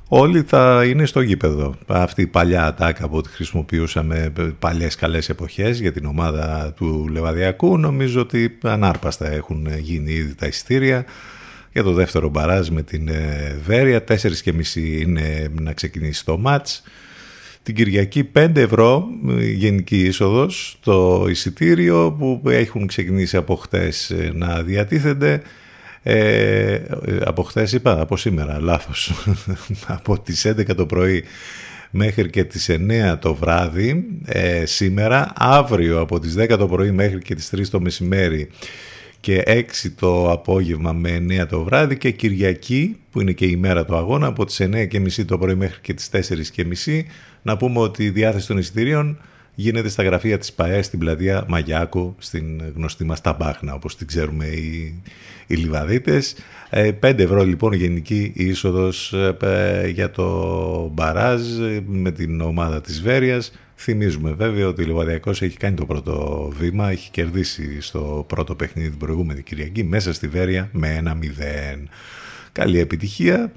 Όλοι 0.07 0.41
θα 0.41 0.85
είναι 0.85 1.05
στο 1.05 1.21
γήπεδο. 1.21 1.75
Αυτή 1.87 2.21
η 2.21 2.27
παλιά 2.27 2.65
ατάκα 2.65 3.09
που 3.09 3.21
τη 3.21 3.29
χρησιμοποιούσαμε 3.29 4.33
παλιές 4.59 4.95
καλές 4.95 5.29
εποχές 5.29 5.79
για 5.79 5.91
την 5.91 6.05
ομάδα 6.05 6.73
του 6.75 7.07
Λεβαδιακού 7.11 7.77
νομίζω 7.77 8.21
ότι 8.21 8.57
ανάρπαστα 8.63 9.31
έχουν 9.31 9.67
γίνει 9.79 10.11
ήδη 10.11 10.35
τα 10.35 10.47
ειστήρια 10.47 11.05
για 11.77 11.85
το 11.85 11.93
δεύτερο 11.93 12.29
μπαράζ 12.29 12.67
με 12.69 12.81
την 12.81 13.07
ε, 13.07 13.59
Βέρεια. 13.65 14.03
4.30 14.07 14.75
είναι 14.75 15.51
να 15.61 15.73
ξεκινήσει 15.73 16.25
το 16.25 16.37
μάτς. 16.37 16.83
Την 17.63 17.75
Κυριακή 17.75 18.29
5 18.35 18.55
ευρώ 18.55 19.07
ε, 19.29 19.45
γενική 19.45 19.99
είσοδος 19.99 20.77
το 20.83 21.25
εισιτήριο 21.29 22.15
που 22.19 22.41
έχουν 22.49 22.87
ξεκινήσει 22.87 23.37
από 23.37 23.55
χτες 23.55 24.09
ε, 24.09 24.31
να 24.33 24.63
διατίθενται. 24.63 25.41
Ε, 26.03 26.79
από 27.25 27.43
χτες 27.43 27.71
είπα, 27.71 28.01
από 28.01 28.17
σήμερα, 28.17 28.59
λάθος. 28.59 29.13
από 29.97 30.19
τις 30.19 30.47
11 30.47 30.75
το 30.75 30.85
πρωί 30.85 31.23
μέχρι 31.89 32.29
και 32.29 32.43
τις 32.43 32.69
9 32.69 33.17
το 33.19 33.33
βράδυ 33.33 34.05
ε, 34.25 34.65
σήμερα, 34.65 35.31
αύριο 35.35 35.99
από 35.99 36.19
τις 36.19 36.35
10 36.37 36.55
το 36.57 36.67
πρωί 36.67 36.91
μέχρι 36.91 37.19
και 37.19 37.35
τις 37.35 37.51
3 37.55 37.61
το 37.71 37.79
μεσημέρι 37.79 38.49
και 39.19 39.43
6 39.47 39.63
το 39.99 40.31
απόγευμα 40.31 40.93
με 40.93 41.25
9 41.41 41.47
το 41.49 41.63
βράδυ 41.63 41.97
και 41.97 42.11
Κυριακή 42.11 42.97
που 43.11 43.21
είναι 43.21 43.31
και 43.31 43.45
η 43.45 43.55
μέρα 43.55 43.85
του 43.85 43.95
αγώνα 43.95 44.27
από 44.27 44.45
τις 44.45 44.61
9.30 44.61 45.25
το 45.25 45.37
πρωί 45.37 45.55
μέχρι 45.55 45.81
και 45.81 45.93
τις 45.93 46.09
4.30 46.55 47.01
να 47.41 47.57
πούμε 47.57 47.79
ότι 47.79 48.03
η 48.03 48.09
διάθεση 48.09 48.47
των 48.47 48.57
εισιτηρίων 48.57 49.17
γίνεται 49.55 49.89
στα 49.89 50.03
γραφεία 50.03 50.37
της 50.37 50.53
ΠαΕ 50.53 50.81
στην 50.81 50.99
πλατεία 50.99 51.45
Μαγιάκου 51.47 52.15
στην 52.17 52.61
γνωστή 52.75 53.03
μας 53.03 53.21
Ταμπάχνα 53.21 53.73
όπως 53.73 53.95
την 53.95 54.07
ξέρουμε 54.07 54.45
οι, 54.45 55.01
οι 55.47 55.55
Λιβαδίτες. 55.55 56.35
5 56.71 56.93
ευρώ 57.01 57.45
λοιπόν 57.45 57.73
γενική 57.73 58.31
είσοδος 58.35 59.13
ε, 59.13 59.87
για 59.93 60.11
το 60.11 60.91
μπαράζ 60.93 61.41
με 61.85 62.11
την 62.11 62.41
ομάδα 62.41 62.81
της 62.81 63.01
Βέρειας 63.01 63.51
Θυμίζουμε 63.79 64.31
βέβαια 64.31 64.67
ότι 64.67 64.83
ο 64.83 64.85
Λιβαδιακός 64.85 65.41
έχει 65.41 65.57
κάνει 65.57 65.75
το 65.75 65.85
πρώτο 65.85 66.47
βήμα, 66.57 66.89
έχει 66.89 67.11
κερδίσει 67.11 67.81
στο 67.81 68.25
πρώτο 68.27 68.55
παιχνίδι 68.55 68.89
την 68.89 68.97
προηγούμενη 68.97 69.41
Κυριακή 69.41 69.83
μέσα 69.83 70.13
στη 70.13 70.27
Βέρεια 70.27 70.69
με 70.71 70.95
ένα 70.95 71.17
0. 71.21 71.25
Καλή 72.51 72.79
επιτυχία 72.79 73.51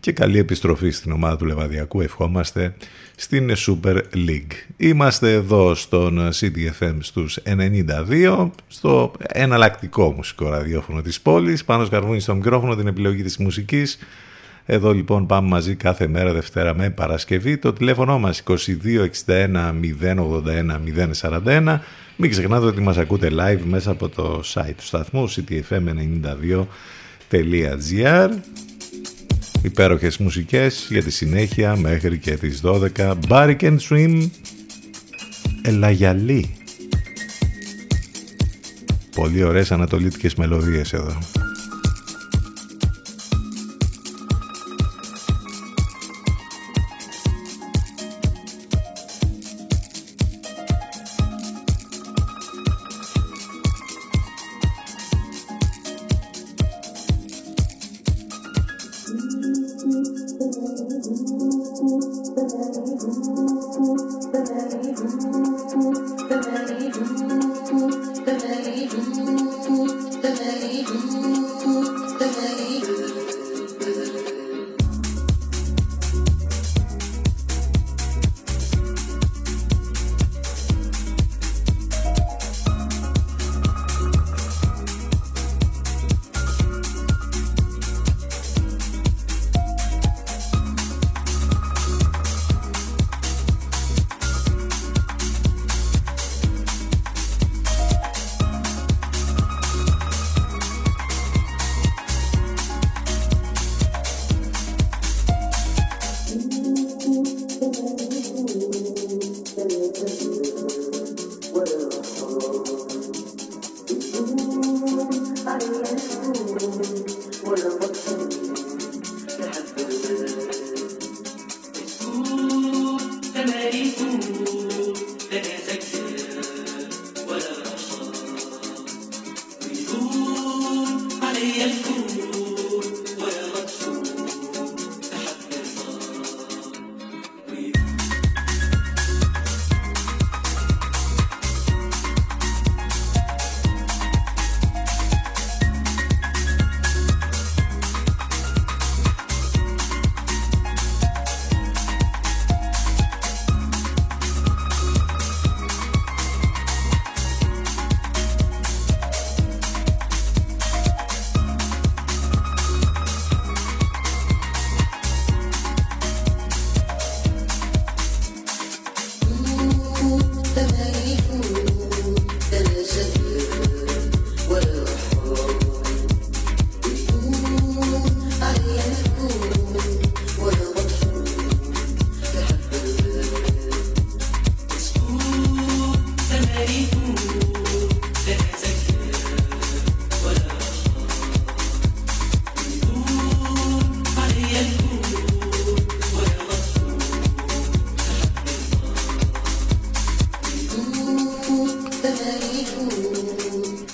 και 0.00 0.12
καλή 0.12 0.38
επιστροφή 0.38 0.90
στην 0.90 1.12
ομάδα 1.12 1.36
του 1.36 1.44
Λεβαδιακού 1.44 2.00
ευχόμαστε 2.00 2.74
στην 3.16 3.52
Super 3.56 4.00
League. 4.14 4.52
Είμαστε 4.76 5.32
εδώ 5.32 5.74
στον 5.74 6.30
CDFM 6.40 6.96
στους 7.00 7.38
92 7.44 8.50
στο 8.68 9.12
εναλλακτικό 9.26 10.12
μουσικό 10.12 10.48
ραδιόφωνο 10.48 11.02
της 11.02 11.20
πόλης 11.20 11.64
πάνω 11.64 11.84
σκαρβούνι 11.84 12.20
στο 12.20 12.34
μικρόφωνο 12.34 12.76
την 12.76 12.86
επιλογή 12.86 13.22
της 13.22 13.36
μουσικής 13.36 13.98
εδώ 14.70 14.92
λοιπόν 14.92 15.26
πάμε 15.26 15.48
μαζί 15.48 15.74
κάθε 15.74 16.06
μέρα 16.06 16.32
Δευτέρα 16.32 16.74
με 16.74 16.90
Παρασκευή. 16.90 17.58
Το 17.58 17.72
τηλέφωνο 17.72 18.18
μας 18.18 18.42
2261 18.46 18.56
081 19.26 19.72
041. 21.20 21.78
Μην 22.16 22.30
ξεχνάτε 22.30 22.66
ότι 22.66 22.80
μας 22.80 22.96
ακούτε 22.96 23.30
live 23.32 23.60
μέσα 23.64 23.90
από 23.90 24.08
το 24.08 24.42
site 24.54 24.72
του 24.76 24.84
σταθμού 24.84 25.30
ctfm92.gr 25.30 28.28
Υπέροχες 29.62 30.18
μουσικές 30.18 30.86
για 30.90 31.02
τη 31.02 31.10
συνέχεια 31.10 31.76
μέχρι 31.76 32.18
και 32.18 32.36
τις 32.36 32.60
12. 32.64 33.14
Barry 33.28 33.56
and 33.60 33.78
Swim 33.88 34.28
Ελαγιαλή. 35.62 36.56
Πολύ 39.14 39.42
ωραίες 39.42 39.72
ανατολίτικες 39.72 40.34
μελωδίες 40.34 40.92
εδώ. 40.92 41.18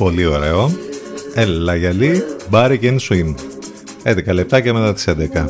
Πολύ 0.04 0.26
ωραίο. 0.26 0.70
Έλα 1.34 1.74
γυαλί, 1.74 2.22
μπάρι 2.50 2.78
και 2.78 2.96
swim. 3.00 3.34
11 4.02 4.32
λεπτάκια 4.32 4.74
μετά 4.74 4.92
τις 4.92 5.08
11. 5.08 5.46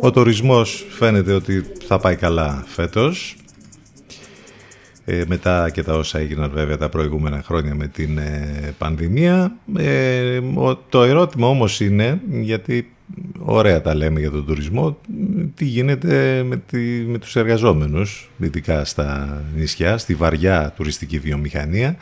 Ο 0.00 0.10
τουρισμός 0.10 0.86
φαίνεται 0.90 1.32
ότι 1.32 1.64
θα 1.86 1.98
πάει 1.98 2.16
καλά 2.16 2.64
φέτος. 2.66 3.36
Ε, 5.04 5.22
μετά 5.26 5.70
και 5.70 5.82
τα 5.82 5.94
όσα 5.94 6.18
έγιναν 6.18 6.50
βέβαια 6.54 6.76
τα 6.76 6.88
προηγούμενα 6.88 7.42
χρόνια 7.42 7.74
με 7.74 7.86
την 7.86 8.18
ε, 8.18 8.74
πανδημία. 8.78 9.56
Ε, 9.76 10.40
το 10.88 11.02
ερώτημα 11.02 11.48
όμως 11.48 11.80
είναι, 11.80 12.20
γιατί 12.30 12.92
ωραία 13.38 13.80
τα 13.80 13.94
λέμε 13.94 14.20
για 14.20 14.30
τον 14.30 14.46
τουρισμό, 14.46 14.98
τι 15.54 15.64
γίνεται 15.64 16.42
με, 16.42 16.56
τη, 16.56 16.78
με 17.06 17.18
τους 17.18 17.36
εργαζόμενους, 17.36 18.30
ειδικά 18.38 18.84
στα 18.84 19.42
νησιά, 19.56 19.98
στη 19.98 20.14
βαριά 20.14 20.72
τουριστική 20.76 21.18
βιομηχανία. 21.18 21.96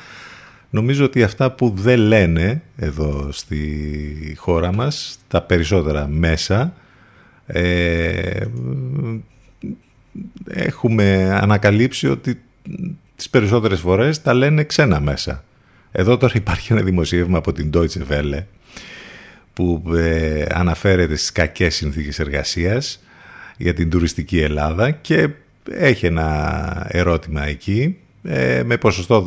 Νομίζω 0.74 1.04
ότι 1.04 1.22
αυτά 1.22 1.50
που 1.50 1.70
δεν 1.76 1.98
λένε 1.98 2.62
εδώ 2.76 3.28
στη 3.32 4.34
χώρα 4.38 4.72
μας, 4.72 5.18
τα 5.28 5.42
περισσότερα 5.42 6.06
μέσα, 6.06 6.74
ε, 7.46 8.46
έχουμε 10.48 11.38
ανακαλύψει 11.42 12.08
ότι 12.08 12.40
τις 13.16 13.30
περισσότερες 13.30 13.80
φορές 13.80 14.22
τα 14.22 14.34
λένε 14.34 14.64
ξένα 14.64 15.00
μέσα. 15.00 15.44
Εδώ 15.92 16.16
τώρα 16.16 16.32
υπάρχει 16.36 16.72
ένα 16.72 16.82
δημοσίευμα 16.82 17.38
από 17.38 17.52
την 17.52 17.70
Deutsche 17.74 18.06
Welle 18.10 18.44
που 19.52 19.82
ε, 19.94 20.44
αναφέρεται 20.48 21.16
στις 21.16 21.32
κακές 21.32 21.74
συνθήκες 21.74 22.18
εργασίας 22.18 23.02
για 23.56 23.74
την 23.74 23.90
τουριστική 23.90 24.40
Ελλάδα 24.40 24.90
και 24.90 25.28
έχει 25.70 26.06
ένα 26.06 26.86
ερώτημα 26.88 27.44
εκεί 27.44 27.96
ε, 28.24 28.62
με 28.64 28.76
ποσοστό 28.76 29.24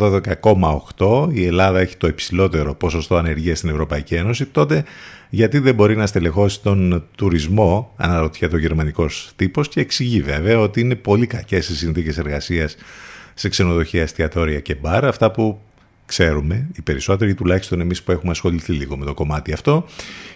12,8 0.98 1.28
η 1.34 1.46
Ελλάδα 1.46 1.80
έχει 1.80 1.98
το 1.98 2.08
υψηλότερο 2.08 2.74
ποσοστό 2.74 3.16
ανεργίας 3.16 3.58
στην 3.58 3.70
Ευρωπαϊκή 3.70 4.16
Ένωση 4.16 4.46
τότε 4.46 4.84
γιατί 5.30 5.60
δεν 5.60 5.76
μπορεί 5.76 5.96
να 5.96 6.06
στελεχώσει 6.06 6.62
τον 6.62 7.08
τουρισμό 7.16 7.94
αναρωτιέται 7.96 8.56
ο 8.56 8.60
γερμανικός 8.60 9.32
τύπος 9.36 9.68
και 9.68 9.80
εξηγεί 9.80 10.22
βέβαια 10.22 10.60
ότι 10.60 10.80
είναι 10.80 10.96
πολύ 10.96 11.28
κακές 11.28 11.70
οι 11.70 11.76
συνθήκες 11.76 12.18
εργασίας 12.18 12.76
σε 13.34 13.50
ξενοδοχεία, 13.50 14.02
εστιατόρια 14.02 14.60
και 14.60 14.76
μπαρ 14.76 15.06
αυτά 15.06 15.32
που 15.32 15.60
ξέρουμε, 16.06 16.68
οι 16.76 16.82
περισσότεροι 16.82 17.34
τουλάχιστον 17.34 17.80
εμείς 17.80 18.04
που 18.04 18.12
έχουμε 18.12 18.32
ασχοληθεί 18.32 18.72
λίγο 18.72 18.98
με 18.98 19.06
το 19.06 19.14
κομμάτι 19.14 19.54
αυτό. 19.54 19.86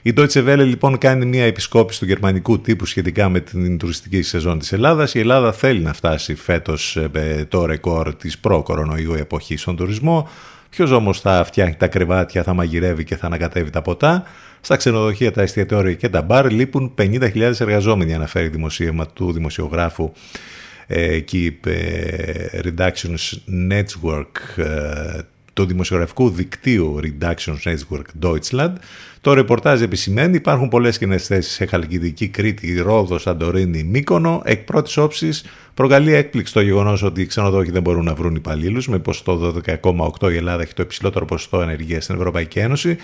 Η 0.01 0.13
Deutsche 0.17 0.47
Welle 0.47 0.65
λοιπόν 0.65 0.97
κάνει 0.97 1.26
μια 1.26 1.45
επισκόπηση 1.45 1.99
του 1.99 2.05
γερμανικού 2.05 2.61
τύπου 2.61 2.86
σχετικά 2.86 3.30
με 3.30 3.39
την 3.39 3.78
τουριστική 3.78 4.22
σεζόν 4.22 4.59
της 4.59 4.72
Ελλάδας. 4.72 5.13
Η 5.13 5.20
Ελλάδα 5.20 5.51
θέλει 5.51 5.80
να 5.80 5.93
φτάσει 5.93 6.36
φέτος 6.36 6.95
ε, 6.95 7.45
το 7.47 7.65
ρεκόρ 7.65 8.15
της 8.15 8.38
προ-κορονοϊού 8.38 9.13
εποχής 9.13 9.61
στον 9.61 9.76
τουρισμό. 9.76 10.28
Ποιος 10.70 10.91
όμως 10.91 11.22
θα 11.22 11.43
φτιάχνει 11.43 11.76
τα 11.76 11.88
κρεβάτια, 11.88 12.43
θα 12.43 12.53
μαγειρεύει 12.53 13.03
και 13.03 13.15
θα 13.15 13.26
ανακατεύει 13.26 13.70
τα 13.70 13.82
ποτά; 13.82 14.24
Στα 14.61 14.76
ξενοδοχεία, 14.76 15.32
τα 15.32 15.41
εστιατόρια 15.41 15.93
και 15.93 16.09
τα 16.09 16.22
μπαρ 16.22 16.51
λείπουν 16.51 16.93
50.000 16.97 17.59
εργαζόμενοι, 17.59 18.13
αναφέρει 18.13 18.47
δημοσίευμα 18.47 19.07
του 19.07 19.32
δημοσιογράφου 19.32 20.11
ε, 20.88 21.20
Keep 21.32 21.65
ε, 21.65 22.59
Reductions 22.63 23.38
Network 23.72 24.57
ε, 24.57 25.20
του 25.60 25.66
δημοσιογραφικού 25.66 26.30
δικτύου 26.30 26.99
Reductions 27.03 27.64
Network 27.64 28.05
Deutschland 28.22 28.74
το 29.22 29.34
ρεπορτάζ 29.34 29.82
επισημαίνει 29.82 30.36
υπάρχουν 30.36 30.67
πολλές 30.67 30.97
κοινές 30.97 31.26
θέσεις 31.26 31.53
σε 31.53 31.65
Χαλκιδική, 31.65 32.28
Κρήτη, 32.28 32.80
Ρόδο, 32.80 33.17
Σαντορίνη, 33.17 33.84
Μύκονο. 33.84 34.41
Εκ 34.45 34.63
πρώτης 34.63 34.97
όψης 34.97 35.45
προκαλεί 35.74 36.13
έκπληξη 36.13 36.53
το 36.53 36.61
γεγονός 36.61 37.03
ότι 37.03 37.22
οι 37.22 37.26
ξενοδόχοι 37.26 37.72
δεν 37.72 37.82
μπορούν 37.82 38.05
να 38.05 38.13
βρουν 38.13 38.36
υπαλλήλους. 38.36 38.88
Με 38.88 38.99
ποσοστό 38.99 39.53
12,8 40.22 40.32
η 40.32 40.36
Ελλάδα 40.36 40.61
έχει 40.61 40.74
το 40.74 40.82
υψηλότερο 40.82 41.26
ποσοστό 41.26 41.61
ενεργεία 41.61 42.01
στην 42.01 42.15
Ευρωπαϊκή 42.15 42.59
Ένωση. 42.59 42.97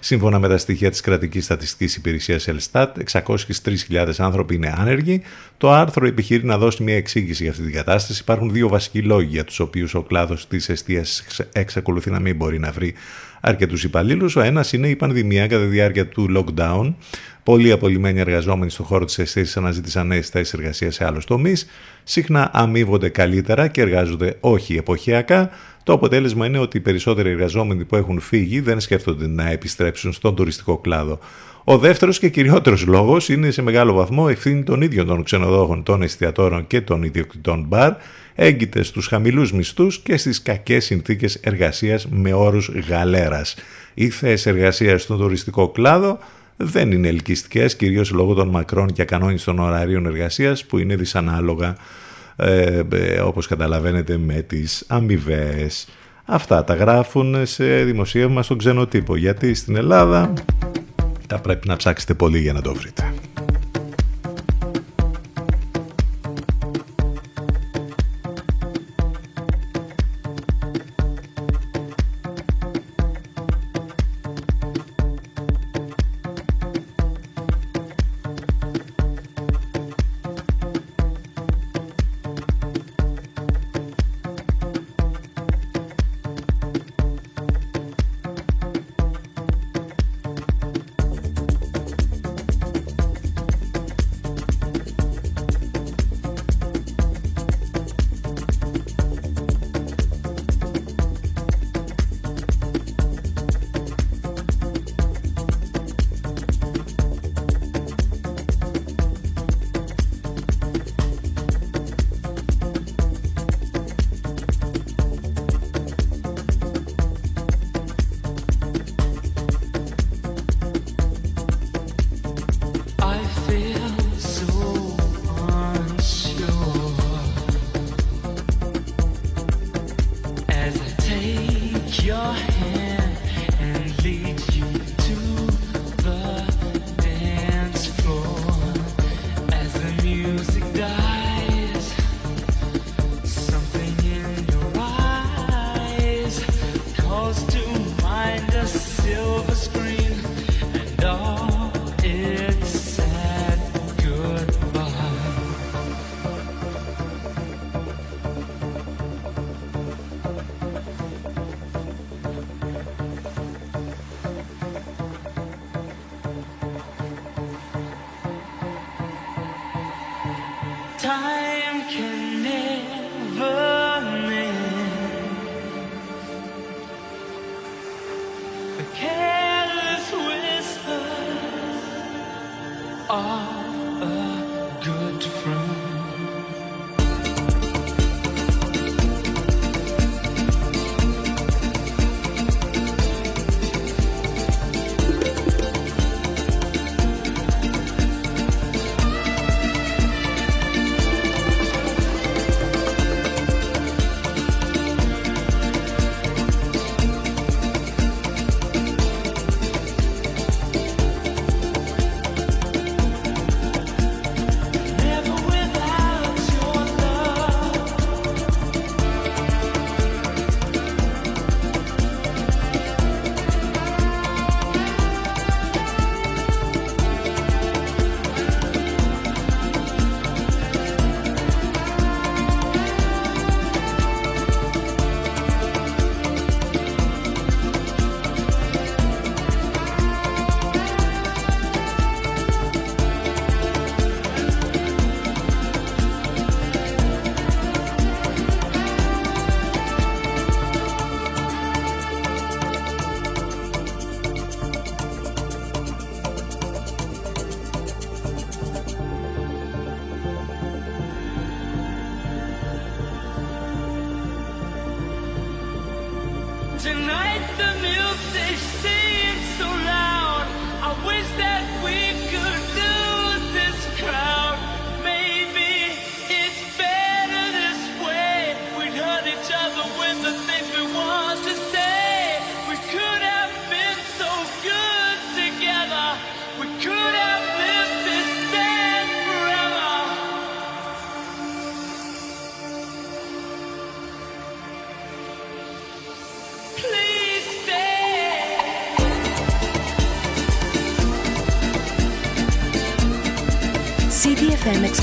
Σύμφωνα 0.00 0.38
με 0.38 0.48
τα 0.48 0.58
στοιχεία 0.58 0.90
της 0.90 1.00
κρατικής 1.00 1.44
στατιστικής 1.44 1.96
υπηρεσίας 1.96 2.48
Ελστάτ, 2.48 2.98
603.000 2.98 4.08
άνθρωποι 4.18 4.54
είναι 4.54 4.74
άνεργοι. 4.78 5.22
Το 5.58 5.72
άρθρο 5.72 6.06
επιχειρεί 6.06 6.44
να 6.44 6.58
δώσει 6.58 6.82
μια 6.82 6.96
εξήγηση 6.96 7.42
για 7.42 7.52
αυτή 7.52 7.64
την 7.64 7.72
κατάσταση. 7.72 8.20
Υπάρχουν 8.22 8.52
δύο 8.52 8.68
βασικοί 8.68 9.02
λόγοι 9.02 9.28
για 9.28 9.44
τους 9.44 9.60
οποίους 9.60 9.94
ο 9.94 10.02
κλάδος 10.02 10.48
της 10.48 10.68
εστίαση 10.68 11.24
εξακολουθεί 11.52 12.10
να 12.10 12.20
μην 12.20 12.36
μπορεί 12.36 12.58
να 12.58 12.70
βρει 12.70 12.94
αρκετούς 13.40 13.84
υπαλλήλους. 13.84 14.36
Ο 14.36 14.40
ένας 14.40 14.72
είναι 14.72 14.88
η 14.88 14.96
πανδημία 14.96 15.46
κατά 15.46 15.62
τη 15.62 15.68
διάρκεια 15.68 16.08
του 16.08 16.26
lockdown. 16.36 16.94
Πολλοί 17.42 17.72
απολυμμένοι 17.72 18.20
εργαζόμενοι 18.20 18.70
στον 18.70 18.86
χώρο 18.86 19.04
της 19.04 19.18
αισθήσης 19.18 19.56
αναζήτησαν 19.56 20.06
νέες 20.06 20.28
θέσεις 20.28 20.52
εργασίας 20.52 20.94
σε 20.94 21.04
άλλους 21.04 21.24
τομείς. 21.24 21.66
Συχνά 22.04 22.50
αμείβονται 22.52 23.08
καλύτερα 23.08 23.68
και 23.68 23.80
εργάζονται 23.80 24.36
όχι 24.40 24.76
εποχιακά. 24.76 25.50
Το 25.82 25.92
αποτέλεσμα 25.92 26.46
είναι 26.46 26.58
ότι 26.58 26.76
οι 26.76 26.80
περισσότεροι 26.80 27.30
εργαζόμενοι 27.30 27.84
που 27.84 27.96
έχουν 27.96 28.20
φύγει 28.20 28.60
δεν 28.60 28.80
σκέφτονται 28.80 29.26
να 29.26 29.50
επιστρέψουν 29.50 30.12
στον 30.12 30.34
τουριστικό 30.34 30.78
κλάδο. 30.78 31.18
Ο 31.64 31.78
δεύτερος 31.78 32.18
και 32.18 32.28
κυριότερος 32.28 32.86
λόγος 32.86 33.28
είναι 33.28 33.50
σε 33.50 33.62
μεγάλο 33.62 33.92
βαθμό 33.92 34.26
ευθύνη 34.30 34.62
των 34.62 34.82
ίδιων 34.82 35.06
των 35.06 35.22
ξενοδόχων, 35.22 35.82
των 35.82 36.02
εστιατόρων 36.02 36.66
και 36.66 36.80
των 36.80 37.02
ιδιοκτητών 37.02 37.64
μπαρ, 37.68 37.92
έγκυται 38.34 38.82
στους 38.82 39.06
χαμηλούς 39.06 39.52
μισθούς 39.52 39.98
και 39.98 40.16
στις 40.16 40.42
κακές 40.42 40.84
συνθήκες 40.84 41.34
εργασίας 41.34 42.06
με 42.08 42.32
όρους 42.32 42.70
γαλέρας. 42.88 43.54
Οι 43.94 44.08
θέσεις 44.08 44.46
εργασίας 44.46 45.02
στον 45.02 45.18
τουριστικό 45.18 45.68
κλάδο 45.68 46.18
δεν 46.56 46.92
είναι 46.92 47.08
ελκυστικές, 47.08 47.76
κυρίως 47.76 48.10
λόγω 48.10 48.34
των 48.34 48.48
μακρών 48.48 48.92
και 48.92 49.02
ακανόνιστων 49.02 49.58
ωραρίων 49.58 50.06
εργασίας 50.06 50.64
που 50.64 50.78
είναι 50.78 50.96
δυσανάλογα, 50.96 51.76
ε, 52.36 52.82
ε, 52.92 53.20
όπως 53.20 53.46
καταλαβαίνετε, 53.46 54.16
με 54.16 54.34
τις 54.34 54.84
αμοιβές. 54.88 55.88
Αυτά 56.24 56.64
τα 56.64 56.74
γράφουν 56.74 57.46
σε 57.46 57.64
δημοσίευμα 57.84 58.42
στον 58.42 58.58
ξενοτύπο, 58.58 59.16
γιατί 59.16 59.54
στην 59.54 59.76
Ελλάδα 59.76 60.32
θα 61.30 61.38
πρέπει 61.40 61.68
να 61.68 61.76
ψάξετε 61.76 62.14
πολύ 62.14 62.38
για 62.38 62.52
να 62.52 62.62
το 62.62 62.74
βρείτε. 62.74 63.12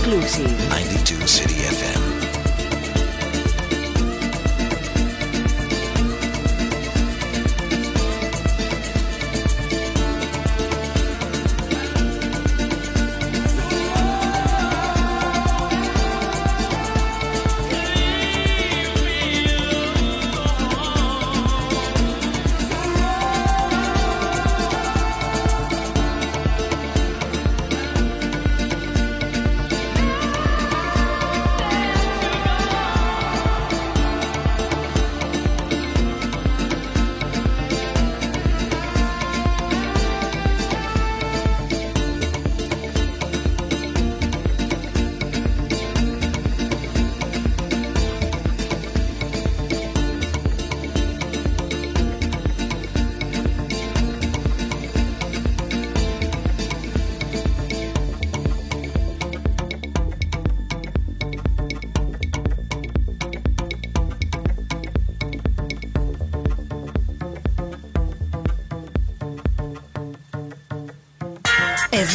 Exclusive. 0.08 0.87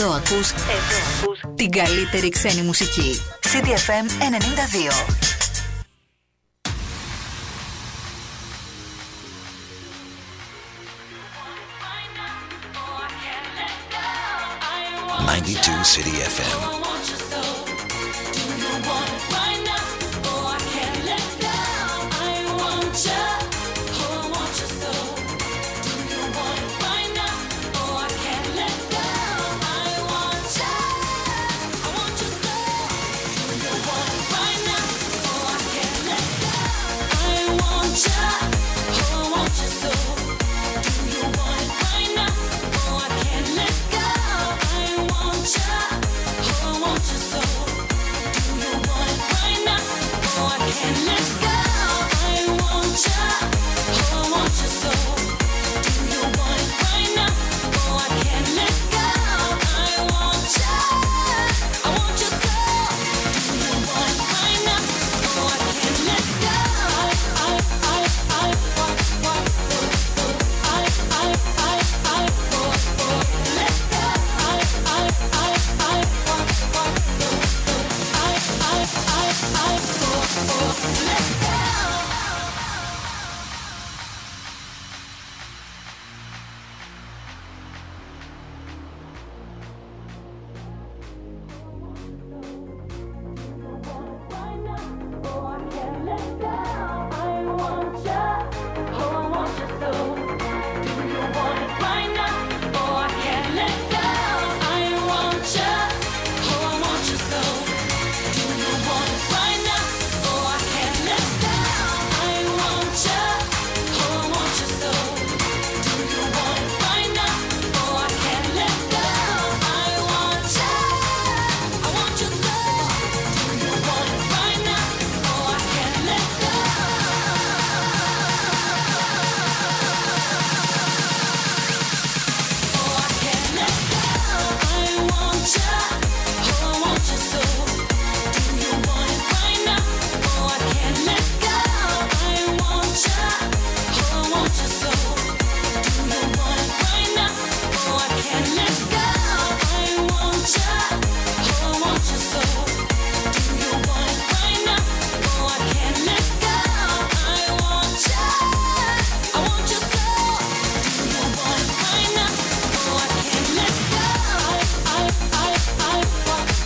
Εδώ 0.02 0.12
ακούς, 0.12 0.50
Εδώ 0.50 1.24
ακούς 1.24 1.40
την 1.54 1.70
καλύτερη 1.70 2.28
ξένη 2.28 2.62
μουσική. 2.62 3.20
CDFM 3.40 4.06
92. 4.08 5.22
92 15.26 15.84
City 15.84 16.14
FM. 16.34 16.81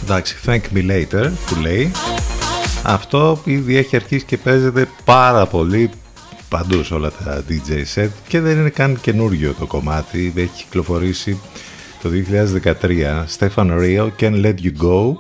Εντάξει, 0.06 0.36
Thank 0.46 0.60
Me 0.74 0.90
Later 0.90 1.30
που 1.46 1.60
λέει 1.60 1.90
αυτό 2.82 3.40
ήδη 3.44 3.76
έχει 3.76 3.96
αρχίσει 3.96 4.24
και 4.24 4.36
παίζεται 4.36 4.88
πάρα 5.04 5.46
πολύ 5.46 5.90
παντού 6.48 6.82
σε 6.82 6.94
όλα 6.94 7.10
τα 7.24 7.42
DJ 7.48 7.94
set 7.94 8.08
και 8.28 8.40
δεν 8.40 8.58
είναι 8.58 8.68
καν 8.68 9.00
καινούριο 9.00 9.54
το 9.58 9.66
κομμάτι 9.66 10.32
έχει 10.36 10.64
κυκλοφορήσει 10.64 11.40
το 12.02 12.10
2013 12.80 13.24
Stefan 13.38 13.70
Rio 13.70 14.08
Can 14.20 14.44
Let 14.44 14.54
You 14.62 14.72
Go 14.82 15.14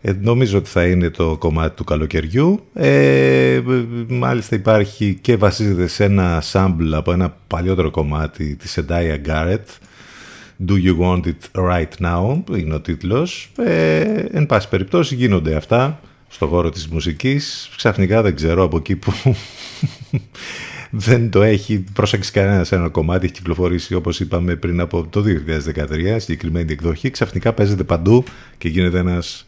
Ε, 0.00 0.12
νομίζω 0.20 0.58
ότι 0.58 0.68
θα 0.68 0.86
είναι 0.86 1.10
το 1.10 1.36
κομμάτι 1.38 1.76
του 1.76 1.84
καλοκαιριού. 1.84 2.64
Ε, 2.74 3.60
μάλιστα 4.08 4.54
υπάρχει 4.54 5.18
και 5.20 5.36
βασίζεται 5.36 5.86
σε 5.86 6.04
ένα 6.04 6.42
sample 6.52 6.92
από 6.92 7.12
ένα 7.12 7.36
παλιότερο 7.46 7.90
κομμάτι 7.90 8.56
της 8.56 8.76
Εντάια 8.76 9.20
Garrett. 9.26 9.64
Do 10.66 10.72
you 10.72 10.96
want 10.98 11.22
it 11.26 11.60
right 11.70 11.88
now, 12.00 12.42
είναι 12.56 12.74
ο 12.74 12.80
τίτλος. 12.80 13.50
Ε, 13.56 14.00
εν 14.30 14.46
πάση 14.46 14.68
περιπτώσει 14.68 15.14
γίνονται 15.14 15.54
αυτά 15.54 16.00
στο 16.28 16.46
χώρο 16.46 16.70
της 16.70 16.88
μουσικής. 16.88 17.70
Ξαφνικά 17.76 18.22
δεν 18.22 18.34
ξέρω 18.34 18.62
από 18.62 18.76
εκεί 18.76 18.96
που 18.96 19.12
δεν 20.90 21.30
το 21.30 21.42
έχει 21.42 21.84
προσέξει 21.92 22.32
κανένας 22.32 22.68
σε 22.68 22.74
ένα 22.74 22.88
κομμάτι, 22.88 23.24
έχει 23.24 23.34
κυκλοφορήσει 23.34 23.94
όπως 23.94 24.20
είπαμε 24.20 24.56
πριν 24.56 24.80
από 24.80 25.06
το 25.10 25.24
2013, 25.74 26.16
συγκεκριμένη 26.16 26.72
εκδοχή, 26.72 27.10
ξαφνικά 27.10 27.52
παίζεται 27.52 27.84
παντού 27.84 28.24
και 28.58 28.68
γίνεται 28.68 28.98
ένας 28.98 29.46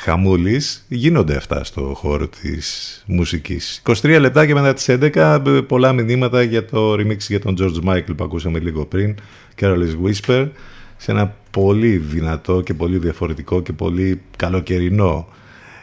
χαμούλης. 0.00 0.84
Γίνονται 0.88 1.36
αυτά 1.36 1.64
στο 1.64 1.92
χώρο 1.94 2.28
της 2.28 3.02
μουσικής. 3.06 3.82
23 3.86 4.18
λεπτά 4.20 4.46
και 4.46 4.54
μετά 4.54 4.74
τις 4.74 4.88
11, 4.88 5.62
πολλά 5.66 5.92
μηνύματα 5.92 6.42
για 6.42 6.64
το 6.64 6.92
remix 6.92 7.18
για 7.18 7.40
τον 7.40 7.56
George 7.60 7.88
Michael 7.88 8.16
που 8.16 8.24
ακούσαμε 8.24 8.58
λίγο 8.58 8.86
πριν, 8.86 9.14
Carol's 9.60 9.96
Whisper, 10.04 10.48
σε 10.96 11.10
ένα 11.10 11.34
πολύ 11.50 11.96
δυνατό 11.96 12.60
και 12.60 12.74
πολύ 12.74 12.98
διαφορετικό 12.98 13.62
και 13.62 13.72
πολύ 13.72 14.20
καλοκαιρινό 14.36 15.28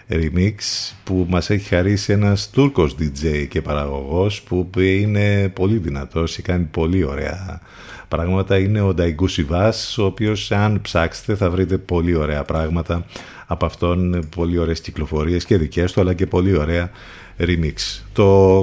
remix 0.09 0.55
που 1.03 1.25
μας 1.29 1.49
έχει 1.49 1.67
χαρίσει 1.67 2.13
ένας 2.13 2.49
Τούρκος 2.49 2.95
DJ 2.99 3.45
και 3.49 3.61
παραγωγός 3.61 4.41
που 4.41 4.69
είναι 4.75 5.49
πολύ 5.49 5.77
δυνατός 5.77 6.35
και 6.35 6.41
κάνει 6.41 6.63
πολύ 6.71 7.03
ωραία 7.03 7.61
πράγματα. 8.07 8.57
Είναι 8.57 8.81
ο 8.81 8.93
Νταϊγκού 8.93 9.27
Σιβάς, 9.27 9.97
ο 9.97 10.05
οποίος 10.05 10.51
αν 10.51 10.81
ψάξετε 10.81 11.35
θα 11.35 11.49
βρείτε 11.49 11.77
πολύ 11.77 12.15
ωραία 12.15 12.43
πράγματα 12.43 13.05
από 13.47 13.65
αυτόν, 13.65 14.27
πολύ 14.35 14.57
ωραίες 14.57 14.81
κυκλοφορίες 14.81 15.45
και 15.45 15.57
δικές 15.57 15.91
του 15.91 16.01
αλλά 16.01 16.13
και 16.13 16.25
πολύ 16.25 16.57
ωραία 16.57 16.91
remix. 17.39 18.01
Το 18.13 18.59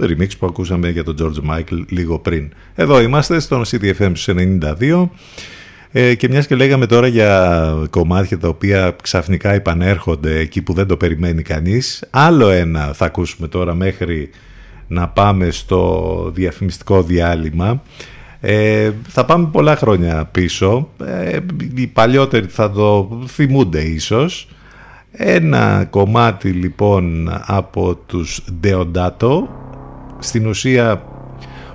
remix 0.00 0.28
που 0.38 0.46
ακούσαμε 0.46 0.90
για 0.90 1.04
τον 1.04 1.16
George 1.20 1.50
Michael 1.50 1.84
λίγο 1.88 2.18
πριν. 2.18 2.52
Εδώ 2.74 3.00
είμαστε 3.00 3.40
στον 3.40 3.64
CDFM 3.66 4.12
92 4.26 5.08
ε, 5.92 6.14
και 6.14 6.28
μιας 6.28 6.46
και 6.46 6.54
λέγαμε 6.54 6.86
τώρα 6.86 7.06
για 7.06 7.72
κομμάτια 7.90 8.38
τα 8.38 8.48
οποία 8.48 8.96
ξαφνικά 9.02 9.52
επανέρχονται 9.52 10.38
εκεί 10.38 10.62
που 10.62 10.72
δεν 10.72 10.86
το 10.86 10.96
περιμένει 10.96 11.42
κανείς, 11.42 12.04
άλλο 12.10 12.48
ένα 12.48 12.92
θα 12.92 13.04
ακούσουμε 13.04 13.48
τώρα 13.48 13.74
μέχρι 13.74 14.30
να 14.88 15.08
πάμε 15.08 15.50
στο 15.50 16.30
διαφημιστικό 16.34 17.02
διάλειμμα. 17.02 17.82
Ε, 18.40 18.90
θα 19.08 19.24
πάμε 19.24 19.48
πολλά 19.52 19.76
χρόνια 19.76 20.28
πίσω, 20.32 20.88
ε, 21.04 21.38
οι 21.74 21.86
παλιότεροι 21.86 22.46
θα 22.46 22.70
το 22.70 23.18
θυμούνται 23.26 23.80
ίσως. 23.80 24.48
Ένα 25.10 25.86
κομμάτι 25.90 26.50
λοιπόν 26.50 27.30
από 27.46 27.94
τους 27.94 28.44
Deodato, 28.64 29.42
στην 30.18 30.46
ουσία 30.46 31.02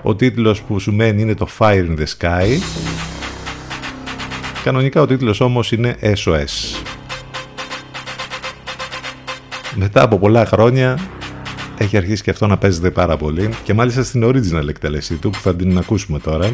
ο 0.02 0.16
τίτλος 0.16 0.62
που 0.62 0.80
σου 0.80 0.94
μένει 0.94 1.22
είναι 1.22 1.34
το 1.34 1.48
Fire 1.60 1.86
in 1.90 2.00
the 2.00 2.06
Sky 2.18 2.48
Κανονικά 4.64 5.02
ο 5.02 5.06
τίτλος 5.06 5.40
όμως 5.40 5.72
είναι 5.72 5.98
SOS. 6.02 6.84
Μετά 9.76 10.04
από 10.04 10.18
πολλά 10.20 10.46
χρόνια 10.46 11.00
έχει 11.78 11.98
αρχίσει 11.98 12.24
και 12.24 12.30
αυτό 12.30 12.48
να 12.48 12.58
παίζεται 12.58 12.92
πάρα 12.92 13.18
πολύ. 13.18 13.50
Και 13.64 13.74
μάλιστα 13.74 14.04
στην 14.04 14.24
original 14.26 14.68
εκτέλεσή 14.68 15.16
του 15.16 15.30
που 15.30 15.40
θα 15.40 15.56
την 15.56 15.78
ακούσουμε 15.78 16.20
τώρα. 16.20 16.52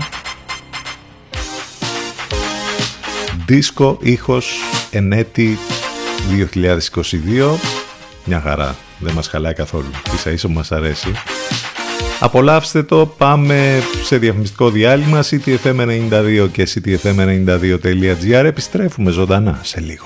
Δίσκο 3.46 3.98
ήχος 4.02 4.60
ενέτη 4.92 5.58
2022 6.54 7.58
Μια 8.26 8.42
χαρά, 8.42 8.76
δεν 9.00 9.14
μας 9.14 9.28
χαλάει 9.28 9.54
καθόλου. 9.54 9.90
Ίσα 10.14 10.32
ίσα 10.32 10.48
μας 10.48 10.72
αρέσει. 10.72 11.12
Απολαύστε 12.20 12.84
το, 12.84 13.06
πάμε 13.18 13.80
σε 14.04 14.18
διαφημιστικό 14.18 14.70
διάλειμμα. 14.70 15.24
Ctfm92 15.24 16.48
και 16.52 16.68
ctfm92.gr 16.74 18.44
επιστρέφουμε 18.46 19.12
ζωντανά 19.12 19.60
σε 19.64 19.80
λίγο. 19.80 20.06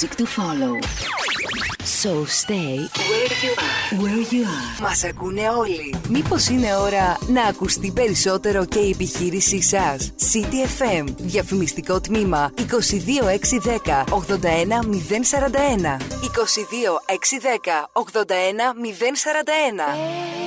Music 0.00 0.16
to 0.16 0.26
follow. 0.26 0.80
So 1.84 2.24
stay 2.24 2.88
where 3.10 3.32
you 3.42 3.52
are. 3.66 4.02
Where 4.02 4.24
you 4.32 4.44
are. 4.44 4.82
Μας 4.82 5.04
ακούνε 5.04 5.48
όλοι. 5.48 5.94
Μήπως 6.08 6.48
είναι 6.48 6.76
ώρα 6.76 7.18
να 7.28 7.42
ακουστεί 7.42 7.90
περισσότερο 7.90 8.64
και 8.64 8.78
η 8.78 8.90
επιχείρησή 8.90 9.62
σας; 9.62 10.12
CTFM. 10.32 11.04
Διαφημιστικό 11.16 12.00
τμήμα 12.00 12.52
22610 12.56 14.04
81041. 14.10 15.96
22610 16.20 17.90
81041. 17.92 20.39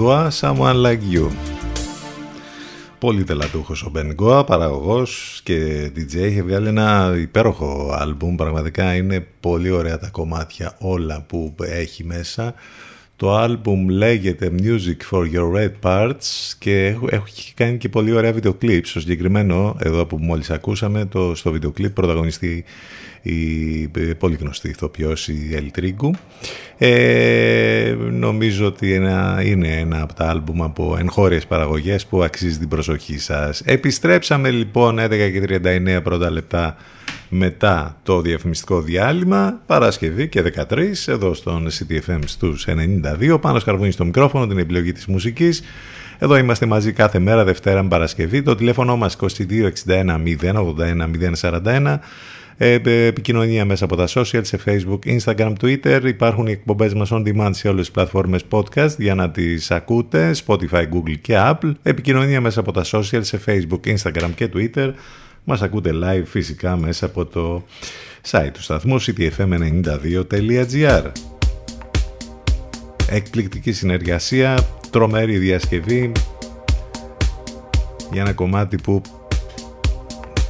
Μπενγκόα, 0.00 0.30
Someone 0.40 0.86
Like 0.86 1.14
You. 1.14 1.28
Πολύ 2.98 3.24
τελατούχος 3.24 3.82
ο 3.82 3.90
Μπενγκόα, 3.90 4.44
παραγωγός 4.44 5.40
και 5.42 5.90
DJ. 5.96 6.16
Έχει 6.16 6.42
βγάλει 6.42 6.68
ένα 6.68 7.14
υπέροχο 7.18 7.96
άλμπουμ. 7.98 8.34
Πραγματικά 8.34 8.94
είναι 8.94 9.26
πολύ 9.40 9.70
ωραία 9.70 9.98
τα 9.98 10.08
κομμάτια 10.08 10.76
όλα 10.78 11.24
που 11.28 11.54
έχει 11.58 12.04
μέσα. 12.04 12.54
Το 13.16 13.36
άλμπουμ 13.36 13.88
λέγεται 13.88 14.52
Music 14.58 15.10
for 15.10 15.24
Your 15.32 15.56
Red 15.56 15.72
Parts 15.82 16.49
και 16.60 16.86
έχω- 16.86 17.08
έχει 17.12 17.54
κάνει 17.54 17.76
και 17.76 17.88
πολύ 17.88 18.12
ωραία 18.12 18.32
βίντεο 18.32 18.54
κλιπ. 18.54 18.86
Στο 18.86 19.00
συγκεκριμένο, 19.00 19.76
εδώ 19.80 20.06
που 20.06 20.18
μόλις 20.20 20.50
ακούσαμε, 20.50 21.04
το, 21.04 21.34
στο 21.34 21.50
βίντεο 21.52 21.70
κλιπ 21.70 21.92
πρωταγωνιστεί 21.94 22.64
η 23.22 23.82
ε, 23.82 24.00
πολύ 24.18 24.36
γνωστή 24.40 24.68
ηθοποιός 24.68 25.28
η 25.28 25.50
Ελ 25.54 25.70
Τρίγκου. 25.70 26.10
Ε, 26.78 27.94
νομίζω 28.10 28.66
ότι 28.66 28.92
ένα, 28.92 29.42
είναι 29.44 29.68
ένα 29.68 30.02
από 30.02 30.14
τα 30.14 30.28
άλμπουμ 30.28 30.62
από 30.62 30.96
εγχώριες 31.00 31.46
παραγωγές 31.46 32.06
που 32.06 32.22
αξίζει 32.22 32.58
την 32.58 32.68
προσοχή 32.68 33.18
σας. 33.18 33.60
Επιστρέψαμε 33.64 34.50
λοιπόν 34.50 34.98
11 35.00 35.08
και 35.08 35.60
39 35.96 36.00
πρώτα 36.02 36.30
λεπτά 36.30 36.76
μετά 37.28 38.00
το 38.02 38.20
διαφημιστικό 38.20 38.80
διάλειμμα, 38.80 39.60
Παρασκευή 39.66 40.28
και 40.28 40.42
13, 40.70 41.06
εδώ 41.06 41.34
στον 41.34 41.68
CTFM 41.68 42.18
στους 42.24 42.66
92, 42.68 43.38
πάνω 43.40 43.58
σκαρβούνι 43.58 43.90
στο 43.90 44.04
μικρόφωνο, 44.04 44.46
την 44.46 44.58
επιλογή 44.58 44.92
της 44.92 45.06
μουσικής. 45.06 45.62
Εδώ 46.22 46.36
είμαστε 46.36 46.66
μαζί 46.66 46.92
κάθε 46.92 47.18
μέρα, 47.18 47.44
Δευτέρα 47.44 47.82
με 47.82 47.88
Παρασκευή. 47.88 48.42
Το 48.42 48.54
τηλέφωνο 48.54 48.96
μας 48.96 49.16
2261 49.20 50.22
081 50.40 51.10
041. 51.40 51.98
Ε, 52.56 52.78
ε, 52.84 53.06
επικοινωνία 53.06 53.64
μέσα 53.64 53.84
από 53.84 53.96
τα 53.96 54.08
social, 54.08 54.40
σε 54.42 54.58
facebook, 54.64 54.98
instagram, 55.18 55.52
twitter. 55.60 56.00
Υπάρχουν 56.04 56.46
οι 56.46 56.50
εκπομπές 56.50 56.94
μας 56.94 57.08
on 57.12 57.22
demand 57.26 57.50
σε 57.50 57.68
όλες 57.68 57.80
τις 57.80 57.90
πλατφόρμες 57.90 58.44
podcast 58.50 58.94
για 58.98 59.14
να 59.14 59.30
τις 59.30 59.70
ακούτε, 59.70 60.34
Spotify, 60.46 60.88
Google 60.92 61.18
και 61.20 61.34
Apple. 61.36 61.72
Επικοινωνία 61.82 62.40
μέσα 62.40 62.60
από 62.60 62.72
τα 62.72 62.84
social, 62.84 63.20
σε 63.20 63.40
facebook, 63.46 63.80
instagram 63.86 64.30
και 64.34 64.48
twitter. 64.54 64.90
Μας 65.44 65.62
ακούτε 65.62 65.90
live 66.02 66.24
φυσικά 66.24 66.76
μέσα 66.76 67.06
από 67.06 67.26
το 67.26 67.64
site 68.30 68.50
του 68.52 68.62
σταθμού 68.62 69.00
ctfm92.gr 69.00 71.10
Εκπληκτική 73.10 73.72
συνεργασία, 73.72 74.58
τρομερή 74.90 75.38
διασκευή 75.38 76.12
για 78.12 78.20
ένα 78.20 78.32
κομμάτι 78.32 78.76
που 78.76 79.02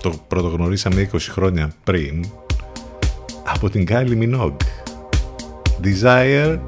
το 0.02 0.12
πρωτογνωρίσαμε 0.28 1.10
20 1.12 1.18
χρόνια 1.30 1.72
πριν 1.84 2.24
από 3.44 3.70
την 3.70 3.86
Kylie 3.90 4.22
Minogue. 4.22 4.56
Desire 5.82 6.58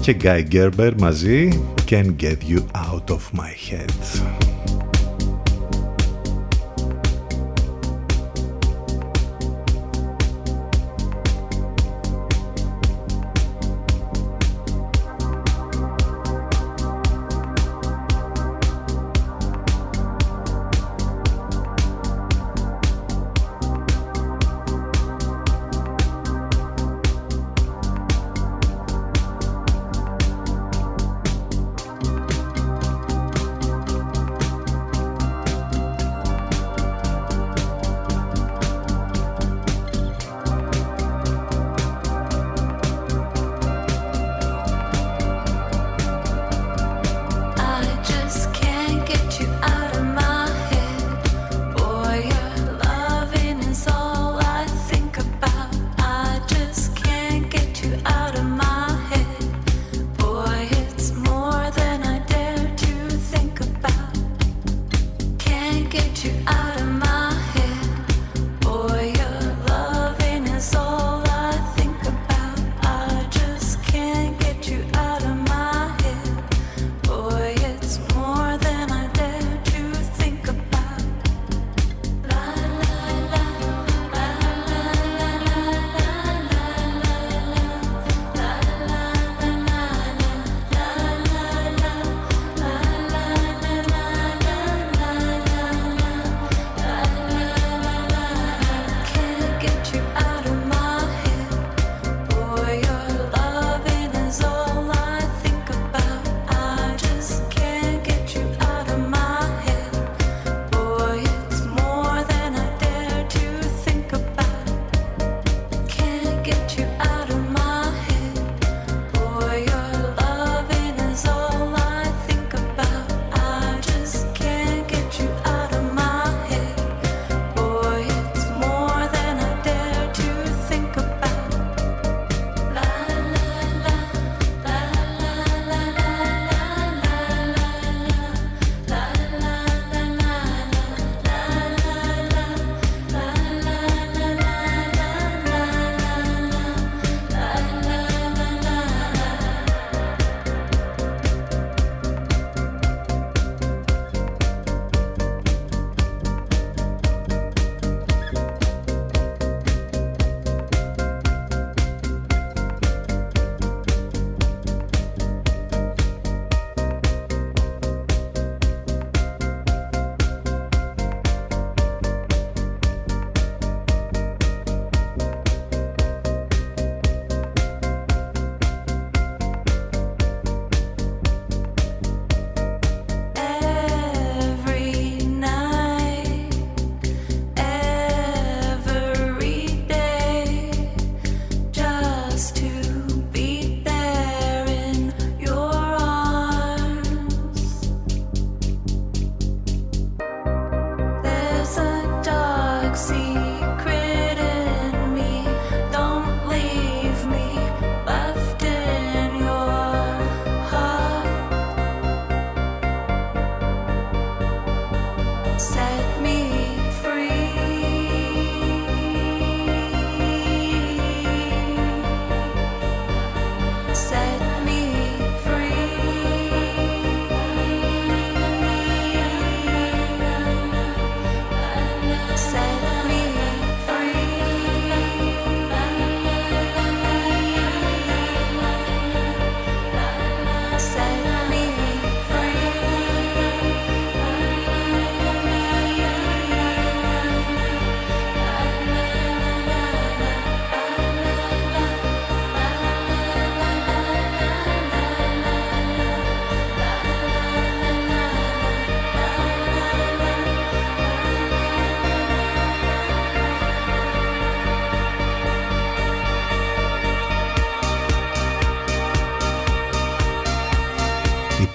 και 0.00 0.16
Guy 0.22 0.44
Gerber 0.52 0.92
μαζί 0.98 1.62
Can't 1.90 2.14
Get 2.20 2.36
You 2.48 2.58
Out 2.58 3.14
of 3.14 3.38
My 3.38 3.54
Head. 3.70 4.53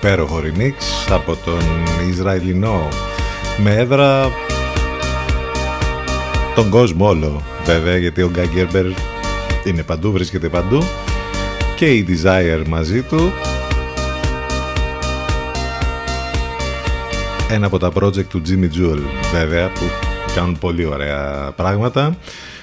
Υπέροχο 0.09 0.41
remix 0.43 0.73
από 1.09 1.35
τον 1.45 1.61
Ισραηλινό 2.09 2.87
με 3.57 3.75
έδρα 3.75 4.31
τον 6.55 6.69
κόσμο 6.69 7.07
όλο 7.07 7.43
βέβαια 7.65 7.97
γιατί 7.97 8.21
ο 8.21 8.29
Γκάγκερμπερ 8.29 8.85
είναι 9.63 9.83
παντού, 9.83 10.11
βρίσκεται 10.11 10.49
παντού 10.49 10.83
και 11.75 11.85
η 11.85 12.05
Desire 12.09 12.63
μαζί 12.67 13.01
του. 13.01 13.31
Ένα 17.49 17.65
από 17.65 17.79
τα 17.79 17.91
project 17.99 18.25
του 18.25 18.41
Jimmy 18.47 18.77
Jewel 18.77 18.99
βέβαια 19.33 19.67
που 19.67 19.85
κάνουν 20.35 20.57
πολύ 20.57 20.85
ωραία 20.85 21.51
πράγματα 21.55 22.17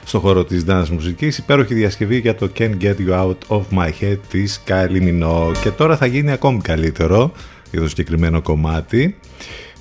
στο 0.07 0.21
χώρο 0.21 0.45
της 0.45 0.65
dance 0.69 0.89
μουσικής. 0.91 1.39
Υπέροχη 1.39 1.75
διασκευή 1.75 2.19
για 2.19 2.35
το 2.35 2.51
Can't 2.59 2.77
Get 2.81 2.95
You 2.99 3.11
Out 3.11 3.37
of 3.49 3.63
My 3.75 3.91
Head 4.01 4.19
της 4.31 4.63
Kylie 4.69 5.03
Minogue. 5.03 5.57
Και 5.63 5.71
τώρα 5.71 5.97
θα 5.97 6.07
γίνει 6.07 6.31
ακόμη 6.31 6.61
καλύτερο 6.61 7.33
για 7.71 7.81
το 7.81 7.89
συγκεκριμένο 7.89 8.43
κομμάτι 8.43 9.17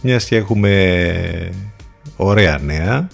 μιας 0.02 0.26
και 0.26 0.36
έχουμε 0.36 1.52
ωραία 2.16 2.60
νέα. 2.64 3.08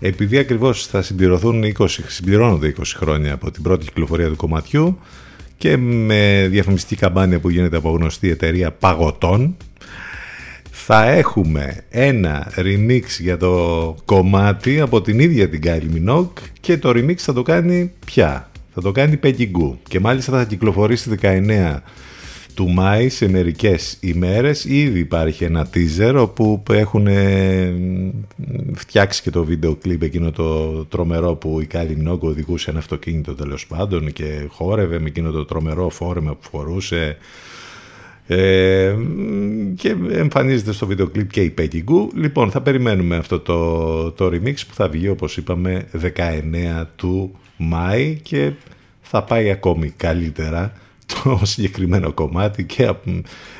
Επειδή 0.00 0.38
ακριβώς 0.38 0.86
θα 0.86 1.02
συμπληρωθούν 1.02 1.62
20, 1.78 1.86
συμπληρώνονται 2.06 2.74
20 2.78 2.82
χρόνια 2.96 3.32
από 3.32 3.50
την 3.50 3.62
πρώτη 3.62 3.84
κυκλοφορία 3.84 4.28
του 4.28 4.36
κομματιού 4.36 4.98
και 5.56 5.76
με 5.76 6.46
διαφημιστική 6.50 7.00
καμπάνια 7.00 7.40
που 7.40 7.48
γίνεται 7.48 7.76
από 7.76 7.90
γνωστή 7.90 8.30
εταιρεία 8.30 8.72
παγωτών 8.72 9.56
θα 10.90 11.08
έχουμε 11.08 11.84
ένα 11.88 12.52
remix 12.56 13.02
για 13.20 13.36
το 13.36 13.94
κομμάτι 14.04 14.80
από 14.80 15.00
την 15.00 15.18
ίδια 15.18 15.48
την 15.48 15.60
Kylie 15.64 16.10
Minogue 16.10 16.42
και 16.60 16.78
το 16.78 16.88
remix 16.88 17.14
θα 17.14 17.32
το 17.32 17.42
κάνει 17.42 17.92
πια. 18.06 18.50
Θα 18.74 18.80
το 18.80 18.92
κάνει 18.92 19.18
Peggy 19.22 19.40
Goo. 19.40 19.72
Και 19.88 20.00
μάλιστα 20.00 20.32
θα 20.32 20.44
κυκλοφορήσει 20.44 21.18
19 21.22 21.76
του 22.54 22.68
Μάη 22.68 23.08
σε 23.08 23.28
μερικές 23.28 23.96
ημέρες. 24.00 24.64
Ήδη 24.64 24.98
υπάρχει 24.98 25.44
ένα 25.44 25.68
teaser 25.74 26.14
όπου 26.16 26.62
έχουν 26.70 27.06
φτιάξει 28.74 29.22
και 29.22 29.30
το 29.30 29.44
βίντεο 29.44 29.74
κλιπ 29.74 30.02
εκείνο 30.02 30.30
το 30.30 30.84
τρομερό 30.84 31.34
που 31.34 31.60
η 31.60 31.66
Kylie 31.72 32.08
Minogue 32.08 32.20
οδηγούσε 32.20 32.70
ένα 32.70 32.78
αυτοκίνητο 32.78 33.34
τέλος 33.34 33.66
πάντων 33.66 34.12
και 34.12 34.46
χόρευε 34.48 34.98
με 34.98 35.06
εκείνο 35.06 35.30
το 35.30 35.44
τρομερό 35.44 35.88
φόρεμα 35.88 36.34
που 36.34 36.48
φορούσε 36.50 37.16
ε, 38.30 38.94
και 39.76 39.96
εμφανίζεται 40.10 40.72
στο 40.72 40.86
βίντεο 40.86 41.06
κλιπ 41.06 41.30
και 41.30 41.40
η 41.40 41.54
Peggy 41.58 41.76
Goo. 41.76 42.08
Λοιπόν, 42.14 42.50
θα 42.50 42.60
περιμένουμε 42.60 43.16
αυτό 43.16 43.40
το, 43.40 44.10
το 44.12 44.26
remix 44.26 44.54
που 44.68 44.74
θα 44.74 44.88
βγει 44.88 45.08
όπως 45.08 45.36
είπαμε 45.36 45.86
19 46.02 46.84
του 46.96 47.38
Μάη 47.56 48.18
και 48.22 48.52
θα 49.00 49.22
πάει 49.22 49.50
ακόμη 49.50 49.90
καλύτερα 49.96 50.72
το 51.06 51.40
συγκεκριμένο 51.52 52.12
κομμάτι 52.12 52.64
και 52.64 52.92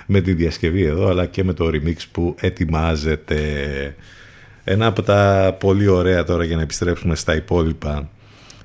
με 0.06 0.20
τη 0.20 0.32
διασκευή 0.32 0.82
εδώ 0.82 1.08
αλλά 1.08 1.26
και 1.26 1.44
με 1.44 1.52
το 1.52 1.66
remix 1.66 1.96
που 2.12 2.34
ετοιμάζεται. 2.40 3.38
Ένα 4.64 4.86
από 4.86 5.02
τα 5.02 5.56
πολύ 5.60 5.86
ωραία 5.86 6.24
τώρα 6.24 6.44
για 6.44 6.56
να 6.56 6.62
επιστρέψουμε 6.62 7.14
στα 7.14 7.36
υπόλοιπα 7.36 8.08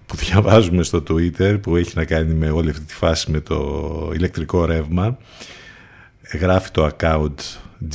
που 0.05 0.15
διαβάζουμε 0.15 0.83
στο 0.83 1.03
Twitter 1.09 1.57
που 1.61 1.75
έχει 1.75 1.91
να 1.95 2.05
κάνει 2.05 2.33
με 2.33 2.49
όλη 2.49 2.69
αυτή 2.69 2.85
τη 2.85 2.93
φάση 2.93 3.31
με 3.31 3.39
το 3.39 4.11
ηλεκτρικό 4.15 4.65
ρεύμα 4.65 5.17
γράφει 6.31 6.71
το 6.71 6.89
account 6.97 7.35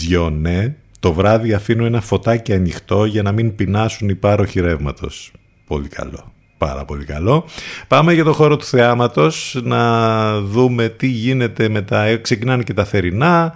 Gione 0.00 0.72
το 1.00 1.12
βράδυ 1.12 1.52
αφήνω 1.52 1.84
ένα 1.84 2.00
φωτάκι 2.00 2.52
ανοιχτό 2.52 3.04
για 3.04 3.22
να 3.22 3.32
μην 3.32 3.54
πεινάσουν 3.54 4.08
οι 4.08 4.14
πάροχοι 4.14 4.60
ρεύματος. 4.60 5.32
Πολύ 5.66 5.88
καλό. 5.88 6.32
Πάρα 6.58 6.84
πολύ 6.84 7.04
καλό. 7.04 7.44
Πάμε 7.88 8.12
για 8.12 8.24
το 8.24 8.32
χώρο 8.32 8.56
του 8.56 8.64
θεάματος 8.64 9.60
να 9.62 10.40
δούμε 10.40 10.88
τι 10.88 11.06
γίνεται 11.06 11.68
με 11.68 11.82
τα... 11.82 12.16
Ξεκινάνε 12.16 12.62
και 12.62 12.74
τα 12.74 12.84
θερινά. 12.84 13.52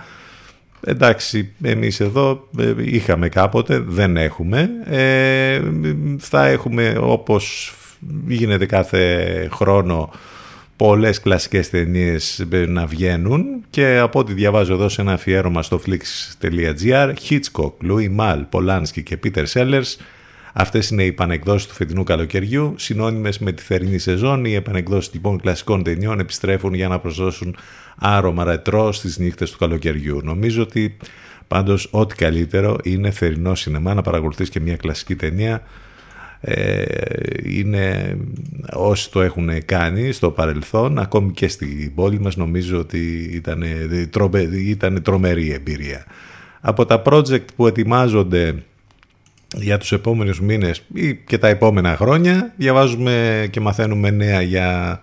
Εντάξει, 0.81 1.53
εμείς 1.63 2.01
εδώ 2.01 2.49
ε, 2.59 2.75
είχαμε 2.77 3.29
κάποτε, 3.29 3.79
δεν 3.79 4.17
έχουμε. 4.17 4.71
Ε, 4.85 5.61
θα 6.19 6.47
έχουμε 6.47 6.97
όπως 7.01 7.75
γίνεται 8.27 8.67
κάθε 8.67 9.49
χρόνο 9.53 10.11
πολλές 10.83 11.21
κλασικές 11.21 11.71
ταινίες 11.71 12.47
ε, 12.51 12.67
να 12.67 12.87
βγαίνουν 12.87 13.45
και 13.71 13.99
από 13.99 14.19
ό,τι 14.19 14.33
διαβάζω 14.33 14.75
εδώ 14.75 14.89
σε 14.89 15.01
ένα 15.01 15.13
αφιέρωμα 15.13 15.63
στο 15.63 15.81
flix.gr 15.87 17.13
Hitchcock, 17.29 17.73
Louis 17.89 18.17
Mal, 18.19 18.45
Polanski 18.51 19.03
και 19.03 19.19
Peter 19.25 19.45
Sellers 19.53 19.97
Αυτές 20.53 20.91
είναι 20.91 21.03
οι 21.03 21.07
επανεκδόσει 21.07 21.69
του 21.69 21.75
φετινού 21.75 22.05
καλοκαιριού, 22.05 22.75
συνώνυμες 22.77 23.39
με 23.39 23.53
τη 23.53 23.63
θερινή 23.63 23.99
σεζόν. 23.99 24.45
Οι 24.45 24.55
επανεκδόσεις 24.55 25.13
λοιπόν 25.15 25.41
κλασικών 25.41 25.83
ταινιών 25.83 26.19
επιστρέφουν 26.19 26.75
για 26.75 26.89
να 26.89 26.99
προσδώσουν 26.99 27.57
άρωμα 27.99 28.45
ρετρό 28.45 28.93
στις 28.93 29.19
νύχτες 29.19 29.51
του 29.51 29.59
καλοκαιριού. 29.59 30.21
Νομίζω 30.23 30.63
ότι 30.63 30.97
πάντως 31.49 31.89
ό,τι 31.91 32.15
καλύτερο 32.15 32.77
είναι 32.83 33.11
θερινό 33.11 33.55
σινεμά 33.55 33.95
να 33.95 34.03
παρακολουθείς 34.03 34.49
και 34.49 34.61
μια 34.61 34.77
κλασική 34.77 35.17
ταινία. 35.17 35.63
Ε, 36.45 36.85
είναι 37.43 38.17
όσοι 38.73 39.11
το 39.11 39.21
έχουν 39.21 39.65
κάνει 39.65 40.13
στο 40.13 40.31
παρελθόν 40.31 40.99
ακόμη 40.99 41.33
και 41.33 41.49
στην 41.49 41.95
πόλη 41.95 42.21
μας 42.21 42.37
νομίζω 42.37 42.79
ότι 42.79 43.31
ήταν, 43.33 43.65
ήταν 44.53 45.03
τρομερή 45.03 45.53
εμπειρία 45.53 46.05
από 46.61 46.87
τα 46.87 47.03
project 47.05 47.45
που 47.57 47.67
ετοιμάζονται 47.67 48.63
για 49.57 49.79
τους 49.79 49.93
επόμενους 49.93 50.41
μήνες 50.41 50.83
ή 50.95 51.15
και 51.15 51.39
τα 51.39 51.49
επόμενα 51.49 51.97
χρόνια. 51.97 52.53
Διαβάζουμε 52.57 53.47
και 53.51 53.61
μαθαίνουμε 53.61 54.11
νέα 54.11 54.43
για 54.43 55.01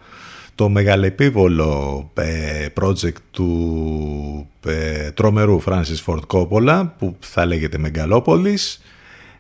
το 0.55 0.69
μεγαλεπίβολο 0.69 2.11
ε, 2.13 2.65
project 2.81 3.21
του 3.31 4.49
ε, 4.65 5.11
τρομερού 5.11 5.61
Francis 5.63 6.03
Ford 6.05 6.19
Coppola 6.27 6.89
που 6.97 7.17
θα 7.19 7.45
λέγεται 7.45 7.77
Μεγαλόπολης. 7.77 8.81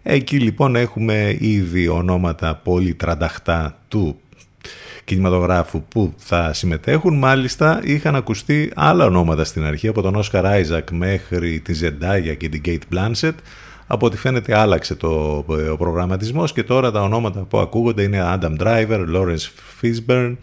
Εκεί 0.03 0.39
λοιπόν 0.39 0.75
έχουμε 0.75 1.35
ήδη 1.39 1.87
ονόματα 1.87 2.55
πολύ 2.55 2.93
τρανταχτά 2.93 3.77
του 3.87 4.19
κινηματογράφου 5.03 5.83
που 5.83 6.13
θα 6.17 6.53
συμμετέχουν. 6.53 7.17
Μάλιστα 7.17 7.79
είχαν 7.83 8.15
ακουστεί 8.15 8.71
άλλα 8.75 9.05
ονόματα 9.05 9.43
στην 9.43 9.63
αρχή 9.63 9.87
από 9.87 10.01
τον 10.01 10.15
Όσκαρ 10.15 10.45
Άιζακ 10.45 10.91
μέχρι 10.91 11.59
τη 11.59 11.73
Ζεντάγια 11.73 12.33
και 12.33 12.49
την 12.49 12.61
Kate 12.65 12.95
Blanchett 12.95 13.35
από 13.87 14.05
ό,τι 14.05 14.17
φαίνεται 14.17 14.57
άλλαξε 14.57 14.95
το, 14.95 15.45
ο 15.71 15.77
προγραμματισμός 15.77 16.53
και 16.53 16.63
τώρα 16.63 16.91
τα 16.91 17.01
ονόματα 17.01 17.39
που 17.39 17.57
ακούγονται 17.57 18.03
είναι 18.03 18.37
Adam 18.39 18.57
Driver, 18.57 19.05
Lawrence 19.15 19.49
Fishburne, 19.81 20.35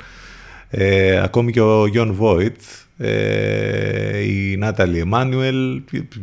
ε, 0.70 1.18
ακόμη 1.22 1.52
και 1.52 1.60
ο 1.60 1.84
John 1.94 2.14
Voight, 2.20 2.84
ε, 2.96 4.18
η 4.18 4.58
Natalie 4.62 5.02
Emanuel 5.10 5.80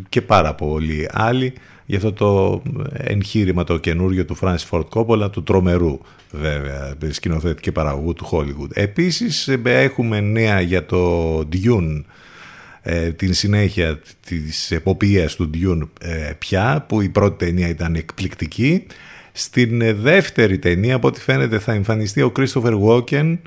και 0.10 0.22
πάρα 0.22 0.54
πολλοί 0.54 1.10
άλλοι 1.12 1.54
για 1.86 1.98
αυτό 1.98 2.14
το 2.14 2.62
εγχείρημα 2.94 3.64
το 3.64 3.78
καινούριο 3.78 4.26
του 4.26 4.38
Francis 4.42 4.70
Ford 4.70 4.86
Coppola, 4.94 5.32
του 5.32 5.44
τρομερού 5.44 6.00
βέβαια 6.32 6.96
σκηνοθέτη 7.10 7.62
και 7.62 7.72
παραγωγού 7.72 8.14
του 8.14 8.28
Hollywood. 8.32 8.70
Επίσης 8.74 9.48
ε, 9.48 9.62
έχουμε 9.64 10.20
νέα 10.20 10.62
για 10.62 10.86
το 10.86 11.38
Dune 11.40 12.04
ε, 12.86 13.12
την 13.12 13.34
συνέχεια 13.34 14.00
της 14.26 14.72
εποπίας 14.72 15.36
του 15.36 15.50
Dune 15.54 15.88
ε, 16.02 16.32
πια 16.38 16.86
που 16.88 17.02
η 17.02 17.10
πρώτη 17.10 17.46
ταινία 17.46 17.68
ήταν 17.68 17.96
εκπληκτική 17.96 18.86
στην 19.32 19.82
ε, 19.82 19.94
δεύτερη 19.94 20.60
ταινία 20.60 20.96
από 20.96 21.08
ό,τι 21.08 21.20
φαίνεται 21.20 21.60
θα 21.60 21.74
εμφανιστεί 21.74 22.22
ο 22.22 22.32
Christopher 22.38 22.80
Walken 22.82 23.38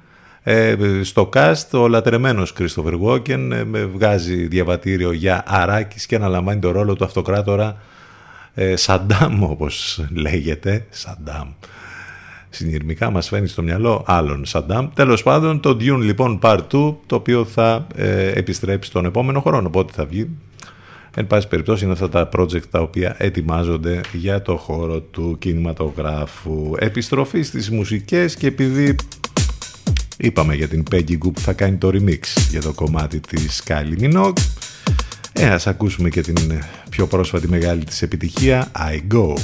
στο 1.02 1.28
cast 1.32 1.70
ο 1.70 1.88
λατρεμένος 1.88 2.54
Christopher 2.58 3.00
Walken 3.00 3.64
βγάζει 3.92 4.46
διαβατήριο 4.46 5.12
για 5.12 5.44
αράκης 5.46 6.06
και 6.06 6.14
αναλαμβάνει 6.14 6.60
το 6.60 6.70
ρόλο 6.70 6.94
του 6.94 7.04
αυτοκράτορα 7.04 7.82
Σαντάμ 8.74 9.42
όπως 9.42 10.04
λέγεται 10.10 10.86
Σαντάμ 10.90 11.48
συνειρμικά 12.56 13.10
μας 13.10 13.28
φαίνει 13.28 13.46
στο 13.46 13.62
μυαλό 13.62 14.04
άλλων 14.06 14.44
Σαντάμ. 14.44 14.88
Τέλος 14.94 15.22
πάντων 15.22 15.60
το 15.60 15.70
Dune 15.70 16.00
λοιπόν 16.00 16.38
Part 16.42 16.58
2 16.58 16.94
το 17.06 17.14
οποίο 17.14 17.44
θα 17.44 17.86
ε, 17.94 18.30
επιστρέψει 18.30 18.90
τον 18.90 19.04
επόμενο 19.04 19.40
χρόνο 19.40 19.70
πότε 19.70 19.92
θα 19.96 20.04
βγει. 20.04 20.28
Εν 21.14 21.26
πάση 21.26 21.48
περιπτώσει 21.48 21.84
είναι 21.84 21.92
αυτά 21.92 22.08
τα 22.08 22.28
project 22.36 22.66
τα 22.70 22.80
οποία 22.80 23.14
ετοιμάζονται 23.18 24.00
για 24.12 24.42
το 24.42 24.56
χώρο 24.56 25.00
του 25.00 25.36
κινηματογράφου. 25.38 26.72
Επιστροφή 26.78 27.42
στις 27.42 27.70
μουσικές 27.70 28.36
και 28.36 28.46
επειδή 28.46 28.96
είπαμε 30.16 30.54
για 30.54 30.68
την 30.68 30.82
Peggy 30.90 31.12
Goo 31.12 31.32
που 31.32 31.40
θα 31.40 31.52
κάνει 31.52 31.76
το 31.76 31.88
remix 31.92 32.20
για 32.50 32.62
το 32.62 32.72
κομμάτι 32.72 33.20
της 33.20 33.62
Kylie 33.68 34.00
Minogue 34.00 34.32
ε, 35.38 35.46
ας 35.46 35.66
ακούσουμε 35.66 36.08
και 36.08 36.20
την 36.20 36.62
πιο 36.90 37.06
πρόσφατη 37.06 37.48
μεγάλη 37.48 37.84
της 37.84 38.02
επιτυχία 38.02 38.70
I 38.90 39.14
Go. 39.14 39.34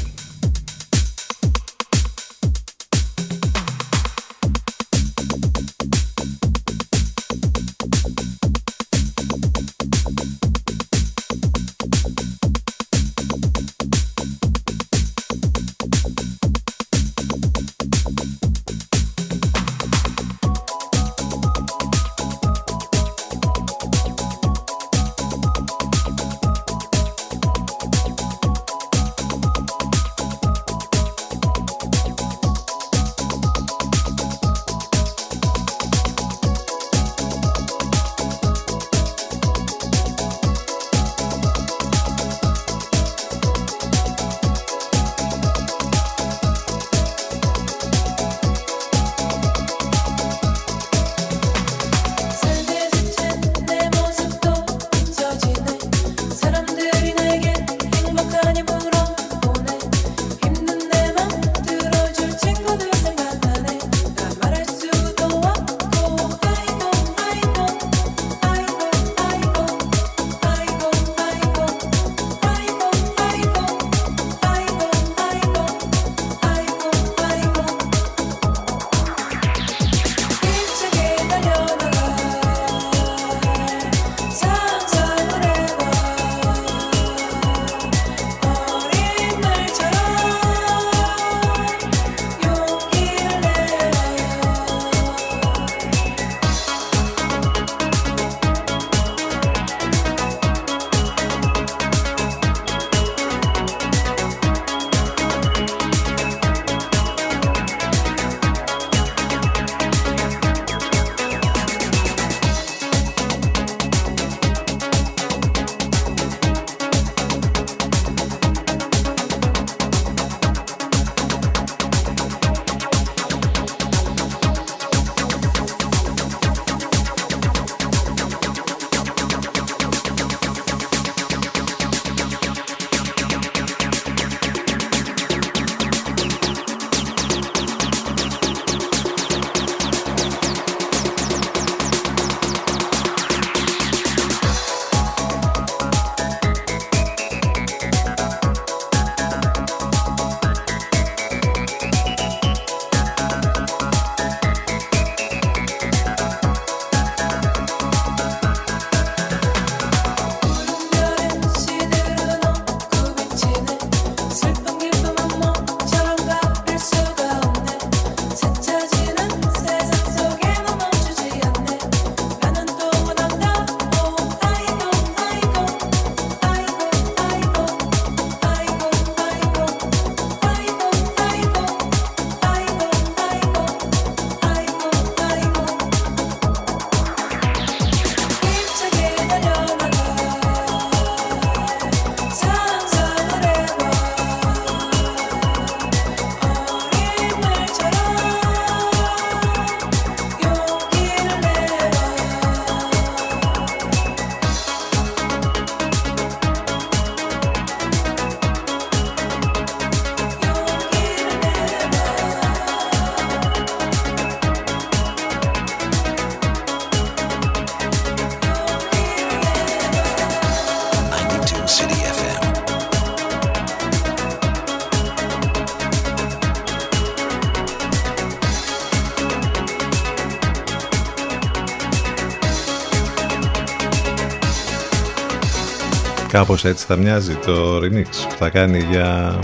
Κάπως 236.43 236.65
έτσι 236.65 236.87
θα 236.87 236.97
μοιάζει 236.97 237.35
το 237.35 237.77
remix 237.77 238.07
που 238.29 238.37
θα 238.39 238.49
κάνει 238.49 238.79
για 238.91 239.39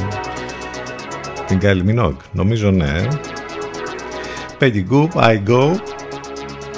την 1.46 1.58
Kylie 1.62 1.90
Minogue. 1.90 2.16
Νομίζω 2.32 2.70
ναι. 2.70 3.08
Peggy 4.60 4.84
Goop, 4.90 5.08
I 5.12 5.42
Go. 5.48 5.70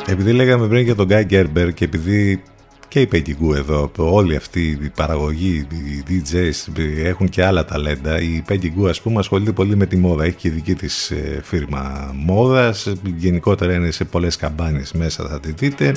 Επειδή 0.07 0.33
λέγαμε 0.33 0.67
πριν 0.67 0.83
για 0.83 0.95
τον 0.95 1.09
Guy 1.11 1.27
Gerber 1.31 1.69
και 1.75 1.85
επειδή 1.85 2.43
και 2.91 3.01
η 3.01 3.09
Peggy 3.13 3.55
εδώ, 3.57 3.91
όλοι 3.97 4.37
αυτοί 4.37 4.79
οι 4.83 4.91
παραγωγοί, 4.95 5.67
οι 5.71 6.05
DJs 6.09 6.73
έχουν 7.05 7.29
και 7.29 7.45
άλλα 7.45 7.65
ταλέντα. 7.65 8.21
Η 8.21 8.43
Peggy 8.49 8.89
ας 8.89 9.01
πούμε 9.01 9.19
ασχολείται 9.19 9.53
πολύ 9.53 9.77
με 9.77 9.87
τη 9.87 9.97
μόδα, 9.97 10.25
έχει 10.25 10.37
και 10.37 10.51
δική 10.51 10.75
της 10.75 11.11
ε, 11.11 11.41
φίρμα 11.43 12.13
μόδας, 12.15 12.93
γενικότερα 13.17 13.75
είναι 13.75 13.91
σε 13.91 14.05
πολλές 14.05 14.37
καμπάνες 14.37 14.93
μέσα 14.93 15.29
θα 15.29 15.41
τη 15.41 15.53
δείτε. 15.53 15.93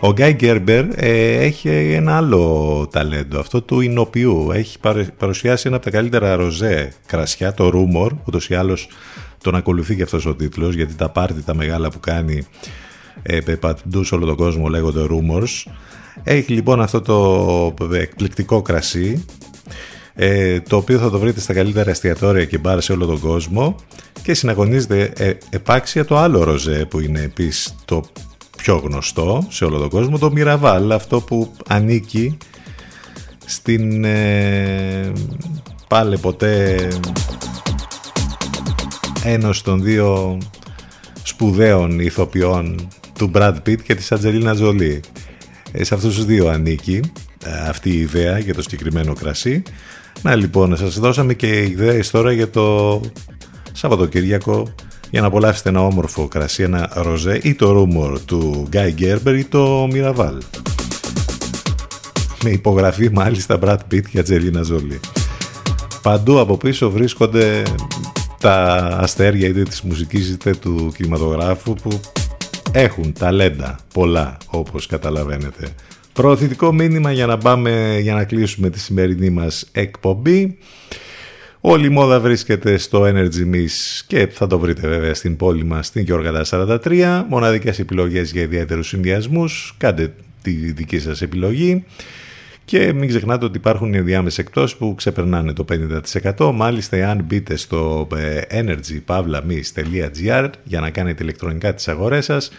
Ο 0.00 0.12
Γκάι 0.12 0.32
Γκέρμπερ 0.32 0.84
έχει 0.98 1.68
ένα 1.68 2.16
άλλο 2.16 2.88
ταλέντο, 2.92 3.38
αυτό 3.38 3.62
του 3.62 3.80
Ινοποιού. 3.80 4.50
Έχει 4.52 4.78
παρουσιάσει 5.16 5.66
ένα 5.66 5.76
από 5.76 5.84
τα 5.84 5.90
καλύτερα 5.90 6.36
ροζέ 6.36 6.92
κρασιά, 7.06 7.54
το 7.54 7.70
Rumor, 7.74 8.10
ούτως 8.24 8.48
ή 8.48 8.54
άλλως 8.54 8.88
τον 9.42 9.54
ακολουθεί 9.54 9.96
και 9.96 10.02
αυτός 10.02 10.26
ο 10.26 10.34
τίτλος, 10.34 10.74
γιατί 10.74 10.94
τα 10.94 11.08
πάρτι 11.08 11.42
τα 11.42 11.54
μεγάλα 11.54 11.90
που 11.90 12.00
κάνει 12.00 12.46
ε, 13.22 13.40
παντού 13.40 14.04
σε 14.04 14.14
όλο 14.14 14.26
τον 14.26 14.36
κόσμο 14.36 14.68
λέγονται 14.68 15.06
Rumors. 15.10 15.70
Έχει 16.22 16.52
λοιπόν 16.52 16.80
αυτό 16.80 17.00
το 17.00 17.94
εκπληκτικό 17.94 18.62
κρασί 18.62 19.24
ε, 20.14 20.60
το 20.60 20.76
οποίο 20.76 20.98
θα 20.98 21.10
το 21.10 21.18
βρείτε 21.18 21.40
στα 21.40 21.52
καλύτερα 21.52 21.90
εστιατόρια 21.90 22.44
και 22.44 22.58
μπάρ 22.58 22.80
σε 22.80 22.92
όλο 22.92 23.06
τον 23.06 23.20
κόσμο 23.20 23.76
και 24.22 24.34
συναγωνίζεται 24.34 25.12
ε, 25.16 25.32
επάξια 25.50 26.04
το 26.04 26.16
άλλο 26.16 26.44
ροζέ 26.44 26.86
που 26.90 27.00
είναι 27.00 27.20
επίσης 27.20 27.74
το 27.84 28.04
πιο 28.56 28.76
γνωστό 28.76 29.46
σε 29.48 29.64
όλο 29.64 29.78
τον 29.78 29.88
κόσμο 29.88 30.18
το 30.18 30.30
Μιραβάλ 30.30 30.92
αυτό 30.92 31.20
που 31.20 31.52
ανήκει 31.68 32.36
στην 33.44 34.04
ε, 34.04 35.12
πάλι 35.88 36.18
ποτέ 36.18 36.88
ένωση 39.24 39.64
των 39.64 39.82
δύο 39.82 40.38
σπουδαίων 41.22 42.00
ηθοποιών 42.00 42.88
του 43.18 43.30
Brad 43.34 43.54
Pitt 43.66 43.82
και 43.82 43.94
της 43.94 44.12
Ατζελίνα 44.12 44.52
Ζολή 44.52 44.94
ε, 44.94 45.25
σε 45.80 45.94
αυτούς 45.94 46.14
τους 46.14 46.24
δύο 46.24 46.48
ανήκει 46.48 47.00
ε, 47.44 47.68
αυτή 47.68 47.90
η 47.90 47.98
ιδέα 47.98 48.38
για 48.38 48.54
το 48.54 48.62
συγκεκριμένο 48.62 49.12
κρασί. 49.12 49.62
Να 50.22 50.34
λοιπόν, 50.34 50.76
σας 50.76 50.98
δώσαμε 50.98 51.34
και 51.34 51.62
ιδέες 51.62 52.10
τώρα 52.10 52.32
για 52.32 52.50
το 52.50 53.00
Σαββατοκύριακο 53.72 54.74
για 55.10 55.20
να 55.20 55.26
απολαύσετε 55.26 55.68
ένα 55.68 55.84
όμορφο 55.84 56.28
κρασί, 56.28 56.62
ένα 56.62 56.90
ροζέ 56.94 57.40
ή 57.42 57.54
το 57.54 57.72
ρούμορ 57.72 58.20
του 58.20 58.68
Guy 58.72 58.94
Gerber 58.98 59.34
ή 59.38 59.44
το 59.44 59.88
Miraval. 59.92 60.38
Με 62.44 62.50
υπογραφή 62.50 63.10
μάλιστα 63.12 63.58
Brad 63.62 63.78
Pitt 63.92 64.02
και 64.10 64.18
Ατζελίνα 64.18 64.62
Ζολή. 64.62 65.00
Παντού 66.02 66.38
από 66.38 66.56
πίσω 66.56 66.90
βρίσκονται 66.90 67.62
τα 68.40 68.74
αστέρια 69.00 69.48
είτε 69.48 69.62
της 69.62 69.82
μουσικής 69.82 70.28
είτε 70.28 70.54
του 70.54 70.92
κινηματογράφου 70.96 71.74
που 71.74 72.00
έχουν 72.78 73.12
ταλέντα 73.12 73.78
πολλά 73.94 74.36
όπως 74.46 74.86
καταλαβαίνετε. 74.86 75.68
Προωθητικό 76.12 76.72
μήνυμα 76.72 77.12
για 77.12 77.26
να 77.26 77.38
πάμε 77.38 77.98
για 78.00 78.14
να 78.14 78.24
κλείσουμε 78.24 78.70
τη 78.70 78.80
σημερινή 78.80 79.30
μας 79.30 79.68
εκπομπή. 79.72 80.58
Όλη 81.60 81.86
η 81.86 81.88
μόδα 81.88 82.20
βρίσκεται 82.20 82.76
στο 82.76 83.02
Energy 83.02 83.54
Miss 83.54 84.02
και 84.06 84.26
θα 84.26 84.46
το 84.46 84.58
βρείτε 84.58 84.88
βέβαια 84.88 85.14
στην 85.14 85.36
πόλη 85.36 85.64
μας 85.64 85.86
στην 85.86 86.02
Γιώργα 86.02 86.44
43. 86.50 87.24
Μοναδικές 87.28 87.78
επιλογές 87.78 88.32
για 88.32 88.42
ιδιαίτερους 88.42 88.88
συνδυασμούς. 88.88 89.74
Κάντε 89.78 90.12
τη 90.42 90.50
δική 90.50 90.98
σας 90.98 91.22
επιλογή. 91.22 91.84
Και 92.66 92.92
μην 92.92 93.08
ξεχνάτε 93.08 93.44
ότι 93.44 93.56
υπάρχουν 93.56 93.94
ενδιάμεσες 93.94 94.38
εκτός 94.38 94.76
που 94.76 94.94
ξεπερνάνε 94.96 95.52
το 95.52 95.64
50%. 96.36 96.50
Μάλιστα, 96.54 96.96
εάν 96.96 97.24
μπείτε 97.24 97.56
στο 97.56 98.06
ε, 98.16 98.40
energypavlamis.gr 98.50 100.50
για 100.64 100.80
να 100.80 100.90
κάνετε 100.90 101.22
ηλεκτρονικά 101.22 101.74
τις 101.74 101.88
αγορές 101.88 102.24
σας, 102.24 102.50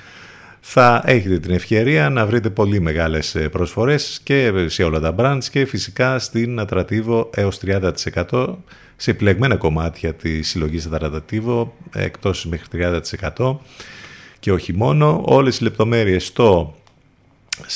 θα 0.59 1.01
έχετε 1.05 1.39
την 1.39 1.53
ευκαιρία 1.53 2.09
να 2.09 2.25
βρείτε 2.25 2.49
πολύ 2.49 2.79
μεγάλες 2.79 3.35
ε, 3.35 3.49
προσφορές 3.49 4.19
και 4.23 4.53
σε 4.65 4.83
όλα 4.83 4.99
τα 4.99 5.15
brands 5.17 5.43
και 5.51 5.65
φυσικά 5.65 6.19
στην 6.19 6.59
Ατρατίβο 6.59 7.29
έως 7.33 7.59
30% 7.65 8.55
σε 8.95 9.11
επιλεγμένα 9.11 9.55
κομμάτια 9.55 10.13
της 10.13 10.49
συλλογής 10.49 10.85
Ατρατίβο 10.85 11.73
εκτός 11.93 12.45
μέχρι 12.45 12.67
30% 13.37 13.57
και 14.39 14.51
όχι 14.51 14.73
μόνο. 14.73 15.23
Όλες 15.25 15.59
οι 15.59 15.63
λεπτομέρειες 15.63 16.25
στο 16.25 16.76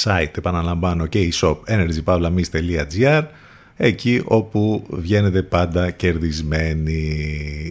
site, 0.04 0.38
επαναλαμβάνω, 0.38 1.06
και 1.06 1.20
η 1.20 1.34
shop 1.36 1.58
energypavlamis.gr 1.66 3.24
εκεί 3.84 4.22
όπου 4.26 4.88
βγαίνετε 4.90 5.42
πάντα 5.42 5.92
κερδισμένοι 5.92 7.22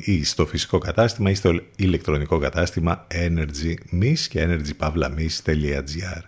ή 0.05 0.25
στο 0.25 0.47
φυσικό 0.47 0.79
κατάστημα 0.79 1.31
ή 1.31 1.35
στο 1.35 1.61
ηλεκτρονικό 1.77 2.39
κατάστημα 2.39 3.07
Energy 3.15 3.75
Miss 4.03 4.19
και 4.29 4.47
energypavlamis.gr 4.49 6.23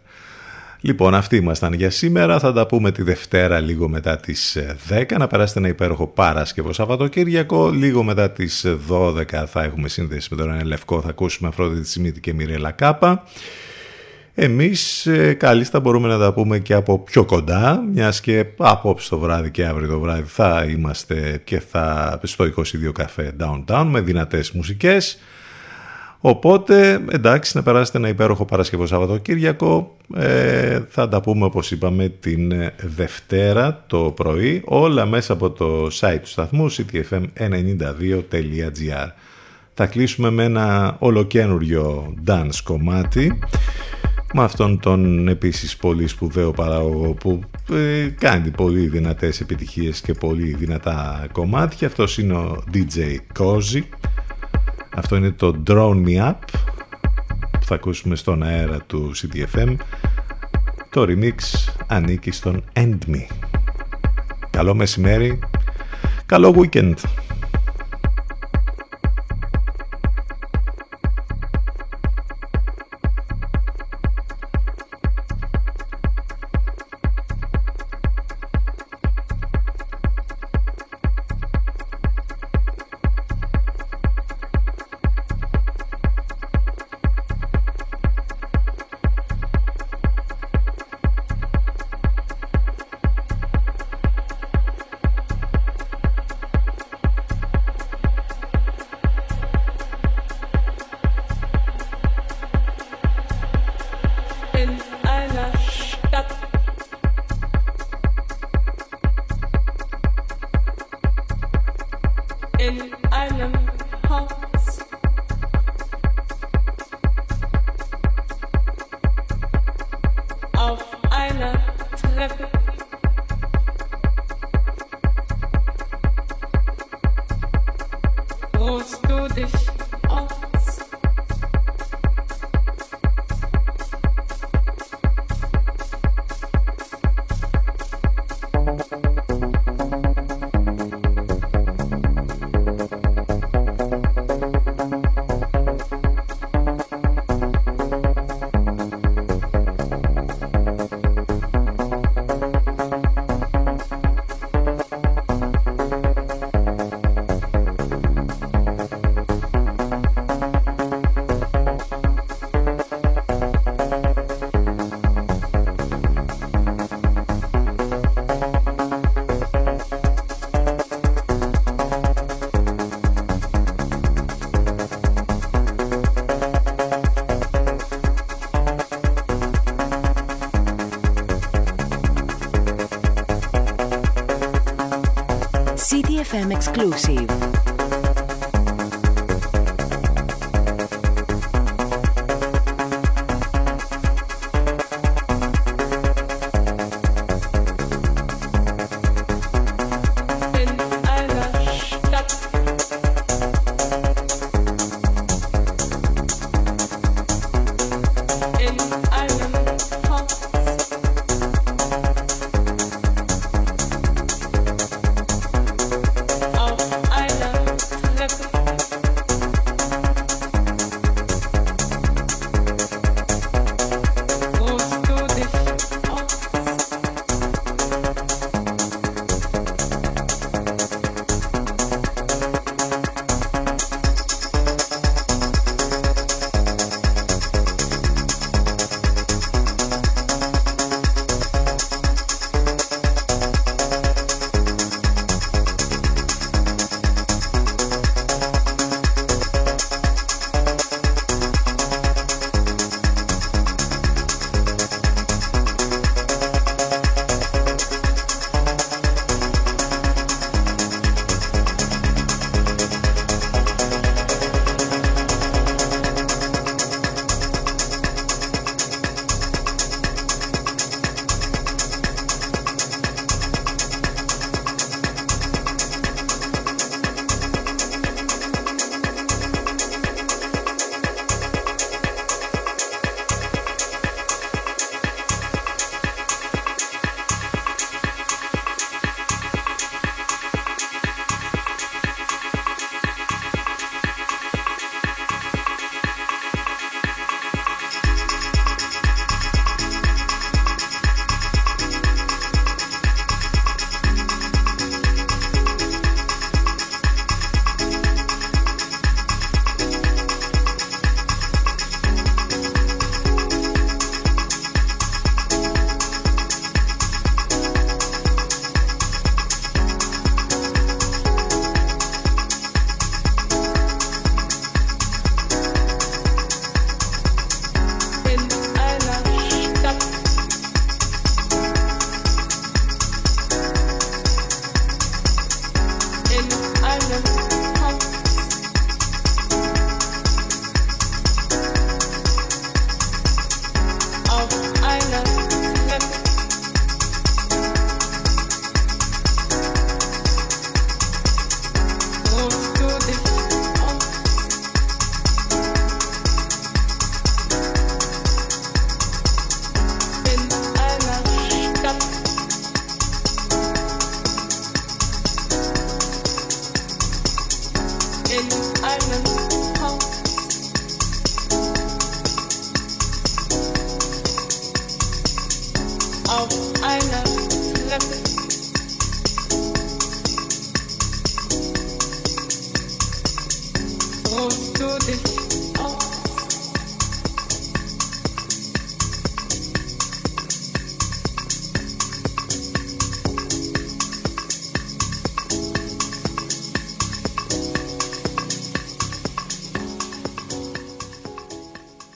Λοιπόν, 0.85 1.15
αυτοί 1.15 1.37
ήμασταν 1.37 1.73
για 1.73 1.91
σήμερα. 1.91 2.39
Θα 2.39 2.53
τα 2.53 2.67
πούμε 2.67 2.93
τη 2.93 3.03
Δευτέρα 3.03 3.61
λίγο 3.61 3.89
μετά 3.89 4.17
τις 4.17 4.59
10. 4.89 5.05
Να 5.19 5.27
περάσετε 5.27 5.59
ένα 5.59 5.69
υπέροχο 5.69 6.07
Παρασκευό 6.07 6.73
Σαββατοκύριακο. 6.73 7.71
Λίγο 7.71 8.03
μετά 8.03 8.31
τις 8.31 8.67
12 8.89 9.25
θα 9.47 9.63
έχουμε 9.63 9.89
σύνδεση 9.89 10.29
με 10.31 10.37
τον 10.37 10.65
Λευκό. 10.65 11.01
Θα 11.01 11.09
ακούσουμε 11.09 11.49
Αφρόδητη 11.49 11.89
Σιμίτη 11.89 12.21
και 12.21 12.35
Μιρέλα 12.35 12.71
Κάπα. 12.71 13.25
Εμείς 14.35 15.07
ε, 15.07 15.35
κάλλιστα 15.35 15.81
μπορούμε 15.81 16.09
να 16.09 16.19
τα 16.19 16.33
πούμε 16.33 16.59
και 16.59 16.75
από 16.75 16.99
πιο 16.99 17.25
κοντά, 17.25 17.85
μιας 17.93 18.21
και 18.21 18.47
απόψε 18.57 19.09
το 19.09 19.19
βράδυ 19.19 19.51
και 19.51 19.67
αύριο 19.67 19.89
το 19.89 20.01
βράδυ 20.01 20.23
θα 20.27 20.67
είμαστε 20.69 21.41
και 21.45 21.61
θα 21.61 22.21
στο 22.23 22.45
22 22.45 22.53
καφέ 22.93 23.33
downtown 23.41 23.87
με 23.91 24.01
δυνατές 24.01 24.51
μουσικές. 24.51 25.19
Οπότε 26.25 27.01
εντάξει 27.11 27.57
να 27.57 27.63
περάσετε 27.63 27.99
ένα 27.99 28.09
υπέροχο 28.09 28.45
Παρασκευό 28.45 28.87
Σαββατοκύριακο, 28.87 29.97
ε, 30.17 30.81
θα 30.89 31.09
τα 31.09 31.21
πούμε 31.21 31.45
όπως 31.45 31.71
είπαμε 31.71 32.09
την 32.09 32.53
Δευτέρα 32.77 33.85
το 33.87 33.99
πρωί, 33.99 34.63
όλα 34.65 35.07
μέσα 35.07 35.33
από 35.33 35.51
το 35.51 35.87
site 36.01 36.19
του 36.23 36.29
σταθμού 36.29 36.73
ctfm92.gr. 36.73 39.09
Θα 39.75 39.87
κλείσουμε 39.87 40.31
με 40.31 40.45
ένα 40.45 40.97
ολοκένουργιο 40.99 42.15
dance 42.27 42.57
κομμάτι 42.65 43.39
με 44.35 44.43
αυτόν 44.43 44.81
τον 44.81 45.29
επίσης 45.29 45.77
πολύ 45.77 46.07
σπουδαίο 46.07 46.51
παράγωγο 46.51 47.13
που 47.13 47.41
ε, 47.73 48.09
κάνει 48.19 48.51
πολύ 48.51 48.87
δυνατές 48.87 49.41
επιτυχίες 49.41 50.01
και 50.01 50.13
πολύ 50.13 50.55
δυνατά 50.55 51.27
κομμάτια. 51.33 51.87
Αυτός 51.87 52.19
είναι 52.19 52.35
ο 52.35 52.63
DJ 52.75 53.17
Cozy. 53.39 53.83
Αυτό 54.95 55.17
είναι 55.17 55.31
το 55.31 55.63
Drone 55.67 56.05
Me 56.07 56.29
Up 56.29 56.35
που 57.51 57.65
θα 57.65 57.75
ακούσουμε 57.75 58.17
στον 58.17 58.43
αέρα 58.43 58.79
του 58.87 59.13
CDFM. 59.15 59.77
Το 60.91 61.07
remix 61.09 61.35
ανήκει 61.87 62.31
στον 62.31 62.65
End 62.73 62.99
Me. 63.07 63.27
Καλό 64.51 64.75
μεσημέρι, 64.75 65.39
καλό 66.27 66.55
weekend. 66.59 66.95